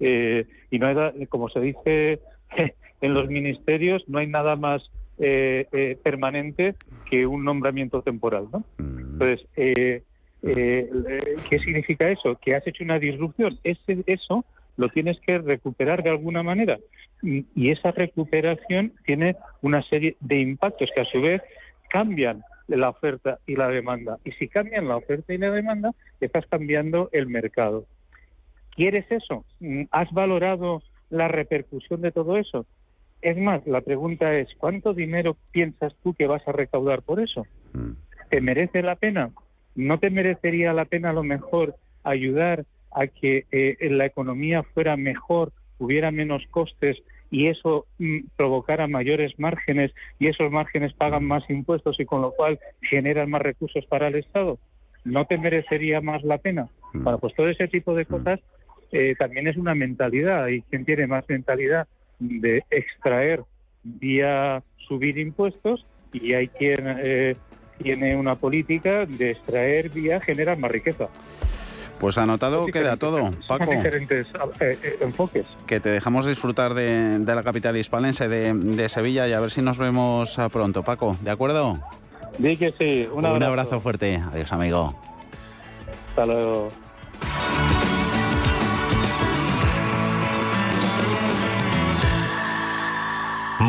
eh, 0.00 0.44
y 0.70 0.78
no 0.78 0.86
hay, 0.88 1.26
como 1.28 1.48
se 1.48 1.60
dice 1.60 2.20
en 3.00 3.14
los 3.14 3.26
ministerios, 3.28 4.06
no 4.06 4.18
hay 4.18 4.26
nada 4.26 4.54
más 4.54 4.82
eh, 5.18 5.66
eh, 5.72 5.96
permanente 6.02 6.74
que 7.08 7.26
un 7.26 7.42
nombramiento 7.42 8.02
temporal, 8.02 8.48
¿no? 8.52 8.64
Entonces, 8.78 9.46
eh, 9.56 10.02
¿qué 10.42 11.58
significa 11.60 12.10
eso? 12.10 12.36
Que 12.42 12.54
has 12.54 12.66
hecho 12.66 12.84
una 12.84 12.98
disrupción. 12.98 13.58
Ese, 13.64 14.04
eso 14.06 14.44
lo 14.76 14.90
tienes 14.90 15.18
que 15.20 15.38
recuperar 15.38 16.02
de 16.02 16.10
alguna 16.10 16.42
manera. 16.42 16.78
Y, 17.22 17.46
y 17.54 17.70
esa 17.70 17.92
recuperación 17.92 18.92
tiene 19.06 19.36
una 19.62 19.82
serie 19.84 20.16
de 20.20 20.38
impactos 20.40 20.90
que 20.94 21.00
a 21.00 21.06
su 21.06 21.22
vez 21.22 21.40
cambian 21.88 22.42
la 22.68 22.88
oferta 22.88 23.38
y 23.46 23.56
la 23.56 23.68
demanda. 23.68 24.18
Y 24.24 24.32
si 24.32 24.48
cambian 24.48 24.88
la 24.88 24.96
oferta 24.96 25.32
y 25.32 25.38
la 25.38 25.50
demanda, 25.50 25.92
estás 26.20 26.46
cambiando 26.46 27.08
el 27.12 27.26
mercado. 27.26 27.84
¿Quieres 28.70 29.10
eso? 29.10 29.44
Mm, 29.60 29.84
¿Has 29.90 30.10
valorado 30.12 30.82
la 31.10 31.28
repercusión 31.28 32.00
de 32.00 32.12
todo 32.12 32.36
eso? 32.36 32.66
Es 33.22 33.36
más, 33.38 33.66
la 33.66 33.80
pregunta 33.80 34.36
es, 34.36 34.48
¿cuánto 34.58 34.92
dinero 34.92 35.36
piensas 35.50 35.94
tú 36.02 36.14
que 36.14 36.26
vas 36.26 36.46
a 36.46 36.52
recaudar 36.52 37.02
por 37.02 37.20
eso? 37.20 37.46
¿Te 38.28 38.40
merece 38.40 38.82
la 38.82 38.96
pena? 38.96 39.30
¿No 39.74 39.98
te 39.98 40.10
merecería 40.10 40.72
la 40.72 40.84
pena 40.84 41.10
a 41.10 41.14
lo 41.14 41.22
mejor 41.22 41.74
ayudar 42.02 42.64
a 42.92 43.06
que 43.06 43.46
eh, 43.50 43.76
la 43.90 44.06
economía 44.06 44.62
fuera 44.62 44.96
mejor, 44.96 45.52
hubiera 45.78 46.10
menos 46.10 46.46
costes 46.50 46.98
y 47.34 47.48
eso 47.48 47.86
mm, 47.98 48.18
provocara 48.36 48.86
mayores 48.86 49.36
márgenes 49.40 49.92
y 50.20 50.28
esos 50.28 50.52
márgenes 50.52 50.92
pagan 50.92 51.24
más 51.24 51.42
impuestos 51.50 51.98
y 51.98 52.04
con 52.04 52.22
lo 52.22 52.30
cual 52.30 52.60
generan 52.80 53.28
más 53.28 53.42
recursos 53.42 53.84
para 53.86 54.06
el 54.06 54.14
Estado? 54.14 54.56
¿No 55.04 55.26
te 55.26 55.36
merecería 55.36 56.00
más 56.00 56.22
la 56.22 56.38
pena? 56.38 56.68
Bueno, 56.92 57.18
pues 57.18 57.34
todo 57.34 57.48
ese 57.48 57.66
tipo 57.66 57.92
de 57.96 58.06
cosas 58.06 58.38
eh, 58.92 59.16
también 59.18 59.48
es 59.48 59.56
una 59.56 59.74
mentalidad 59.74 60.46
y 60.46 60.62
quien 60.62 60.84
tiene 60.84 61.08
más 61.08 61.24
mentalidad 61.28 61.88
de 62.20 62.62
extraer 62.70 63.42
vía 63.82 64.62
subir 64.86 65.18
impuestos 65.18 65.84
y 66.12 66.34
hay 66.34 66.46
quien 66.46 66.84
eh, 66.86 67.36
tiene 67.82 68.14
una 68.16 68.36
política 68.36 69.06
de 69.06 69.32
extraer 69.32 69.90
vía 69.90 70.20
generar 70.20 70.56
más 70.56 70.70
riqueza. 70.70 71.08
Pues 72.04 72.18
anotado 72.18 72.66
queda 72.66 72.98
todo, 72.98 73.16
Son 73.16 73.34
Paco. 73.48 73.70
diferentes 73.70 74.26
eh, 74.60 74.78
eh, 74.82 74.98
enfoques. 75.00 75.46
que 75.66 75.80
te 75.80 75.88
dejamos 75.88 76.26
disfrutar 76.26 76.74
de, 76.74 77.18
de 77.20 77.34
la 77.34 77.42
capital 77.42 77.74
hispalense, 77.78 78.28
de, 78.28 78.52
de 78.52 78.90
Sevilla, 78.90 79.26
y 79.26 79.32
a 79.32 79.40
ver 79.40 79.50
si 79.50 79.62
nos 79.62 79.78
vemos 79.78 80.38
ah, 80.38 80.50
pronto, 80.50 80.82
Paco. 80.82 81.16
¿De 81.22 81.30
acuerdo? 81.30 81.78
Di 82.36 82.58
que 82.58 82.72
sí, 82.72 83.08
un 83.10 83.24
abrazo. 83.24 83.46
abrazo 83.46 83.80
fuerte. 83.80 84.22
Adiós, 84.30 84.52
amigo. 84.52 84.94
Hasta 86.10 86.26
luego. 86.26 86.70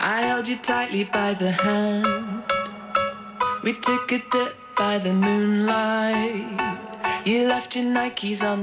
I 0.00 0.22
held 0.22 0.48
you 0.48 0.56
tightly 0.56 1.04
by 1.04 1.34
the 1.34 1.50
hand. 1.50 2.44
We 3.62 3.74
took 3.74 4.10
a 4.10 4.22
dip 4.32 4.56
by 4.76 4.98
the 4.98 5.12
moonlight. 5.12 6.85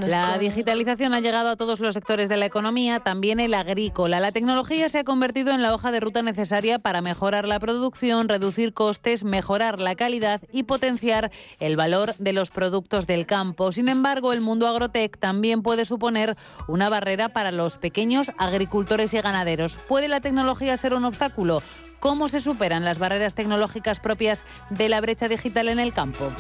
La 0.08 0.38
digitalización 0.38 1.14
ha 1.14 1.20
llegado 1.20 1.50
a 1.50 1.56
todos 1.56 1.80
los 1.80 1.94
sectores 1.94 2.30
de 2.30 2.38
la 2.38 2.46
economía, 2.46 3.00
también 3.02 3.40
el 3.40 3.54
agrícola. 3.54 4.20
La 4.20 4.32
tecnología 4.32 4.88
se 4.90 5.00
ha 5.00 5.04
convertido 5.04 5.52
en 5.52 5.62
la 5.62 5.74
hoja 5.74 5.92
de 5.92 6.00
ruta 6.00 6.22
necesaria 6.22 6.80
para 6.80 7.02
mejorar 7.02 7.46
la 7.46 7.60
producción, 7.60 8.30
reducir 8.30 8.74
costes, 8.74 9.24
mejorar 9.24 9.82
la 9.82 9.96
calidad 9.96 10.42
y 10.52 10.64
potenciar 10.64 11.32
el 11.60 11.76
valor 11.76 12.16
de 12.20 12.34
los 12.34 12.52
productos 12.52 13.06
del 13.06 13.26
campo. 13.26 13.72
Sin 13.72 13.90
embargo, 13.90 14.34
el 14.34 14.42
mundo 14.42 14.68
agrotech 14.68 15.18
también 15.18 15.62
puede 15.62 15.86
suponer 15.86 16.38
una 16.68 16.90
barrera 16.90 17.30
para 17.30 17.52
los 17.52 17.78
pequeños 17.78 18.32
agricultores 18.38 19.14
y 19.14 19.20
ganaderos. 19.22 19.78
¿Puede 19.88 20.08
la 20.08 20.22
tecnología 20.22 20.78
ser 20.78 20.94
un 20.94 21.06
obstáculo? 21.06 21.62
¿Cómo 22.00 22.28
se 22.28 22.42
superan 22.42 22.86
las 22.86 23.00
barreras 23.00 23.34
tecnológicas 23.34 24.00
propias 24.00 24.46
de 24.70 24.90
la 24.90 25.02
brecha 25.02 25.28
digital 25.28 25.70
en 25.70 25.80
el 25.80 25.94
campo? 25.94 26.32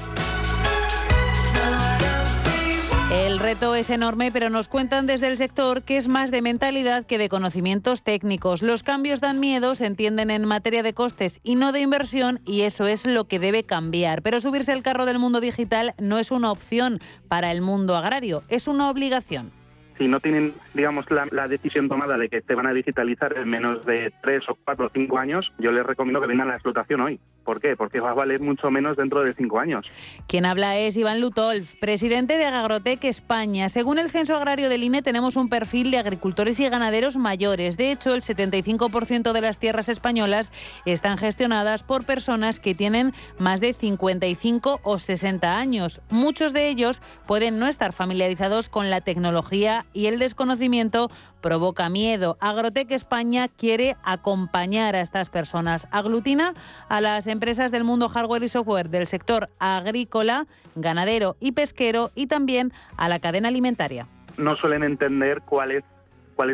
El 3.12 3.39
reto 3.39 3.76
es 3.76 3.89
enorme, 3.89 4.32
pero 4.32 4.49
nos 4.49 4.68
cuentan 4.68 5.06
desde 5.06 5.28
el 5.28 5.38
sector 5.38 5.84
que 5.84 5.97
es 5.97 6.08
más 6.08 6.32
de 6.32 6.41
mentalidad 6.41 7.06
que 7.06 7.18
de 7.18 7.30
conocimientos 7.30 8.01
técnicos. 8.01 8.62
Los 8.62 8.82
cambios 8.82 9.22
dan 9.22 9.39
miedo, 9.39 9.76
se 9.76 9.86
entienden 9.86 10.32
en 10.32 10.45
materia 10.45 10.84
de 10.84 10.93
costes 10.93 11.39
y 11.43 11.56
no 11.56 11.72
de 11.72 11.82
inversión, 11.82 12.39
y 12.45 12.62
eso 12.62 12.88
es 12.88 13.06
lo 13.06 13.26
que 13.26 13.39
debe 13.39 13.64
cambiar. 13.64 14.22
Pero 14.22 14.39
subirse 14.39 14.72
al 14.72 14.84
carro 14.84 15.06
del 15.06 15.20
mundo 15.20 15.41
digital 15.41 15.93
no 15.99 16.18
es 16.18 16.32
una 16.32 16.51
opción 16.51 16.99
para 17.28 17.51
el 17.51 17.62
mundo 17.62 17.95
agrario, 17.95 18.43
es 18.47 18.68
una 18.68 18.89
obligación 18.89 19.51
si 19.97 20.08
no 20.08 20.20
tienen, 20.20 20.54
digamos, 20.74 21.06
la, 21.10 21.47
decisión 21.47 21.88
tomada 21.88 22.18
de 22.18 22.30
que 22.30 22.41
se 22.41 22.56
van 22.56 22.68
a 22.68 22.74
digitalizar 22.74 23.38
en 23.38 23.49
menos 23.49 23.86
de 23.86 24.12
tres 24.22 24.43
o 24.49 24.58
cuatro 24.64 24.88
o 24.88 24.89
cinco 24.93 25.18
años, 25.18 25.51
yo 25.60 25.72
les 25.72 25.86
recomiendo 25.86 26.20
que 26.20 26.28
vengan 26.28 26.47
a 26.47 26.51
la 26.51 26.56
explotación 26.56 27.01
hoy. 27.01 27.20
¿Por 27.44 27.60
qué? 27.60 27.76
Porque 27.76 28.00
va 28.00 28.12
a 28.12 28.14
valer 28.14 28.39
mucho 28.39 28.72
menos 28.72 28.98
dentro 28.98 29.22
de 29.24 29.34
cinco 29.34 29.60
años. 29.60 29.86
Quien 30.28 30.46
habla 30.46 30.78
es 30.78 30.96
Iván 30.96 31.20
Lutolf, 31.20 31.76
presidente 31.76 32.38
de 32.38 32.46
Agrotec 32.46 33.04
España. 33.04 33.70
Según 33.70 34.00
el 34.00 34.10
censo 34.10 34.36
agrario 34.36 34.70
del 34.70 34.84
INE, 34.84 35.02
tenemos 35.02 35.36
un 35.36 35.50
perfil 35.50 35.91
de 35.91 35.98
agricultores 35.98 36.60
y 36.60 36.70
ganaderos 36.70 37.18
mayores. 37.18 37.78
De 37.78 37.91
hecho, 37.91 38.14
el 38.14 38.22
75% 38.22 39.32
de 39.34 39.41
las 39.41 39.58
tierras 39.58 39.89
españolas 39.89 40.52
están 40.86 41.18
gestionadas 41.18 41.84
por 41.84 42.06
personas 42.06 42.60
que 42.60 42.76
tienen 42.76 43.14
más 43.38 43.60
de 43.60 43.74
55 43.74 44.80
o 44.84 45.00
60 45.00 45.58
años. 45.58 46.02
Muchos 46.10 46.54
de 46.54 46.70
ellos 46.70 47.02
pueden 47.28 47.60
no 47.60 47.68
estar 47.68 47.94
familiarizados 47.94 48.70
con 48.70 48.89
la 48.89 49.02
tecnología 49.02 49.86
y 49.94 50.06
el 50.08 50.20
desconocimiento 50.20 51.10
provoca 51.44 51.89
miedo. 51.89 52.38
Agrotec 52.39 52.89
España 52.91 53.48
quiere 53.48 53.96
acompañar 54.04 54.96
a 54.96 55.02
estas 55.02 55.30
personas. 55.30 55.88
Aglutina 55.91 56.54
a 56.89 57.02
las 57.02 57.28
empresas 57.28 57.72
del 57.72 57.84
mundo 57.84 58.10
hardware 58.10 58.41
y 58.41 58.48
software 58.48 58.89
del 58.89 59.06
sector 59.06 59.50
agrícola, 59.60 60.48
ganadero 60.74 61.36
y 61.39 61.52
pesquero 61.52 62.10
y 62.16 62.26
también 62.26 62.72
a 62.98 63.10
la 63.10 63.20
cadena 63.20 63.50
alimentaria. 63.50 64.08
No 64.38 64.56
suelen 64.56 64.84
entender 64.84 65.41
cuáles 65.46 65.84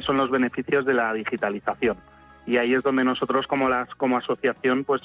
son 0.06 0.18
los 0.18 0.30
beneficios 0.30 0.86
de 0.86 0.94
la 0.94 1.14
digitalización 1.14 1.98
y 2.46 2.58
ahí 2.58 2.74
es 2.74 2.82
donde 2.82 3.04
nosotros 3.04 3.46
como 3.48 3.70
las 3.70 3.94
como 3.96 4.18
asociación 4.18 4.84
pues 4.84 5.02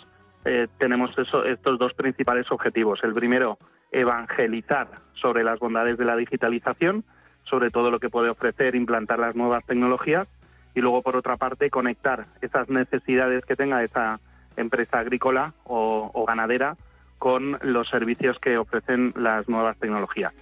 eh, 0.46 0.66
tenemos 0.78 1.10
estos 1.18 1.78
dos 1.78 1.92
principales 1.94 2.50
objetivos. 2.50 3.00
El 3.02 3.14
primero, 3.14 3.58
evangelizar 3.92 4.88
sobre 5.14 5.44
las 5.44 5.58
bondades 5.58 5.96
de 5.98 6.04
la 6.04 6.16
digitalización 6.16 7.04
sobre 7.44 7.70
todo 7.70 7.90
lo 7.90 8.00
que 8.00 8.10
puede 8.10 8.30
ofrecer 8.30 8.74
implantar 8.74 9.18
las 9.18 9.36
nuevas 9.36 9.64
tecnologías 9.64 10.28
y 10.74 10.80
luego 10.80 11.02
por 11.02 11.16
otra 11.16 11.36
parte 11.36 11.70
conectar 11.70 12.26
esas 12.40 12.68
necesidades 12.68 13.44
que 13.44 13.56
tenga 13.56 13.82
esa 13.84 14.20
empresa 14.56 14.98
agrícola 14.98 15.54
o, 15.64 16.24
ganadera 16.26 16.76
con 17.18 17.58
los 17.62 17.88
servicios 17.88 18.38
que 18.38 18.58
ofrecen 18.58 19.12
las 19.16 19.48
nuevas 19.48 19.76
tecnologías. 19.78 20.32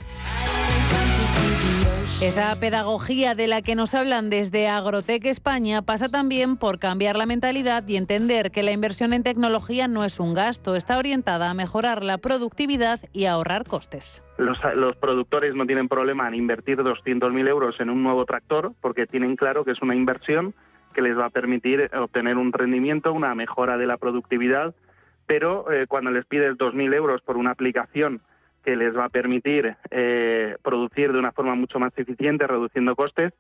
Esa 2.02 2.58
pedagogía 2.58 3.36
de 3.36 3.46
la 3.46 3.62
que 3.62 3.76
nos 3.76 3.94
hablan 3.94 4.28
desde 4.28 4.66
Agrotec 4.66 5.24
España 5.24 5.82
pasa 5.82 6.08
también 6.08 6.56
por 6.56 6.80
cambiar 6.80 7.16
la 7.16 7.26
mentalidad 7.26 7.86
y 7.86 7.96
entender 7.96 8.50
que 8.50 8.64
la 8.64 8.72
inversión 8.72 9.12
en 9.12 9.22
tecnología 9.22 9.86
no 9.86 10.04
es 10.04 10.18
un 10.18 10.34
gasto, 10.34 10.74
está 10.74 10.98
orientada 10.98 11.48
a 11.48 11.54
mejorar 11.54 12.02
la 12.02 12.18
productividad 12.18 12.98
y 13.12 13.26
ahorrar 13.26 13.64
costes. 13.64 14.24
Los, 14.36 14.58
productores 14.96 15.54
no 15.54 15.64
tienen 15.64 15.88
problema 15.88 16.26
en 16.26 16.34
invertir 16.34 16.78
200.000 16.78 17.48
euros 17.48 17.78
en 17.78 17.88
un 17.88 18.02
nuevo 18.02 18.24
tractor 18.24 18.72
porque 18.80 19.06
tienen 19.06 19.36
claro 19.36 19.64
que 19.64 19.70
es 19.70 19.80
una 19.80 19.94
inversión 19.94 20.54
que 20.94 21.02
les 21.02 21.16
va 21.16 21.26
a 21.26 21.30
permitir 21.30 21.88
obtener 21.94 22.36
un 22.36 22.52
rendimiento, 22.52 23.12
una 23.12 23.32
mejora 23.36 23.78
de 23.78 23.86
la 23.86 23.96
productividad, 23.96 24.74
pero 25.26 25.70
eh, 25.70 25.86
cuando 25.86 26.10
les 26.10 26.26
pides 26.26 26.56
2.000 26.56 26.94
euros 26.94 27.22
por 27.22 27.36
una 27.36 27.52
aplicación 27.52 28.22
que 28.62 28.76
les 28.76 28.96
va 28.96 29.06
a 29.06 29.08
permitir 29.08 29.76
eh, 29.90 30.56
producir 30.62 31.12
de 31.12 31.18
una 31.18 31.32
forma 31.32 31.54
mucho 31.54 31.78
más 31.78 31.92
eficiente, 31.96 32.46
reduciendo 32.46 32.96
costes, 32.96 33.32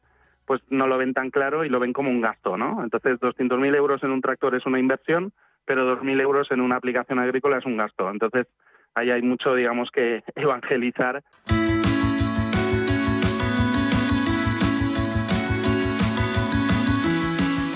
pues 0.44 0.60
no 0.70 0.86
lo 0.86 0.98
ven 0.98 1.14
tan 1.14 1.30
claro 1.30 1.64
y 1.64 1.68
lo 1.68 1.80
ven 1.80 1.92
como 1.92 2.10
un 2.10 2.20
gasto, 2.20 2.56
¿no? 2.56 2.82
Entonces, 2.82 3.20
200.000 3.20 3.76
euros 3.76 4.02
en 4.02 4.10
un 4.10 4.20
tractor 4.20 4.54
es 4.54 4.66
una 4.66 4.80
inversión, 4.80 5.32
pero 5.64 5.96
2.000 6.00 6.20
euros 6.20 6.50
en 6.50 6.60
una 6.60 6.76
aplicación 6.76 7.18
agrícola 7.18 7.58
es 7.58 7.66
un 7.66 7.76
gasto. 7.76 8.10
Entonces, 8.10 8.46
ahí 8.94 9.10
hay 9.10 9.22
mucho, 9.22 9.54
digamos, 9.54 9.90
que 9.90 10.22
evangelizar. 10.34 11.22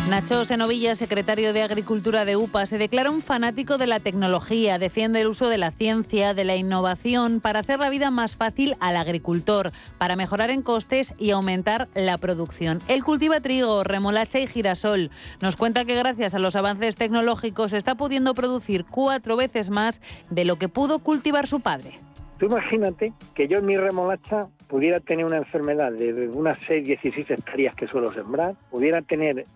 Nacho 0.08 0.44
Senovilla, 0.44 0.94
secretario 0.94 1.52
de 1.52 1.62
Agricultura 1.62 2.24
de 2.24 2.36
UPA, 2.36 2.66
se 2.66 2.78
declara 2.78 3.10
un 3.10 3.22
fanático 3.22 3.76
de 3.76 3.88
la 3.88 3.98
tecnología, 3.98 4.78
defiende 4.78 5.20
el 5.20 5.26
uso 5.26 5.48
de 5.48 5.58
la 5.58 5.72
ciencia, 5.72 6.32
de 6.32 6.44
la 6.44 6.54
innovación, 6.54 7.40
para 7.40 7.58
hacer 7.58 7.80
la 7.80 7.90
vida 7.90 8.12
más 8.12 8.36
fácil 8.36 8.76
al 8.78 8.96
agricultor, 8.96 9.72
para 9.98 10.14
mejorar 10.14 10.50
en 10.50 10.62
costes 10.62 11.12
y 11.18 11.32
aumentar 11.32 11.88
la 11.94 12.18
producción. 12.18 12.78
Él 12.86 13.02
cultiva 13.02 13.40
trigo, 13.40 13.82
remolacha 13.82 14.38
y 14.38 14.46
girasol. 14.46 15.10
Nos 15.40 15.56
cuenta 15.56 15.84
que 15.84 15.96
gracias 15.96 16.34
a 16.34 16.38
los 16.38 16.54
avances 16.54 16.94
tecnológicos 16.94 17.72
está 17.72 17.96
pudiendo 17.96 18.32
producir 18.32 18.84
cuatro 18.84 19.36
veces 19.36 19.70
más 19.70 20.00
de 20.30 20.44
lo 20.44 20.54
que 20.54 20.68
pudo 20.68 21.00
cultivar 21.00 21.48
su 21.48 21.58
padre. 21.58 21.98
Tú 22.38 22.46
imagínate 22.46 23.12
que 23.34 23.48
yo 23.48 23.58
en 23.58 23.66
mi 23.66 23.76
remolacha 23.76 24.46
pudiera 24.68 25.00
tener 25.00 25.24
una 25.24 25.38
enfermedad 25.38 25.90
de 25.90 26.28
unas 26.28 26.58
6, 26.68 26.86
16 26.86 27.28
hectáreas 27.28 27.74
que 27.74 27.88
suelo 27.88 28.12
sembrar, 28.12 28.54
pudiera 28.70 29.02
tener 29.02 29.46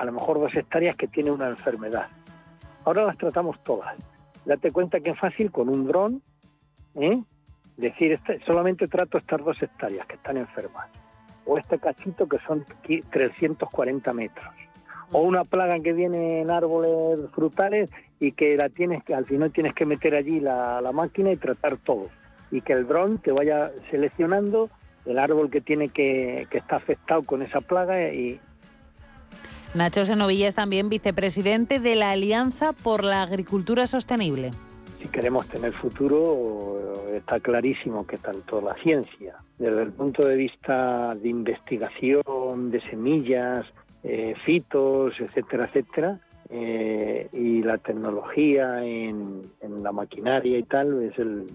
a 0.00 0.04
lo 0.06 0.12
mejor 0.12 0.40
dos 0.40 0.56
hectáreas 0.56 0.96
que 0.96 1.08
tiene 1.08 1.30
una 1.30 1.48
enfermedad. 1.48 2.08
Ahora 2.86 3.04
las 3.04 3.18
tratamos 3.18 3.62
todas. 3.62 3.94
Date 4.46 4.70
cuenta 4.70 4.98
que 5.00 5.10
es 5.10 5.18
fácil 5.18 5.52
con 5.52 5.68
un 5.68 5.86
dron, 5.86 6.22
¿eh? 6.94 7.22
decir, 7.76 8.12
este, 8.12 8.40
solamente 8.46 8.88
trato 8.88 9.18
estas 9.18 9.44
dos 9.44 9.62
hectáreas 9.62 10.06
que 10.06 10.14
están 10.14 10.38
enfermas. 10.38 10.88
O 11.44 11.58
este 11.58 11.78
cachito 11.78 12.26
que 12.26 12.38
son 12.46 12.64
340 13.10 14.14
metros. 14.14 14.54
O 15.12 15.20
una 15.20 15.44
plaga 15.44 15.78
que 15.80 15.92
viene 15.92 16.40
en 16.40 16.50
árboles 16.50 17.30
frutales 17.34 17.90
y 18.18 18.32
que 18.32 18.56
la 18.56 18.70
tienes 18.70 19.04
que 19.04 19.14
al 19.14 19.26
final 19.26 19.52
tienes 19.52 19.74
que 19.74 19.84
meter 19.84 20.14
allí 20.14 20.40
la, 20.40 20.80
máquina 20.94 21.30
y 21.30 21.36
tratar 21.36 21.76
todo. 21.76 22.08
Y 22.50 22.62
que 22.62 22.72
el 22.72 22.86
dron 22.86 23.18
te 23.18 23.32
vaya 23.32 23.70
seleccionando 23.90 24.70
el 25.04 25.18
árbol 25.18 25.50
que 25.50 25.60
tiene 25.60 25.90
que, 25.90 26.46
que 26.50 26.56
está 26.56 26.76
afectado 26.76 27.22
con 27.22 27.42
esa 27.42 27.60
plaga 27.60 28.10
y, 28.10 28.40
Nacho 29.72 30.04
Senovilla 30.04 30.48
es 30.48 30.56
también 30.56 30.88
vicepresidente 30.88 31.78
de 31.78 31.94
la 31.94 32.10
Alianza 32.10 32.72
por 32.72 33.04
la 33.04 33.22
Agricultura 33.22 33.86
Sostenible. 33.86 34.50
si 35.00 35.08
queremos 35.08 35.46
tener 35.46 35.72
futuro, 35.72 36.76
está 37.12 37.38
clarísimo 37.38 38.04
que 38.04 38.16
tanto 38.16 38.60
la 38.60 38.74
ciencia, 38.82 39.36
desde 39.58 39.82
el 39.82 39.92
punto 39.92 40.26
de 40.26 40.34
vista 40.34 41.14
de 41.14 41.28
investigación 41.28 42.72
de 42.72 42.80
semillas, 42.80 43.64
eh, 44.02 44.34
fitos, 44.44 45.14
etcétera, 45.20 45.66
etcétera, 45.66 46.20
eh, 46.48 47.28
y 47.32 47.62
la 47.62 47.78
tecnología 47.78 48.84
en, 48.84 49.42
la 49.82 49.92
maquinaria 49.92 50.58
y 50.58 50.64
tal, 50.64 51.04
es 51.04 51.16
el, 51.18 51.46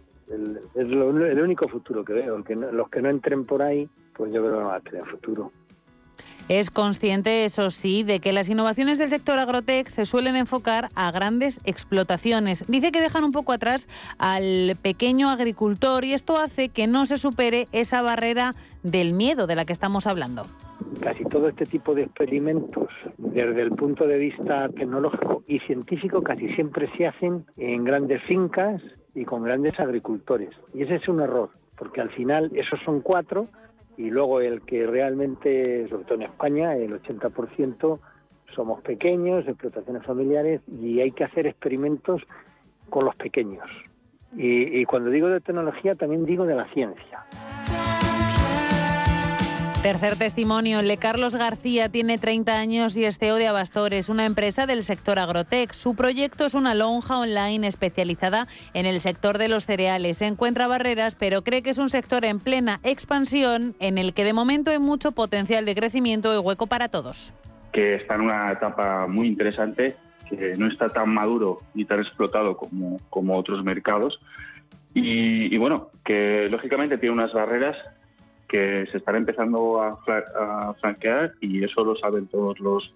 único 1.41 1.67
futuro 1.67 2.05
que 2.05 2.13
veo. 2.13 2.37
los 2.71 2.89
que 2.89 3.01
no 3.01 3.09
entren 3.09 3.45
por 3.45 3.61
ahí, 3.61 3.89
pues 4.15 4.33
yo 4.33 4.41
creo 4.41 4.53
que 4.53 4.61
no 4.61 4.67
van 4.69 4.77
a 4.77 4.79
tener 4.79 5.05
futuro. 5.05 5.51
Es 6.47 6.69
consciente, 6.69 7.43
eso 7.43 7.71
sí, 7.71 8.03
de 8.03 8.19
que 8.19 8.31
las 8.31 8.49
innovaciones 8.49 8.99
del 8.99 9.09
sector 9.09 9.39
agrotech 9.39 9.87
se 9.87 10.05
suelen 10.05 10.35
enfocar 10.35 10.89
a 10.93 11.09
grandes 11.09 11.59
explotaciones. 11.65 12.63
Dice 12.67 12.91
que 12.91 13.01
dejan 13.01 13.23
un 13.23 13.31
poco 13.31 13.51
atrás 13.51 13.87
al 14.19 14.75
pequeño 14.79 15.31
agricultor 15.31 16.05
y 16.05 16.13
esto 16.13 16.37
hace 16.37 16.69
que 16.69 16.85
no 16.85 17.07
se 17.07 17.17
supere 17.17 17.67
esa 17.71 18.03
barrera 18.03 18.53
del 18.83 19.13
miedo 19.13 19.47
de 19.47 19.55
la 19.55 19.65
que 19.65 19.73
estamos 19.73 20.05
hablando. 20.05 20.45
Casi 21.01 21.23
todo 21.23 21.49
este 21.49 21.65
tipo 21.65 21.95
de 21.95 22.03
experimentos, 22.03 22.89
desde 23.17 23.63
el 23.63 23.71
punto 23.71 24.05
de 24.05 24.19
vista 24.19 24.69
tecnológico 24.69 25.43
y 25.47 25.57
científico, 25.61 26.21
casi 26.21 26.49
siempre 26.49 26.87
se 26.95 27.07
hacen 27.07 27.47
en 27.57 27.83
grandes 27.83 28.21
fincas 28.23 28.83
y 29.15 29.25
con 29.25 29.41
grandes 29.41 29.79
agricultores. 29.79 30.51
Y 30.75 30.83
ese 30.83 30.97
es 30.97 31.07
un 31.07 31.21
error, 31.21 31.49
porque 31.75 32.01
al 32.01 32.11
final 32.11 32.51
esos 32.53 32.79
son 32.81 33.01
cuatro 33.01 33.47
y 33.97 34.09
luego 34.09 34.41
el 34.41 34.61
que 34.61 34.85
realmente, 34.85 35.87
sobre 35.89 36.03
todo 36.03 36.15
en 36.15 36.23
España, 36.23 36.75
el 36.75 37.01
80% 37.01 37.99
somos 38.53 38.81
pequeños, 38.81 39.47
explotaciones 39.47 40.03
familiares, 40.05 40.61
y 40.67 40.99
hay 41.01 41.11
que 41.11 41.23
hacer 41.23 41.47
experimentos 41.47 42.21
con 42.89 43.05
los 43.05 43.15
pequeños. 43.15 43.65
Y, 44.37 44.83
cuando 44.85 45.09
digo 45.09 45.29
de 45.29 45.39
tecnología, 45.39 45.95
también 45.95 46.25
digo 46.25 46.45
de 46.45 46.55
la 46.55 46.65
ciencia. 46.65 47.25
Tercer 49.85 50.15
testimonio, 50.15 50.81
Le 50.81 50.97
Carlos 50.97 51.35
García 51.35 51.89
tiene 51.89 52.17
30 52.17 52.57
años 52.57 52.97
y 52.97 53.05
es 53.05 53.19
CEO 53.19 53.35
de 53.35 53.45
Abastores, 53.45 54.09
una 54.09 54.25
empresa 54.25 54.65
del 54.65 54.83
sector 54.83 55.19
agrotech. 55.19 55.73
Su 55.73 55.93
proyecto 55.93 56.47
es 56.47 56.55
una 56.55 56.73
lonja 56.73 57.19
online 57.19 57.67
especializada 57.67 58.47
en 58.73 58.87
el 58.87 58.99
sector 58.99 59.37
de 59.37 59.47
los 59.47 59.67
cereales. 59.67 60.17
Se 60.17 60.25
encuentra 60.25 60.65
barreras, 60.65 61.13
pero 61.13 61.43
cree 61.43 61.61
que 61.61 61.69
es 61.69 61.77
un 61.77 61.89
sector 61.91 62.25
en 62.25 62.39
plena 62.39 62.79
expansión 62.81 63.75
en 63.79 63.99
el 63.99 64.15
que 64.15 64.23
de 64.23 64.33
momento 64.33 64.71
hay 64.71 64.79
mucho 64.79 65.11
potencial 65.11 65.65
de 65.65 65.75
crecimiento 65.75 66.33
y 66.33 66.39
hueco 66.39 66.65
para 66.65 66.89
todos. 66.89 67.31
Que 67.71 67.93
está 67.93 68.15
en 68.15 68.21
una 68.21 68.51
etapa 68.51 69.05
muy 69.05 69.27
interesante, 69.27 69.95
que 70.27 70.55
no 70.57 70.65
está 70.65 70.89
tan 70.89 71.13
maduro 71.13 71.59
ni 71.75 71.85
tan 71.85 71.99
explotado 71.99 72.57
como, 72.57 72.97
como 73.11 73.37
otros 73.37 73.63
mercados. 73.63 74.19
Y 74.95 75.55
bueno, 75.57 75.91
que 76.03 76.47
lógicamente 76.49 76.97
tiene 76.97 77.13
unas 77.13 77.33
barreras 77.33 77.77
que 78.47 78.85
se 78.91 78.97
están 78.97 79.15
empezando 79.15 79.81
a, 79.81 79.97
franquear 80.79 81.33
y 81.41 81.63
eso 81.63 81.83
lo 81.83 81.95
saben 81.95 82.27
todos 82.27 82.59
los 82.59 82.93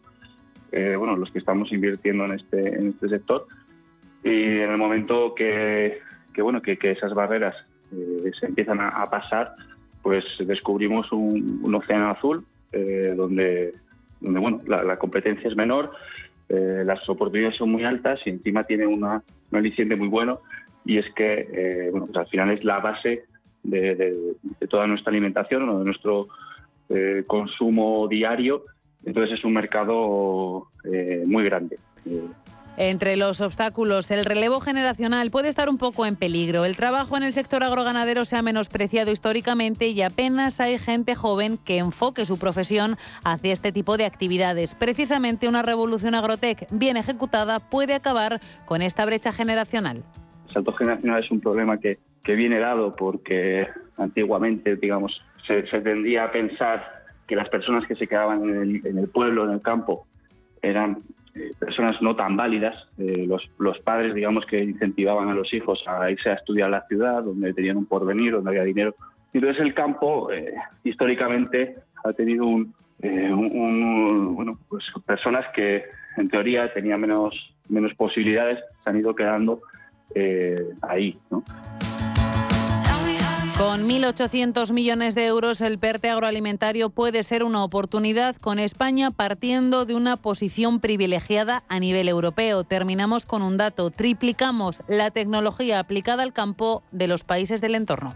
eh, 0.72 0.95
bueno 0.95 1.16
los 1.16 1.32
que 1.32 1.39
estamos 1.39 1.72
invirtiendo 1.72 2.26
en 2.26 2.34
este 2.34 2.76
en 2.76 2.89
este 2.89 3.10
sector. 3.10 3.47
Y 4.24 4.60
en 4.60 4.70
el 4.70 4.78
momento 4.78 5.34
que, 5.34 6.00
bueno 6.38 6.62
que, 6.62 6.78
esas 6.82 7.14
barreras 7.14 7.56
eh, 7.91 8.32
se 8.38 8.47
empiezan 8.47 8.80
a, 8.82 9.06
pasar 9.10 9.56
pues 10.02 10.26
descubrimos 10.39 11.12
un, 11.12 11.74
océano 11.74 12.10
azul 12.10 12.45
eh, 12.72 13.14
donde 13.16 13.74
donde 14.22 14.39
bueno 14.39 14.62
la, 14.68 14.97
competencia 14.97 15.50
es 15.50 15.56
menor 15.56 15.91
las 16.50 17.08
oportunidades 17.08 17.58
son 17.58 17.72
muy 17.72 17.84
altas 17.84 18.20
y 18.26 18.32
encima 18.32 18.64
tiene 18.64 18.88
una, 18.88 19.22
un 19.52 19.58
aliciente 19.58 19.95
muy 19.95 20.08
bueno. 20.08 20.41
Y 20.84 20.97
es 20.97 21.06
que 21.14 21.89
bueno 21.91 22.08
pues 22.08 22.18
al 22.18 22.28
final 22.28 22.52
es 22.52 22.64
la 22.64 22.80
base 22.80 23.29
de, 23.64 24.36
toda 24.70 24.88
nuestra 24.88 25.12
alimentación 25.12 25.68
o 25.70 25.80
de 25.80 25.86
nuestro 25.86 26.28
eh, 26.89 27.24
consumo 27.28 28.07
diario. 28.07 28.64
Entonces 29.05 29.39
es 29.39 29.45
un 29.45 29.53
mercado 29.53 30.68
eh, 30.84 31.24
muy 31.26 31.43
grande. 31.43 31.78
Entre 32.78 33.18
los 33.18 33.41
obstáculos, 33.41 34.10
el 34.10 34.24
relevo 34.24 34.62
generacional 34.62 35.32
puede 35.32 35.49
estar 35.49 35.68
un 35.68 35.78
poco 35.78 36.05
en 36.05 36.16
peligro. 36.16 36.64
El 36.64 36.78
trabajo 36.78 37.18
en 37.18 37.24
el 37.24 37.34
sector 37.34 37.62
agroganadero 37.62 38.24
se 38.24 38.38
ha 38.38 38.41
menospreciado 38.41 39.12
históricamente 39.12 39.89
y 39.89 40.01
apenas 40.01 40.62
hay 40.62 40.78
gente 40.78 41.14
joven 41.14 41.57
que 41.57 41.78
enfoque 41.78 42.26
su 42.26 42.39
profesión 42.39 42.95
hacia 43.26 43.51
este 43.51 43.74
tipo 43.74 43.97
de 43.97 44.05
actividades. 44.05 44.76
Precisamente 44.76 45.49
una 45.49 45.62
revolución 45.62 46.16
agrotec 46.16 46.68
bien 46.72 46.95
ejecutada 46.95 47.60
puede 47.60 47.95
acabar 47.95 48.39
con 48.66 48.82
esta 48.82 49.05
brecha 49.05 49.34
generacional. 49.34 49.97
El 50.47 50.53
salto 50.53 50.72
generacional 50.72 51.22
es 51.22 51.30
un 51.32 51.41
problema 51.41 51.78
que, 51.78 51.99
que 52.24 52.36
viene 52.36 52.60
dado 52.60 52.96
porque 52.96 53.68
antiguamente, 53.98 54.76
digamos, 54.76 55.22
se, 55.46 55.64
tendía 55.64 56.26
a 56.26 56.32
pensar 56.32 57.04
que 57.28 57.36
las 57.36 57.50
personas 57.50 57.86
que 57.88 57.96
se 57.96 58.08
quedaban 58.08 58.44
en 58.44 58.98
el, 58.98 59.08
pueblo, 59.10 59.46
en 59.46 59.52
el 59.52 59.62
campo, 59.62 60.08
eran 60.62 61.04
eh, 61.36 61.52
personas 61.60 62.02
no 62.02 62.16
tan 62.16 62.36
válidas. 62.36 62.88
Eh, 62.98 63.26
los, 63.28 63.50
los, 63.60 63.80
padres, 63.80 64.14
digamos, 64.14 64.46
que 64.46 64.64
incentivaban 64.64 65.30
a 65.30 65.34
los 65.34 65.54
hijos 65.54 65.84
a 65.88 66.10
irse 66.10 66.30
a 66.30 66.34
estudiar 66.34 66.70
la 66.70 66.86
ciudad, 66.88 67.24
donde 67.24 67.54
tenían 67.54 67.78
un 67.78 67.86
porvenir, 67.86 68.34
donde 68.34 68.52
había 68.52 68.64
dinero. 68.64 68.96
Y 69.32 69.38
entonces 69.38 69.62
el 69.62 69.74
campo, 69.74 70.32
eh, 70.32 70.54
históricamente, 70.84 71.76
ha 72.04 72.14
tenido 72.14 72.46
un, 72.46 72.74
un, 73.02 74.36
bueno, 74.36 74.58
pues 74.68 74.92
personas 75.06 75.46
que 75.54 75.84
en 76.18 76.28
teoría 76.30 76.74
tenían 76.74 77.00
menos, 77.00 77.54
menos 77.68 77.94
posibilidades, 77.94 78.60
se 78.84 78.90
han 78.90 78.98
ido 78.98 79.16
quedando 79.16 79.62
ahí. 80.82 81.18
¿no? 81.30 81.44
Con 83.60 83.89
1.800 83.89 84.72
millones 84.72 85.16
de 85.16 85.26
euros, 85.26 85.60
el 85.60 85.80
PERTE 85.80 86.10
agroalimentario 86.10 86.89
puede 86.89 87.26
ser 87.26 87.43
una 87.43 87.62
oportunidad 87.62 88.38
con 88.38 88.57
España 88.57 89.12
partiendo 89.12 89.84
de 89.84 89.95
una 89.95 90.16
posición 90.16 90.80
privilegiada 90.80 91.66
a 91.68 91.78
nivel 91.82 92.07
europeo. 92.07 92.64
Terminamos 92.64 93.26
con 93.26 93.41
un 93.41 93.57
dato, 93.57 93.91
triplicamos 93.91 94.82
la 94.88 95.12
tecnología 95.12 95.80
aplicada 95.80 96.24
al 96.24 96.32
campo 96.32 96.84
de 96.93 97.07
los 97.07 97.26
países 97.26 97.60
del 97.60 97.76
entorno. 97.76 98.16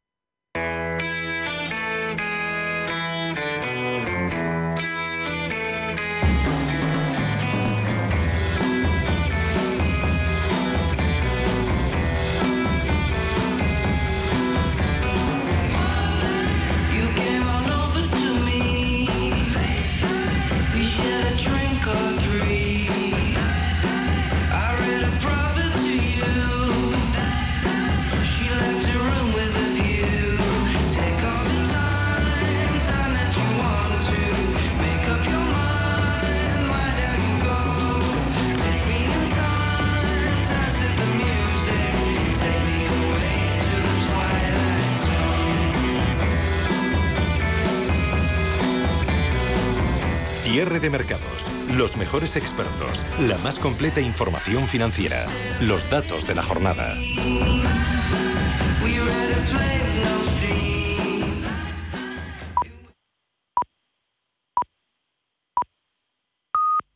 Mejores 52.11 52.35
expertos, 52.35 53.05
la 53.21 53.37
más 53.37 53.57
completa 53.57 54.01
información 54.01 54.67
financiera, 54.67 55.25
los 55.61 55.89
datos 55.89 56.27
de 56.27 56.35
la 56.35 56.43
jornada. 56.43 56.93